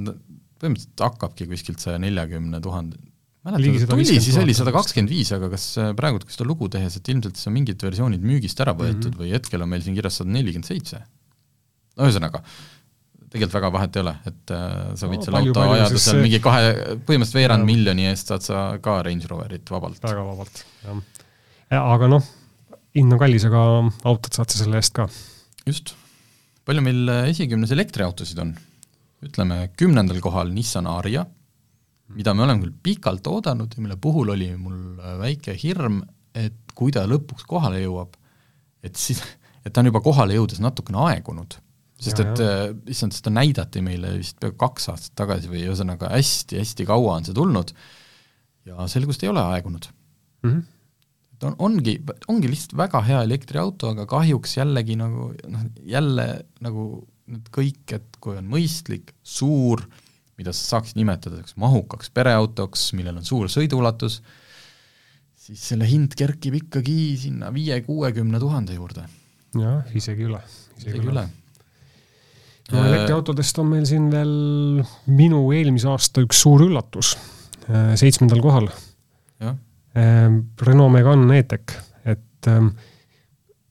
põhimõtteliselt 0.61 1.05
hakkabki 1.07 1.47
kuskilt 1.51 1.83
saja 1.83 2.01
neljakümne 2.03 2.61
tuhande, 2.65 2.99
mäletan, 3.47 3.65
tuli 3.65 3.81
150 3.85 4.25
siis 4.27 4.37
oli 4.41 4.53
000 4.53 4.59
sada 4.61 4.75
kakskümmend 4.77 5.13
viis, 5.13 5.31
aga 5.37 5.49
kas 5.53 5.69
äh, 5.81 5.93
praegu, 5.97 6.21
kui 6.25 6.35
seda 6.35 6.49
lugu 6.49 6.69
tehes, 6.73 6.99
et 7.01 7.09
ilmselt 7.13 7.39
siis 7.41 7.49
on 7.49 7.57
mingid 7.57 7.81
versioonid 7.87 8.27
müügist 8.27 8.61
ära 8.65 8.75
võetud 8.77 9.09
mm 9.09 9.15
-hmm. 9.15 9.23
või 9.23 9.33
hetkel 9.37 9.65
on 9.65 9.73
meil 9.73 9.85
siin 9.87 9.97
kirjas 9.97 10.21
sada 10.21 10.35
nelikümmend 10.37 10.69
seitse. 10.69 11.01
no 11.97 12.07
ühesõnaga, 12.09 12.43
tegelikult 13.31 13.57
väga 13.57 13.71
vahet 13.77 13.97
ei 13.97 14.03
ole, 14.05 14.15
et 14.27 14.53
äh, 14.57 14.75
sa 15.01 15.09
võid 15.11 15.23
No, 15.23 15.25
selle 15.29 15.41
auto 15.41 15.65
ajada 15.65 15.89
seal 15.95 16.05
see- 16.17 16.23
mingi 16.27 16.41
kahe, 16.45 16.75
põhimõtteliselt 17.07 17.39
veerand 17.41 17.65
Jaa. 17.65 17.71
miljoni 17.73 18.07
eest 18.11 18.33
saad 18.33 18.43
sa 18.47 18.67
ka 18.83 19.01
Range 19.07 19.27
Roverit 19.31 19.71
vabalt. 19.71 20.03
väga 20.03 20.25
vabalt, 20.27 20.65
jah. 20.85 21.03
aga 21.81 22.09
noh, 22.09 22.27
hind 22.99 23.13
on 23.15 23.19
kallis, 23.23 23.45
aga 23.49 23.65
autot 24.05 24.35
saad 24.35 24.51
sa 24.51 24.65
selle 24.65 24.77
eest 24.83 24.93
ka. 24.97 25.09
just. 25.67 25.95
palju 26.67 26.83
meil 26.85 27.09
äh, 27.09 27.31
esikümnes 27.31 27.73
elektriautosid 27.73 28.39
on? 28.45 28.55
Ütleme, 29.25 29.69
kümnendal 29.77 30.21
kohal 30.25 30.53
Nissan 30.55 30.89
Aria, 30.91 31.27
mida 32.17 32.35
me 32.35 32.45
oleme 32.47 32.65
küll 32.65 32.77
pikalt 32.83 33.29
oodanud 33.31 33.77
ja 33.77 33.85
mille 33.85 33.97
puhul 34.01 34.33
oli 34.35 34.51
mul 34.59 34.99
äh, 34.99 35.17
väike 35.21 35.55
hirm, 35.61 36.01
et 36.35 36.75
kui 36.79 36.95
ta 36.95 37.05
lõpuks 37.09 37.47
kohale 37.51 37.83
jõuab, 37.83 38.17
et 38.87 38.97
siis, 38.99 39.23
et 39.65 39.73
ta 39.73 39.83
on 39.83 39.91
juba 39.91 40.03
kohale 40.05 40.39
jõudes 40.39 40.63
natukene 40.63 41.03
aegunud. 41.11 41.59
sest 42.01 42.23
Ja, 42.23 42.27
et 42.27 42.43
äh, 42.45 42.67
issand, 42.89 43.15
seda 43.17 43.33
näidati 43.35 43.85
meile 43.85 44.17
vist 44.19 44.39
peaaegu 44.41 44.59
kaks 44.59 44.89
aastat 44.95 45.17
tagasi 45.21 45.53
või 45.53 45.67
ühesõnaga 45.69 46.13
hästi-hästi 46.15 46.89
kaua 46.89 47.19
on 47.19 47.29
see 47.29 47.37
tulnud 47.37 47.75
ja 48.65 48.89
selgus, 48.89 49.19
et 49.19 49.27
ei 49.27 49.33
ole 49.33 49.43
aegunud 49.55 49.89
mm. 50.43 50.51
-hmm. 50.51 50.63
ta 51.39 51.51
on, 51.51 51.57
ongi, 51.59 51.99
ongi 52.29 52.49
lihtsalt 52.49 52.77
väga 52.77 53.03
hea 53.05 53.23
elektriauto, 53.29 53.93
aga 53.93 54.07
kahjuks 54.09 54.57
jällegi 54.57 54.97
nagu 54.97 55.31
noh, 55.49 55.67
jälle 55.85 56.27
nagu 56.65 56.87
need 57.31 57.51
kõik, 57.55 57.85
et 57.97 58.21
kui 58.23 58.37
on 58.39 58.47
mõistlik, 58.51 59.15
suur, 59.23 59.83
mida 60.41 60.55
sa 60.57 60.77
saaksid 60.77 60.99
nimetada 60.99 61.43
mahukaks 61.61 62.13
pereautoks, 62.17 62.91
millel 62.99 63.21
on 63.21 63.27
suur 63.27 63.51
sõiduulatus, 63.53 64.21
siis 65.41 65.65
selle 65.73 65.89
hind 65.89 66.15
kerkib 66.19 66.57
ikkagi 66.61 66.97
sinna 67.21 67.51
viie-kuuekümne 67.55 68.41
tuhande 68.43 68.77
juurde, 68.77 69.05
jah, 69.59 69.83
isegi 69.97 70.29
üle. 70.29 70.41
isegi 70.79 71.03
üle. 71.03 71.27
no 72.71 72.85
elektriautodest 72.87 73.59
on 73.63 73.73
meil 73.73 73.89
siin 73.89 74.07
veel 74.13 74.33
minu 75.11 75.43
eelmise 75.57 75.91
aasta 75.91 76.25
üks 76.25 76.45
suur 76.45 76.65
üllatus, 76.69 77.17
seitsmendal 78.01 78.43
kohal. 78.45 78.71
jah, 79.43 79.59
Renault 79.95 80.95
Megane 80.95 81.41
E-Tech, 81.41 81.77
et 82.07 82.49
ähm, 82.49 82.73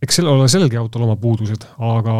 eks 0.04 0.20
sellel 0.20 0.38
ole 0.38 0.50
selge 0.52 0.78
autol 0.80 1.06
oma 1.08 1.16
puudused, 1.20 1.66
aga 1.80 2.16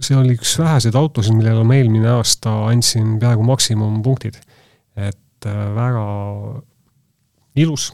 see 0.00 0.16
oli 0.16 0.36
üks 0.38 0.54
väheseid 0.60 0.96
autosid, 0.98 1.34
millele 1.34 1.64
ma 1.66 1.78
eelmine 1.78 2.10
aasta 2.16 2.52
andsin 2.68 3.16
peaaegu 3.22 3.46
maksimumpunktid. 3.46 4.38
et 4.98 5.46
äh, 5.46 5.64
väga 5.74 6.04
ilus, 7.62 7.90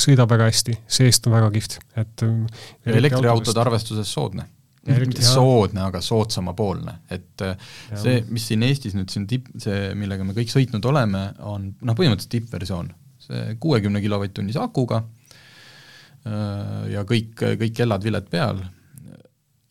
sõidab 0.00 0.30
väga 0.32 0.48
hästi, 0.50 0.76
seest 0.98 1.26
on 1.28 1.36
väga 1.36 1.48
kihvt, 1.54 1.78
et 2.00 2.24
äh, 2.26 2.60
ja 2.86 2.98
elektriautode 3.00 3.64
arvestuses 3.64 4.10
soodne. 4.10 4.48
Ja 4.84 4.98
mitte 5.00 5.24
soodne, 5.24 5.80
aga 5.86 6.02
soodsamapoolne, 6.04 6.98
et 7.14 7.40
äh, 7.44 7.54
Jaa. 7.90 8.00
see, 8.02 8.18
mis 8.28 8.44
siin 8.50 8.66
Eestis 8.66 8.96
nüüd 8.96 9.12
siin 9.12 9.24
tipp, 9.28 9.48
see, 9.62 9.94
millega 9.96 10.26
me 10.28 10.36
kõik 10.36 10.52
sõitnud 10.52 10.84
oleme, 10.90 11.22
on 11.48 11.70
noh, 11.80 11.96
põhimõtteliselt 11.96 12.34
tippversioon. 12.36 12.92
see 13.24 13.54
kuuekümne 13.60 14.02
kilovatt-tunnise 14.04 14.60
akuga 14.60 14.98
äh, 15.00 16.90
ja 16.92 17.06
kõik, 17.08 17.32
kõik 17.40 17.78
kellad-viled 17.78 18.28
peal 18.32 18.60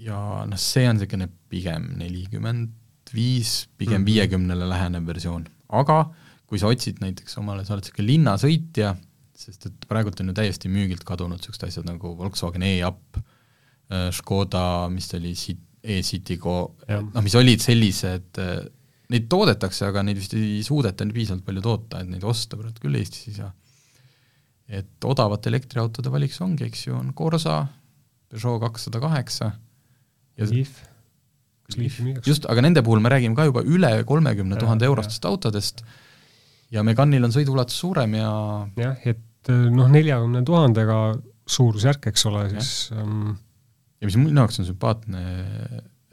ja 0.03 0.19
noh, 0.49 0.59
see 0.59 0.85
on 0.89 0.97
niisugune 0.99 1.29
pigem 1.51 1.89
nelikümmend 1.99 2.71
viis, 3.13 3.67
pigem 3.77 4.01
Mhm. 4.01 4.05
viiekümnele 4.09 4.67
lähenev 4.69 5.05
versioon. 5.07 5.47
aga 5.73 6.11
kui 6.47 6.59
sa 6.59 6.67
otsid 6.69 6.99
näiteks 7.01 7.37
omale, 7.41 7.63
sa 7.65 7.73
oled 7.73 7.83
niisugune 7.85 8.07
linnasõitja, 8.11 8.95
sest 9.35 9.65
et 9.65 9.85
praegult 9.89 10.19
on 10.21 10.27
ju 10.29 10.33
täiesti 10.37 10.69
müügilt 10.69 11.03
kadunud 11.07 11.39
niisugused 11.39 11.63
asjad 11.67 11.85
nagu 11.89 12.15
Volkswagen 12.17 12.63
e-up, 12.63 13.17
Škoda, 14.11 14.89
mis 14.89 15.07
ta 15.09 15.17
oli, 15.19 15.33
e-Citigo, 15.83 16.75
noh, 16.89 17.21
mis 17.21 17.35
olid 17.35 17.61
sellised, 17.61 18.39
neid 19.13 19.27
toodetakse, 19.29 19.85
aga 19.85 20.01
neid 20.07 20.17
vist 20.17 20.33
ei 20.33 20.61
suudeta 20.65 21.05
piisavalt 21.05 21.43
palju 21.45 21.61
toota, 21.61 21.99
et 22.01 22.09
neid 22.09 22.23
osta 22.23 22.57
praegu 22.57 22.79
küll 22.81 22.95
Eestis 22.97 23.27
ei 23.27 23.33
saa. 23.41 23.51
et 24.73 25.05
odavate 25.05 25.51
elektriautode 25.51 26.09
valiks 26.09 26.39
ongi, 26.41 26.63
eks 26.65 26.87
ju, 26.87 26.95
on 26.95 27.11
Corsa, 27.13 27.67
Peugeot 28.31 28.61
kakssada 28.63 28.99
kaheksa 29.03 29.51
Leaf, 30.39 30.79
kas 31.67 31.77
Leafi 31.77 32.07
müüakse? 32.07 32.29
just, 32.29 32.47
aga 32.49 32.63
nende 32.65 32.83
puhul 32.85 33.03
me 33.03 33.11
räägime 33.13 33.37
ka 33.37 33.45
juba 33.49 33.63
üle 33.65 33.91
kolmekümne 34.09 34.57
tuhande 34.61 34.89
eurostest 34.89 35.25
autodest 35.29 35.83
ja 36.73 36.83
Meganil 36.85 37.25
on 37.25 37.33
sõiduulatus 37.35 37.77
suurem 37.83 38.17
ja 38.17 38.31
jah, 38.79 38.97
et 39.05 39.51
äh, 39.51 39.67
noh, 39.73 39.91
neljakümne 39.91 40.43
tuhandega 40.47 40.99
suurusjärk, 41.53 42.07
eks 42.13 42.25
ole, 42.29 42.47
siis 42.55 42.73
ähm, 42.95 43.33
ja 43.99 44.09
mis 44.09 44.17
minu 44.19 44.41
jaoks 44.41 44.61
on 44.61 44.67
sümpaatne, 44.67 45.23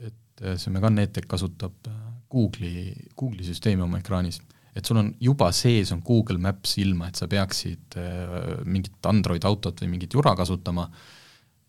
et 0.03 0.45
see 0.59 0.73
Megane 0.73 1.07
E-Tech 1.07 1.27
kasutab 1.31 1.89
äh, 1.89 1.99
Google'i, 2.31 2.91
Google'i 3.17 3.47
süsteemi 3.47 3.83
oma 3.85 3.99
ekraanis. 4.01 4.41
et 4.75 4.87
sul 4.87 5.01
on 5.01 5.09
juba 5.19 5.49
sees 5.51 5.91
on 5.91 5.99
Google 6.05 6.39
Maps 6.39 6.77
ilma, 6.79 7.09
et 7.09 7.19
sa 7.19 7.27
peaksid 7.27 7.97
äh, 7.99 8.61
mingit 8.63 9.09
Android 9.09 9.43
autot 9.43 9.81
või 9.83 9.95
mingit 9.97 10.13
jura 10.15 10.35
kasutama 10.37 10.87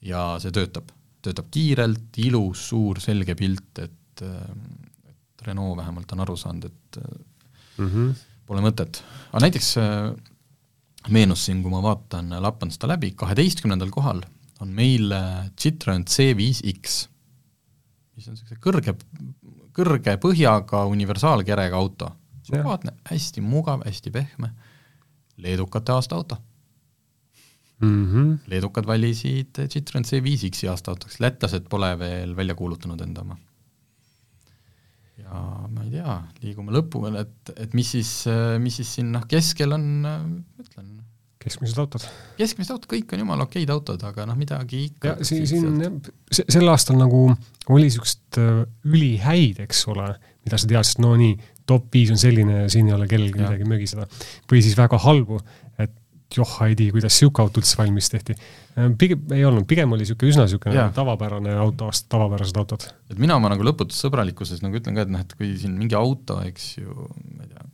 ja 0.02 0.36
see 0.42 0.54
töötab. 0.54 0.92
Töötab 1.22 1.50
kiirelt, 1.54 2.18
ilus, 2.18 2.68
suur, 2.68 3.00
selge 3.00 3.34
pilt, 3.38 3.78
et 3.78 3.98
et 4.22 5.46
Renault 5.46 5.76
vähemalt 5.76 6.12
on 6.12 6.20
aru 6.24 6.36
saanud, 6.36 6.64
et 6.64 6.98
mm 7.78 7.88
-hmm. 7.88 8.14
pole 8.46 8.60
mõtet. 8.60 9.02
aga 9.32 9.40
näiteks 9.40 9.76
äh, 9.78 10.14
meenus 11.08 11.44
siin, 11.44 11.62
kui 11.62 11.70
ma 11.70 11.82
vaatan, 11.82 12.30
lappan 12.42 12.70
seda 12.70 12.88
läbi, 12.88 13.10
kaheteistkümnendal 13.10 13.90
kohal 13.90 14.22
on 14.60 14.68
meil 14.68 15.12
äh, 15.12 15.50
Citroen 15.56 16.04
C5X, 16.04 17.08
mis 18.16 18.28
on 18.28 18.34
niisuguse 18.34 18.60
kõrge, 18.60 18.94
kõrge 19.72 20.16
põhjaga 20.16 20.84
universaalkerega 20.86 21.76
auto. 21.76 22.12
sümpaatne, 22.42 22.92
hästi 23.10 23.40
mugav, 23.40 23.84
hästi 23.86 24.10
pehme, 24.10 24.50
leedukate 25.36 25.92
aasta 25.92 26.16
auto 26.16 26.36
mm. 27.82 28.02
-hmm. 28.08 28.34
leedukad 28.52 28.86
valisid 28.88 29.62
Citroen 29.68 30.06
C5X-i 30.08 30.70
aasta 30.72 30.94
autoks, 30.94 31.20
lätlased 31.20 31.68
pole 31.70 31.92
veel 31.98 32.36
välja 32.36 32.54
kuulutanud 32.58 33.00
enda 33.00 33.26
oma. 33.26 33.38
ja 35.22 35.44
ma 35.68 35.84
ei 35.84 35.90
tea, 35.90 36.18
liigume 36.42 36.72
lõpuni, 36.74 37.20
et, 37.20 37.54
et 37.56 37.74
mis 37.78 37.90
siis, 37.96 38.10
mis 38.58 38.80
siis 38.80 38.94
siin 38.98 39.12
noh, 39.12 39.24
keskel 39.28 39.72
on, 39.76 39.86
ütlen, 40.60 41.02
keskmised 41.42 41.78
autod. 41.82 42.04
keskmised 42.38 42.74
autod, 42.74 42.88
kõik 42.90 43.14
on 43.14 43.22
jumala 43.24 43.46
okeid 43.46 43.70
autod, 43.74 44.02
aga 44.06 44.26
noh, 44.28 44.38
midagi 44.38 44.86
ikka 44.90 45.16
ja 45.16 45.26
siin, 45.26 45.46
siin 45.48 45.80
jah, 45.82 45.96
sel 46.42 46.68
aastal 46.70 46.98
nagu 47.00 47.24
oli 47.70 47.88
niisugust 47.88 48.38
äh, 48.40 48.62
ülihäid, 48.88 49.62
eks 49.66 49.84
ole, 49.92 50.08
mida 50.46 50.58
sa 50.58 50.70
teadsid, 50.70 51.02
no 51.04 51.14
nii, 51.18 51.36
top 51.68 51.88
viis 51.94 52.10
on 52.14 52.20
selline 52.20 52.64
ja 52.64 52.70
siin 52.72 52.88
ei 52.90 52.96
ole 52.96 53.06
kellelgi 53.10 53.38
midagi 53.38 53.66
mögiseda. 53.68 54.08
või 54.50 54.62
siis 54.64 54.76
väga 54.78 54.98
halbu, 55.02 55.38
et 56.32 56.38
joh, 56.40 56.52
ei 56.64 56.76
tea, 56.78 56.92
kuidas 56.94 57.12
niisugune 57.12 57.44
auto 57.44 57.60
üldse 57.60 57.78
valmis 57.78 58.08
tehti. 58.12 58.36
Äh, 58.72 58.88
pigem 58.98 59.34
ei 59.36 59.44
olnud, 59.48 59.66
pigem 59.68 59.92
oli 59.92 60.06
niisugune 60.06 60.32
üsna 60.32 60.46
niisugune 60.46 60.86
tavapärane 60.96 61.56
auto, 61.60 61.90
tavapärased 62.12 62.60
autod. 62.60 62.86
et 63.12 63.20
mina 63.20 63.36
oma 63.36 63.52
nagu 63.52 63.66
lõputus 63.66 64.00
sõbralikkuses 64.04 64.62
nagu 64.64 64.78
ütlen 64.80 64.96
ka, 64.96 65.06
et 65.06 65.12
noh, 65.12 65.24
et 65.24 65.34
kui 65.36 65.52
siin 65.60 65.76
mingi 65.78 65.98
auto, 65.98 66.40
eks 66.46 66.68
ju, 66.80 67.08
ma 67.36 67.44
ei 67.44 67.52
tea, 67.52 67.68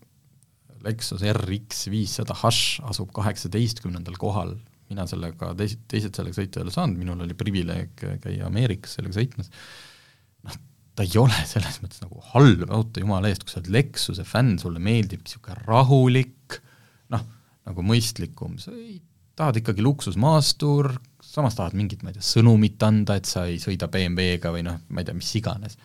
Lexus 0.88 1.24
RX 1.26 1.88
viissada 1.90 2.36
Hush 2.38 2.82
asub 2.86 3.10
kaheksateistkümnendal 3.16 4.14
kohal, 4.20 4.54
mina 4.88 5.04
sellega, 5.10 5.52
teised, 5.58 5.82
teised 5.90 6.16
sellega 6.16 6.38
sõita 6.38 6.60
ei 6.60 6.66
ole 6.66 6.74
saanud, 6.74 7.00
minul 7.00 7.26
oli 7.26 7.36
privileeg 7.38 8.06
käia 8.22 8.46
Ameerikas 8.48 8.94
sellega 8.96 9.18
sõitmas, 9.18 9.50
noh, 10.46 10.56
ta 10.96 11.06
ei 11.06 11.18
ole 11.20 11.44
selles 11.50 11.80
mõttes 11.82 12.02
nagu 12.04 12.22
halb 12.32 12.70
auto, 12.70 13.02
jumala 13.02 13.30
eest, 13.30 13.44
kui 13.44 13.52
sa 13.52 13.60
oled 13.60 13.74
Lexuse 13.74 14.24
fänn, 14.26 14.56
sulle 14.62 14.82
meeldib 14.82 15.26
niisugune 15.26 15.58
rahulik, 15.66 16.60
nagu 17.68 17.84
mõistlikum, 17.84 18.56
sa 18.62 18.72
ei, 18.74 18.98
tahad 19.38 19.60
ikkagi 19.60 19.84
luksusmaastur, 19.84 20.92
samas 21.22 21.56
tahad 21.58 21.76
mingit, 21.78 22.02
ma 22.02 22.10
ei 22.10 22.18
tea, 22.18 22.26
sõnumit 22.26 22.82
anda, 22.86 23.18
et 23.18 23.28
sa 23.28 23.44
ei 23.48 23.60
sõida 23.62 23.90
BMW-ga 23.92 24.52
või 24.54 24.64
noh, 24.66 24.80
ma 24.88 25.02
ei 25.02 25.08
tea, 25.08 25.16
mis 25.18 25.30
iganes. 25.38 25.78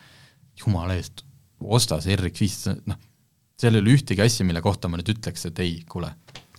jumala 0.58 0.96
eest, 0.98 1.24
osta 1.60 2.00
see 2.02 2.16
RX 2.16 2.42
viis, 2.42 2.58
noh, 2.86 2.98
seal 3.58 3.76
ei 3.76 3.82
ole 3.82 3.94
ühtegi 3.94 4.22
asja, 4.24 4.46
mille 4.46 4.62
kohta 4.64 4.90
ma 4.90 4.98
nüüd 4.98 5.14
ütleks, 5.14 5.46
et 5.50 5.62
ei, 5.62 5.78
kuule, 5.90 6.10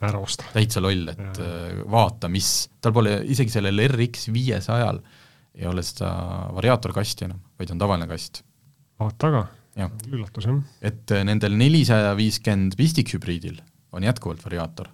ära 0.03 0.19
osta. 0.19 0.47
täitsa 0.53 0.83
loll, 0.83 1.07
et 1.11 1.21
ja. 1.21 1.35
Äh, 1.43 1.83
vaata, 1.91 2.29
mis, 2.31 2.69
tal 2.83 2.95
pole 2.95 3.19
isegi 3.31 3.53
sellel 3.53 3.85
RX 3.87 4.29
viiesajal 4.35 4.99
ei 5.55 5.67
ole 5.69 5.83
seda 5.87 6.09
variaatorkasti 6.55 7.29
enam, 7.29 7.39
vaid 7.59 7.71
on 7.71 7.79
tavaline 7.79 8.07
kast. 8.09 8.43
vaata 8.99 9.31
aga, 9.31 9.45
üllatus 10.11 10.47
jah. 10.49 10.59
et 10.91 11.15
äh, 11.15 11.23
nendel 11.27 11.55
nelisada 11.59 12.13
viiskümmend 12.19 12.75
pistikhübriidil 12.79 13.61
on 13.95 14.03
jätkuvalt 14.03 14.43
variaator. 14.43 14.91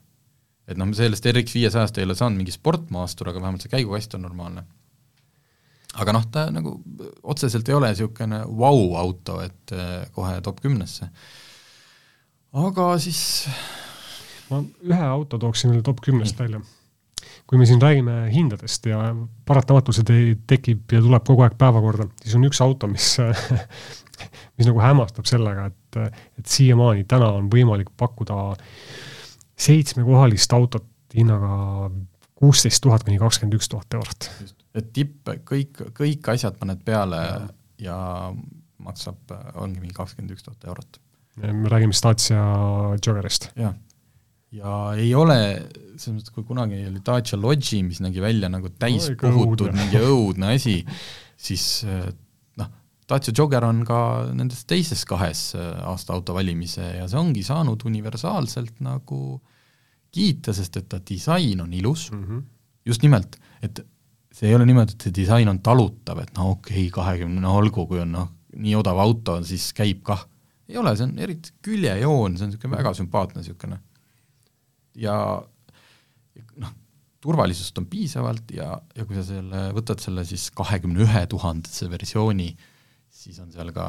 Et 0.71 0.79
noh, 0.79 0.89
sellest 0.95 1.27
RX 1.31 1.57
viiesajast 1.57 1.99
ei 1.99 2.07
ole 2.07 2.15
saanud 2.17 2.41
mingi 2.41 2.55
sportmaastur, 2.55 3.31
aga 3.31 3.43
vähemalt 3.43 3.65
see 3.65 3.73
käigukast 3.73 4.15
on 4.17 4.25
normaalne. 4.27 4.65
aga 6.01 6.15
noh, 6.15 6.25
ta 6.31 6.47
nagu 6.51 6.77
otseselt 7.23 7.69
ei 7.69 7.75
ole 7.75 7.91
niisugune 7.91 8.43
vau-auto, 8.47 9.41
et 9.43 9.75
äh, 9.75 9.95
kohe 10.15 10.37
top 10.41 10.61
kümnesse 10.63 11.11
aga 12.51 12.91
siis 12.99 13.47
ma 14.51 14.61
ühe 14.61 15.07
auto 15.07 15.39
tooksin 15.39 15.71
veel 15.71 15.83
top 15.85 16.01
kümnest 16.03 16.39
välja. 16.39 16.61
kui 17.47 17.59
me 17.59 17.65
siin 17.67 17.81
räägime 17.83 18.29
hindadest 18.31 18.85
ja 18.87 18.99
paratamatult 19.47 19.97
see 19.97 20.35
tekib 20.47 20.91
ja 20.91 21.01
tuleb 21.03 21.25
kogu 21.27 21.43
aeg 21.43 21.57
päevakorda, 21.59 22.07
siis 22.23 22.35
on 22.37 22.47
üks 22.47 22.61
auto, 22.63 22.87
mis 22.87 23.17
mis 24.57 24.67
nagu 24.67 24.79
hämmastab 24.83 25.27
sellega, 25.27 25.67
et, 25.71 26.19
et 26.39 26.47
siiamaani 26.47 27.03
täna 27.09 27.31
on 27.39 27.49
võimalik 27.51 27.91
pakkuda 27.99 28.37
seitsmekohalist 29.61 30.53
autot 30.57 30.87
hinnaga 31.13 31.91
kuusteist 32.41 32.81
tuhat 32.83 33.05
kuni 33.05 33.19
kakskümmend 33.21 33.59
üks 33.59 33.69
tuhat 33.69 33.99
eurot. 33.99 34.29
et 34.77 34.89
tipp, 34.95 35.29
kõik, 35.47 35.83
kõik 35.97 36.31
asjad 36.33 36.57
paned 36.59 36.81
peale 36.87 37.21
ja, 37.21 37.37
ja 37.85 37.99
maksab, 38.81 39.19
ongi 39.61 39.81
mingi 39.81 39.95
kakskümmend 39.97 40.33
üks 40.35 40.47
tuhat 40.47 40.67
eurot. 40.71 40.99
Me 41.41 41.69
räägime 41.71 41.95
Dacia 41.95 42.41
Joggerist. 42.97 43.51
jah, 43.55 43.75
ja 44.55 44.79
ei 44.99 45.13
ole, 45.15 45.37
selles 45.95 46.17
mõttes, 46.17 46.33
kui 46.35 46.47
kunagi 46.47 46.81
oli 46.89 47.03
Dacia 47.05 47.39
Logi, 47.39 47.83
mis 47.87 48.01
nägi 48.03 48.23
välja 48.23 48.49
nagu 48.51 48.71
täis 48.81 49.11
puhutud 49.19 49.71
mingi 49.77 50.01
õudne 50.01 50.55
asi, 50.57 50.79
siis 51.39 51.67
eh, 51.87 52.09
noh, 52.59 52.73
Dacia 53.09 53.35
Jogger 53.37 53.67
on 53.69 53.85
ka 53.87 54.01
nendes 54.33 54.65
teises 54.67 55.05
kahes 55.07 55.51
eh, 55.55 55.71
aasta 55.87 56.17
auto 56.17 56.35
valimise 56.35 56.83
ja 56.97 57.07
see 57.07 57.21
ongi 57.21 57.45
saanud 57.47 57.87
universaalselt 57.87 58.81
nagu 58.83 59.39
kiita, 60.11 60.53
sest 60.53 60.77
et 60.77 60.89
ta 60.91 60.99
disain 61.07 61.61
on 61.63 61.73
ilus 61.73 62.09
mm, 62.11 62.23
-hmm. 62.23 62.43
just 62.85 63.03
nimelt, 63.03 63.37
et 63.61 63.85
see 64.31 64.49
ei 64.49 64.55
ole 64.55 64.65
niimoodi, 64.65 64.95
et 64.95 65.07
see 65.07 65.15
disain 65.15 65.49
on 65.49 65.59
talutav, 65.59 66.19
et 66.19 66.33
no 66.37 66.51
okei 66.51 66.87
okay,, 66.87 66.89
kahekümne, 66.89 67.41
no 67.41 67.55
olgu, 67.59 67.85
kui 67.87 67.99
on 67.99 68.11
noh, 68.11 68.29
nii 68.55 68.75
odav 68.75 68.99
auto, 68.99 69.39
siis 69.47 69.71
käib 69.73 70.03
kah 70.03 70.25
ei 70.71 70.77
ole, 70.79 70.93
see 70.95 71.07
on 71.07 71.17
eriti 71.19 71.55
küljejoon, 71.65 72.37
see 72.37 72.47
on 72.47 72.53
niisugune 72.53 72.77
väga 72.77 72.93
sümpaatne 72.97 73.41
niisugune. 73.41 73.79
ja 74.99 75.15
noh, 76.63 76.73
turvalisust 77.23 77.77
on 77.79 77.87
piisavalt 77.91 78.51
ja, 78.55 78.73
ja 78.95 79.05
kui 79.05 79.17
sa 79.19 79.23
selle, 79.27 79.63
võtad 79.75 80.03
selle 80.03 80.25
siis 80.27 80.49
kahekümne 80.55 81.03
ühe 81.05 81.23
tuhandese 81.31 81.89
versiooni, 81.91 82.49
siis 83.11 83.39
on 83.43 83.51
seal 83.53 83.71
ka 83.75 83.87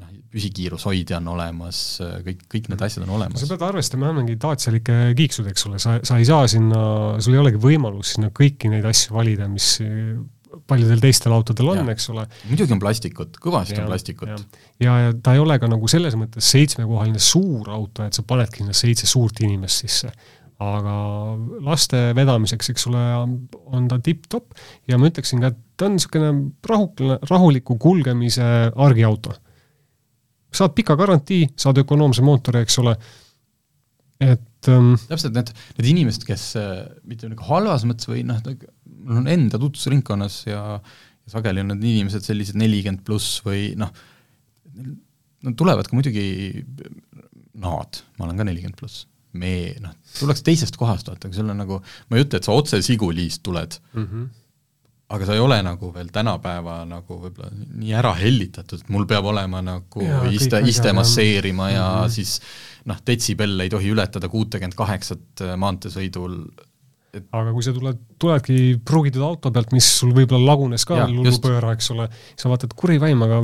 noh, 0.00 0.12
püsikiirushoidja 0.32 1.18
on 1.20 1.32
olemas, 1.34 1.78
kõik, 2.26 2.44
kõik 2.54 2.68
need 2.72 2.84
asjad 2.86 3.06
on 3.06 3.16
olemas. 3.18 3.42
sa 3.42 3.50
pead 3.50 3.64
arvestama 3.68 4.08
jah, 4.08 4.18
mingi 4.18 4.38
like 4.72 5.00
kiiksud, 5.18 5.48
eks 5.52 5.66
ole, 5.68 5.80
sa, 5.82 5.98
sa 6.06 6.20
ei 6.20 6.28
saa 6.28 6.46
sinna, 6.50 6.84
sul 7.22 7.36
ei 7.36 7.42
olegi 7.42 7.60
võimalus 7.60 8.16
sinna 8.16 8.32
kõiki 8.34 8.72
neid 8.72 8.86
asju 8.88 9.16
valida, 9.18 9.48
mis 9.52 9.74
paljudel 10.68 11.00
teistel 11.02 11.34
autodel 11.34 11.72
on, 11.72 11.88
eks 11.92 12.08
ole. 12.12 12.26
muidugi 12.50 12.74
on 12.74 12.82
plastikut, 12.82 13.38
kõvasti 13.42 13.76
ja, 13.76 13.84
on 13.84 13.90
plastikut. 13.90 14.30
ja, 14.30 14.38
ja, 14.82 14.98
ja 15.06 15.16
ta 15.16 15.36
ei 15.36 15.42
ole 15.42 15.56
ka 15.60 15.70
nagu 15.70 15.88
selles 15.90 16.16
mõttes 16.18 16.50
seitsmekohaline 16.54 17.20
suur 17.22 17.70
auto, 17.72 18.06
et 18.06 18.16
sa 18.16 18.24
panedki 18.26 18.62
sinna 18.62 18.76
seitse 18.76 19.08
suurt 19.10 19.42
inimest 19.44 19.84
sisse. 19.84 20.12
aga 20.62 20.96
laste 21.66 22.00
vedamiseks, 22.14 22.68
eks 22.70 22.86
ole, 22.90 23.00
on 23.74 23.88
ta 23.90 23.98
tipp-topp 23.98 24.52
ja 24.90 24.98
ma 25.00 25.08
ütleksin 25.10 25.42
ka, 25.42 25.50
et 25.50 25.62
ta 25.76 25.88
on 25.88 25.96
niisugune 25.96 26.34
rahukene, 26.68 27.16
rahuliku 27.30 27.78
kulgemise 27.82 28.44
argiauto. 28.70 29.34
Saad 30.56 30.74
pika 30.76 30.96
garantii, 30.98 31.46
saad 31.58 31.80
ökonoomse 31.82 32.24
mootori, 32.26 32.62
eks 32.64 32.78
ole, 32.82 32.94
et 34.22 34.70
um, 34.70 34.92
täpselt 35.08 35.34
need, 35.36 35.52
need 35.78 35.90
inimesed, 35.94 36.26
kes 36.28 36.48
mitte 37.08 37.30
nagu 37.30 37.46
halvas 37.48 37.86
mõttes 37.88 38.10
või 38.10 38.24
noh, 38.28 38.42
mul 39.02 39.22
on 39.22 39.30
enda 39.30 39.60
tutvusringkonnas 39.60 40.42
ja, 40.46 40.64
ja 40.78 41.34
sageli 41.36 41.64
on 41.64 41.72
need 41.74 41.86
inimesed 41.94 42.26
sellised 42.26 42.58
nelikümmend 42.60 43.02
pluss 43.06 43.40
või 43.46 43.72
noh, 43.80 43.90
nad 45.42 45.56
tulevad 45.58 45.88
ka 45.88 45.96
muidugi, 45.98 46.26
nad, 47.62 48.04
ma 48.18 48.28
olen 48.28 48.38
ka 48.38 48.46
nelikümmend 48.46 48.78
pluss, 48.78 49.06
me, 49.38 49.72
noh, 49.82 49.96
tuleks 50.18 50.44
teisest 50.46 50.76
kohast, 50.80 51.08
vaata, 51.08 51.28
aga 51.28 51.38
sul 51.38 51.50
on 51.52 51.60
nagu, 51.62 51.80
ma 52.08 52.18
ei 52.18 52.26
ütle, 52.26 52.38
et 52.38 52.46
sa 52.46 52.54
otse 52.56 52.82
Sigulist 52.84 53.42
tuled. 53.46 53.78
Mm, 53.96 54.06
-hmm. 54.06 54.30
Aga 55.12 55.28
sa 55.28 55.36
ei 55.36 55.42
ole 55.44 55.58
nagu 55.64 55.92
veel 55.94 56.10
tänapäeva 56.12 56.82
nagu 56.88 57.18
võib-olla 57.26 57.50
nii 57.52 57.94
ära 57.98 58.14
hellitatud, 58.16 58.82
et 58.82 58.92
mul 58.92 59.06
peab 59.10 59.28
olema 59.32 59.62
nagu 59.64 60.04
ja, 60.04 60.22
iste, 60.32 60.62
iste 60.68 60.92
masseerima 60.96 61.70
ja 61.70 61.86
mm 61.86 62.04
-hmm. 62.04 62.14
siis 62.16 62.40
noh, 62.88 63.00
detsibelle 63.06 63.66
ei 63.66 63.72
tohi 63.72 63.92
ületada 63.92 64.28
kuutekümmet 64.28 64.76
kaheksat 64.78 65.44
maanteesõidul 65.56 66.38
et 67.12 67.26
aga 67.36 67.52
kui 67.52 67.64
sa 67.64 67.74
tuled, 67.76 67.98
tuledki 68.20 68.80
pruugitud 68.88 69.22
auto 69.26 69.50
pealt, 69.52 69.72
mis 69.76 69.88
sul 69.98 70.14
võib-olla 70.16 70.54
lagunes 70.54 70.86
ka 70.88 71.04
lullupööra, 71.10 71.74
eks 71.76 71.90
ole, 71.92 72.08
sa 72.40 72.48
vaatad, 72.48 72.72
kuri 72.78 72.96
vaim, 73.02 73.20
aga 73.26 73.42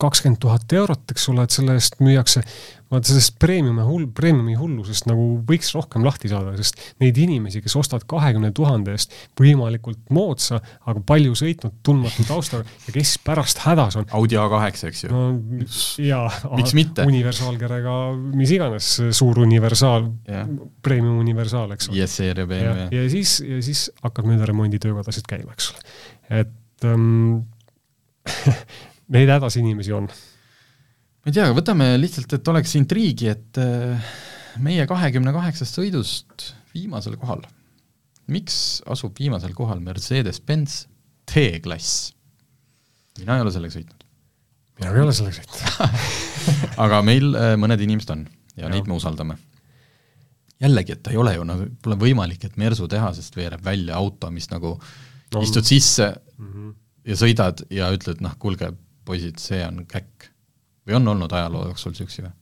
kakskümmend 0.00 0.40
tuhat 0.42 0.72
eurot, 0.72 1.06
eks 1.12 1.28
ole, 1.32 1.44
et 1.44 1.54
selle 1.54 1.74
eest 1.78 1.98
müüakse, 2.02 2.42
vaata 2.90 3.12
sellest 3.12 3.36
premiumi 3.42 3.84
hull, 3.86 4.06
premiumi 4.14 4.56
hullusest 4.58 5.06
nagu 5.06 5.24
võiks 5.46 5.70
rohkem 5.76 6.02
lahti 6.02 6.30
saada, 6.30 6.56
sest 6.58 6.80
neid 7.02 7.18
inimesi, 7.22 7.62
kes 7.62 7.76
ostavad 7.78 8.06
kahekümne 8.10 8.50
tuhande 8.56 8.96
eest 8.96 9.14
võimalikult 9.38 10.00
moodsa, 10.14 10.58
aga 10.90 11.02
palju 11.06 11.36
sõitnud 11.38 11.76
tundmatu 11.86 12.26
taustaga 12.26 12.66
ja 12.88 12.96
kes 12.96 13.14
pärast 13.26 13.62
hädas 13.66 14.00
on. 14.00 14.08
Audi 14.18 14.40
A8, 14.40 14.82
eks 14.90 15.04
ju. 15.04 15.12
no 15.12 15.22
jaa. 16.02 16.26
miks 16.56 16.74
mitte? 16.78 17.06
universaalkerega, 17.10 17.96
mis 18.40 18.56
iganes 18.56 18.90
suur 19.16 19.42
universaal 19.44 20.10
yeah., 20.26 20.50
premium 20.82 21.20
universaal, 21.22 21.70
eks 21.76 21.90
ole. 21.90 22.00
ISR 22.02 22.42
ja 22.42 22.50
BMW. 22.50 22.90
ja 22.96 23.06
siis, 23.12 23.38
ja 23.46 23.62
siis 23.64 23.86
hakkab 24.02 24.26
mööda 24.30 24.50
remonditöökodasid 24.50 25.30
käima, 25.30 25.54
eks 25.54 25.72
ole. 25.74 25.88
et 26.42 26.90
ähm, 26.90 27.44
neid 29.14 29.30
hädas 29.32 29.58
inimesi 29.60 29.94
on. 29.96 30.08
ma 31.20 31.30
ei 31.30 31.36
tea, 31.36 31.48
võtame 31.56 31.92
lihtsalt, 32.00 32.32
et 32.36 32.52
oleks 32.52 32.76
intriigi, 32.78 33.30
et 33.32 33.60
äh, 33.60 34.12
meie 34.62 34.86
kahekümne 34.90 35.34
kaheksast 35.36 35.78
sõidust 35.78 36.52
viimasel 36.74 37.16
kohal. 37.20 37.42
miks 38.30 38.80
asub 38.90 39.18
viimasel 39.18 39.54
kohal 39.56 39.82
Mercedes-Benz 39.84 40.84
T-klass? 41.30 42.12
mina 43.20 43.36
ei 43.36 43.44
ole 43.44 43.52
sellega 43.54 43.76
sõitnud. 43.76 44.04
mina 44.80 44.90
ka 44.90 44.98
ei 44.98 45.06
ole 45.06 45.14
sellega 45.16 45.40
sõitnud 45.40 46.76
aga 46.84 47.00
meil 47.06 47.32
äh, 47.34 47.54
mõned 47.60 47.86
inimesed 47.86 48.12
on 48.16 48.26
ja, 48.56 48.66
ja 48.66 48.72
neid 48.72 48.88
me 48.88 48.96
usaldame. 48.96 49.36
jällegi, 50.60 50.96
et 50.96 51.02
ta 51.04 51.14
ei 51.14 51.20
ole 51.20 51.34
ju, 51.36 51.46
noh, 51.48 51.64
pole 51.82 51.96
võimalik, 52.00 52.44
et 52.46 52.58
Mersu 52.60 52.88
tehasest 52.90 53.36
veereb 53.36 53.64
välja 53.64 53.96
auto, 53.96 54.30
mis 54.34 54.50
nagu 54.52 54.76
no. 54.76 55.42
istud 55.42 55.66
sisse 55.66 56.10
mm 56.10 56.52
-hmm. 56.52 56.74
ja 57.12 57.16
sõidad 57.16 57.64
ja 57.70 57.90
ütled, 57.94 58.20
noh, 58.24 58.36
kuulge, 58.38 58.72
poisid, 59.10 59.40
see 59.42 59.62
on 59.66 59.82
käkk. 59.90 60.30
või 60.86 61.00
on 61.00 61.14
olnud 61.14 61.32
ajaloo 61.32 61.66
jooksul 61.70 61.94
niisuguseid 61.94 62.28
või? 62.28 62.36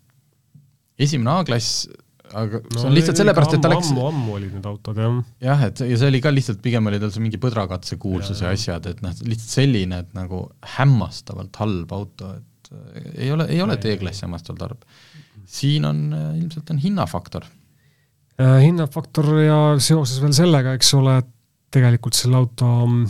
esimene 1.06 1.38
A-klass 1.38 1.88
aga 2.36 2.60
no, 2.60 2.76
see 2.76 2.88
on 2.88 2.94
lihtsalt 2.96 3.20
sellepärast, 3.20 3.54
et 3.56 3.62
ta 3.64 3.70
läks 3.72 3.90
ammu, 3.92 4.04
ammu 4.10 4.34
olid 4.36 4.54
need 4.56 4.66
autod, 4.68 4.98
jah. 5.00 5.18
jah, 5.44 5.64
et 5.68 5.82
ja 5.84 5.98
see 6.00 6.10
oli 6.12 6.20
ka 6.24 6.32
lihtsalt, 6.34 6.60
pigem 6.64 6.90
oli 6.90 7.00
tal 7.02 7.12
see 7.14 7.24
mingi 7.24 7.40
põdrakatse 7.40 7.98
kuulsus 8.00 8.42
ja, 8.42 8.50
ja 8.50 8.58
asjad, 8.58 8.88
et 8.90 9.02
noh, 9.04 9.14
lihtsalt 9.24 9.54
selline, 9.60 10.02
et 10.04 10.16
nagu 10.16 10.44
hämmastavalt 10.76 11.60
halb 11.62 11.94
auto, 11.96 12.32
et 12.38 12.72
äh, 12.72 12.98
ei 13.26 13.30
ole, 13.34 13.48
ei 13.54 13.62
ole 13.64 13.78
T-klassi 13.80 14.26
hämmastavalt 14.26 14.66
halb. 14.66 14.84
siin 15.48 15.88
on 15.88 16.04
äh, 16.12 16.28
ilmselt 16.42 16.74
on 16.74 16.82
hinnafaktor 16.82 17.48
äh,. 17.48 18.58
hinnafaktor 18.66 19.32
ja 19.44 19.60
seoses 19.80 20.20
veel 20.24 20.36
sellega, 20.36 20.76
eks 20.78 20.92
ole, 20.98 21.18
et 21.22 21.32
tegelikult 21.74 22.16
selle 22.16 22.40
auto 22.40 22.68
mm, 22.86 23.06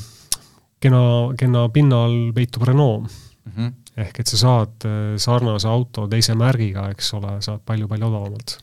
kena, 0.82 1.02
kena 1.38 1.66
pinnal 1.74 2.20
peitub 2.36 2.66
Renault 2.70 3.26
mm. 3.48 3.56
-hmm. 3.56 4.00
ehk 4.04 4.20
et 4.20 4.32
sa 4.32 4.40
saad 4.44 4.88
äh, 4.88 5.16
sarnase 5.16 5.68
auto 5.68 6.06
teise 6.08 6.34
märgiga, 6.38 6.88
eks 6.94 7.12
ole, 7.18 7.38
saad 7.44 7.64
palju-palju 7.66 8.10
odavamalt 8.12 8.58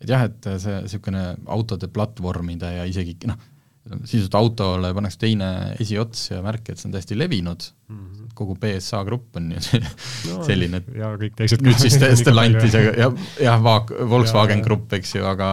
et 0.00 0.08
jah, 0.08 0.26
et 0.28 0.48
see 0.60 0.80
niisugune 0.84 1.22
autode 1.52 1.88
platvormide 1.88 2.72
ja 2.78 2.84
isegi 2.88 3.16
noh, 3.28 3.38
sisuliselt 4.02 4.34
autole 4.38 4.90
pannakse 4.96 5.20
teine 5.22 5.48
esiots 5.80 6.30
ja 6.32 6.42
märk, 6.44 6.72
et 6.72 6.80
see 6.80 6.88
on 6.88 6.96
täiesti 6.96 7.18
levinud 7.18 7.68
mm, 7.88 7.98
-hmm. 7.98 8.30
kogu 8.34 8.56
BSA 8.60 9.04
grupp 9.08 9.36
on 9.36 9.52
ju 9.52 9.80
no, 10.30 10.42
selline, 10.48 10.82
et 10.82 10.88
ja 11.00 11.12
kõik 11.16 11.36
teised 11.38 11.64
nüüd 11.64 11.78
siis 11.80 11.98
Stellantis 12.20 12.74
ja, 12.74 12.82
ja 12.82 13.10
jah, 13.40 13.68
Volkswagen 14.10 14.58
ja, 14.58 14.64
Grupp, 14.64 14.92
eks 14.92 15.14
ju, 15.14 15.24
aga 15.24 15.50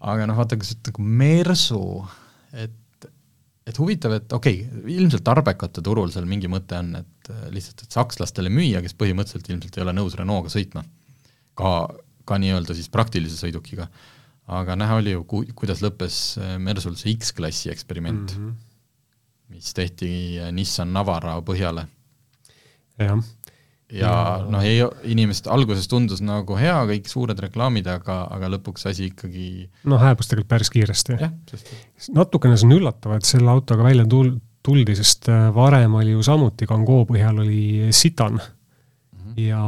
aga 0.00 0.26
noh, 0.26 0.36
vaata, 0.40 0.56
kas 0.56 0.74
nagu 0.86 1.02
Mersu, 1.04 1.84
et 2.52 2.72
et 3.70 3.78
huvitav, 3.78 4.18
et 4.18 4.32
okei 4.36 4.60
okay,, 4.66 4.94
ilmselt 4.98 5.24
tarbekate 5.26 5.82
turul 5.86 6.12
seal 6.12 6.28
mingi 6.28 6.50
mõte 6.50 6.78
on, 6.78 6.94
et 7.00 7.32
lihtsalt, 7.54 7.86
et 7.86 7.98
sakslastele 7.98 8.50
müüa, 8.52 8.82
kes 8.84 8.96
põhimõtteliselt 8.98 9.50
ilmselt 9.52 9.78
ei 9.78 9.84
ole 9.86 9.94
nõus 9.96 10.16
Renault'ga 10.18 10.52
sõitma, 10.52 10.84
ka 11.58 11.72
ka 12.30 12.38
nii-öelda 12.40 12.76
siis 12.78 12.90
praktilise 12.92 13.38
sõidukiga. 13.38 13.88
aga 14.50 14.74
näha 14.74 14.96
oli 14.98 15.12
ju, 15.14 15.22
ku-, 15.30 15.44
kuidas 15.54 15.82
lõppes 15.84 16.16
äh, 16.40 16.56
Mersul 16.58 16.96
see 16.98 17.14
X-klassi 17.14 17.70
eksperiment 17.70 18.32
mm, 18.34 18.46
-hmm. 18.46 18.54
mis 19.54 19.74
tehti 19.74 20.10
äh, 20.42 20.50
Nissan 20.52 20.92
Navara 20.92 21.36
põhjale. 21.46 21.86
jah. 22.98 23.18
Ja 23.94 24.12
noh, 24.50 24.62
ei, 24.66 24.82
inimesed, 25.12 25.48
alguses 25.50 25.88
tundus 25.90 26.22
nagu 26.24 26.56
hea, 26.58 26.76
kõik 26.92 27.10
suured 27.10 27.40
reklaamid, 27.46 27.88
aga, 27.90 28.22
aga 28.30 28.52
lõpuks 28.56 28.86
asi 28.90 29.08
ikkagi 29.10 29.48
no 29.90 29.98
hääbus 30.00 30.30
tegelikult 30.30 30.52
päris 30.52 30.72
kiiresti. 30.74 31.18
sest 31.50 32.14
natukene 32.14 32.58
see 32.58 32.68
on 32.70 32.78
üllatav, 32.78 33.16
et 33.16 33.28
selle 33.28 33.50
autoga 33.52 33.86
välja 33.86 34.06
tul-, 34.10 34.36
tuldi, 34.66 34.96
sest 34.98 35.30
äh, 35.32 35.48
varem 35.54 35.98
oli 36.00 36.14
ju 36.14 36.24
samuti 36.26 36.68
Kangoo 36.70 37.04
põhjal 37.08 37.42
oli 37.44 37.90
Citan 37.90 38.38
mm 38.38 39.18
-hmm. 39.18 39.40
ja 39.48 39.62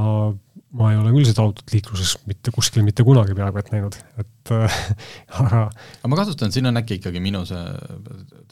ma 0.73 0.89
ei 0.93 0.97
ole 0.97 1.11
küll 1.12 1.29
seda 1.29 1.45
autot 1.45 1.73
liikluses 1.75 2.14
mitte 2.29 2.53
kuskil 2.55 2.85
mitte 2.87 3.05
kunagi 3.05 3.35
peaaegu 3.37 3.61
et 3.61 3.70
näinud, 3.75 3.97
et 4.23 4.53
äh, 4.57 4.77
aga 5.41 5.64
aga 5.68 6.11
ma 6.11 6.18
kasutan, 6.23 6.53
siin 6.55 6.70
on 6.70 6.81
äkki 6.81 6.97
ikkagi 7.01 7.20
minu 7.25 7.43
see 7.49 7.61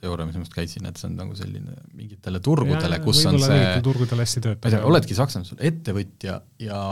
teooria, 0.02 0.26
mis 0.28 0.36
ma 0.36 0.44
just 0.44 0.56
käisin, 0.56 0.88
et 0.90 1.00
see 1.00 1.08
on 1.08 1.16
nagu 1.16 1.36
selline 1.38 1.76
mingitele 1.96 2.42
turgudele, 2.44 3.00
kus 3.04 3.22
on 3.30 3.40
see 3.40 3.72
turgudel 3.86 4.20
hästi 4.20 4.44
töötab. 4.44 4.60
ma 4.66 4.68
ei 4.68 4.76
tea, 4.76 4.82
oledki 4.92 5.16
Saksamaal, 5.16 5.48
sul 5.48 5.64
ettevõtja 5.70 6.36
ja 6.66 6.82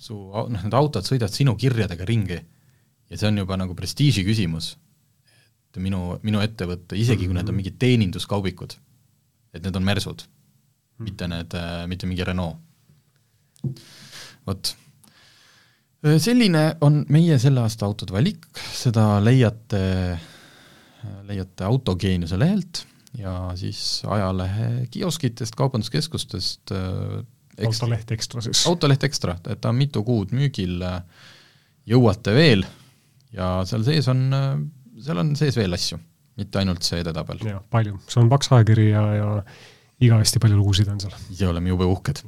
su 0.00 0.16
noh, 0.30 0.64
need 0.64 0.78
autod 0.80 1.08
sõidavad 1.08 1.36
sinu 1.36 1.56
kirjadega 1.60 2.08
ringi 2.08 2.40
ja 2.40 3.20
see 3.20 3.28
on 3.28 3.44
juba 3.44 3.60
nagu 3.60 3.76
prestiiži 3.76 4.24
küsimus. 4.24 4.74
et 5.70 5.82
minu, 5.84 6.16
minu 6.26 6.40
ettevõte, 6.40 6.96
isegi 6.96 7.26
kui 7.26 7.34
mm 7.34 7.36
-hmm. 7.36 7.42
need 7.42 7.52
on 7.52 7.60
mingid 7.60 7.76
teeninduskaubikud, 7.78 8.80
et 9.52 9.62
need 9.62 9.76
on 9.76 9.84
Mersud 9.84 10.24
mm, 10.24 10.32
-hmm. 10.32 11.04
mitte 11.04 11.28
need, 11.28 11.54
äh, 11.54 11.86
mitte 11.86 12.06
mingi 12.06 12.24
Renault 12.24 12.56
vot. 14.50 14.74
selline 16.18 16.64
on 16.86 17.02
meie 17.12 17.38
selle 17.42 17.64
aasta 17.64 17.88
autode 17.88 18.14
valik, 18.16 18.46
seda 18.74 19.18
leiate, 19.24 19.82
leiate 21.28 21.66
Autogeeniuse 21.66 22.38
lehelt 22.40 22.84
ja 23.18 23.34
siis 23.58 24.02
ajalehe 24.06 24.86
kioskitest, 24.90 25.56
kaubanduskeskustest 25.58 26.72
eks, 26.72 27.80
autoleht 27.82 28.12
Ekstra 28.14 28.44
siis? 28.44 28.62
autoleht 28.70 29.04
Ekstra, 29.06 29.36
et 29.50 29.60
ta 29.60 29.72
on 29.72 29.80
mitu 29.80 30.04
kuud 30.06 30.34
müügil, 30.36 30.84
jõuate 31.90 32.34
veel 32.36 32.64
ja 33.34 33.58
seal 33.68 33.84
sees 33.86 34.08
on, 34.12 34.24
seal 35.00 35.20
on 35.22 35.34
sees 35.38 35.58
veel 35.58 35.74
asju, 35.76 35.98
mitte 36.40 36.62
ainult 36.62 36.86
see 36.86 37.02
edetabel. 37.02 37.42
jah, 37.46 37.62
palju, 37.72 37.98
see 38.06 38.22
on 38.22 38.30
paks 38.32 38.52
ajakiri 38.54 38.90
ja, 38.92 39.04
ja 39.18 39.30
igavesti 40.00 40.40
palju 40.42 40.58
lugusid 40.60 40.90
on 40.92 41.02
seal. 41.02 41.14
ise 41.32 41.48
oleme 41.50 41.72
jube 41.72 41.88
uhked. 41.90 42.24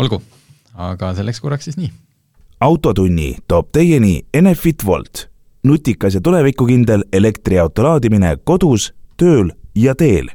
olgu 0.00 0.22
aga 0.74 1.14
selleks 1.14 1.40
korraks 1.40 1.64
siis 1.64 1.76
nii. 1.76 1.92
autotunni 2.60 3.36
toob 3.48 3.70
teieni 3.72 4.22
Enefit 4.34 4.86
Volt, 4.86 5.28
nutikas 5.62 6.14
ja 6.14 6.20
tulevikukindel 6.20 7.04
elektriauto 7.12 7.82
laadimine 7.82 8.36
kodus, 8.44 8.92
tööl 9.16 9.50
ja 9.74 9.94
teel 9.94 10.30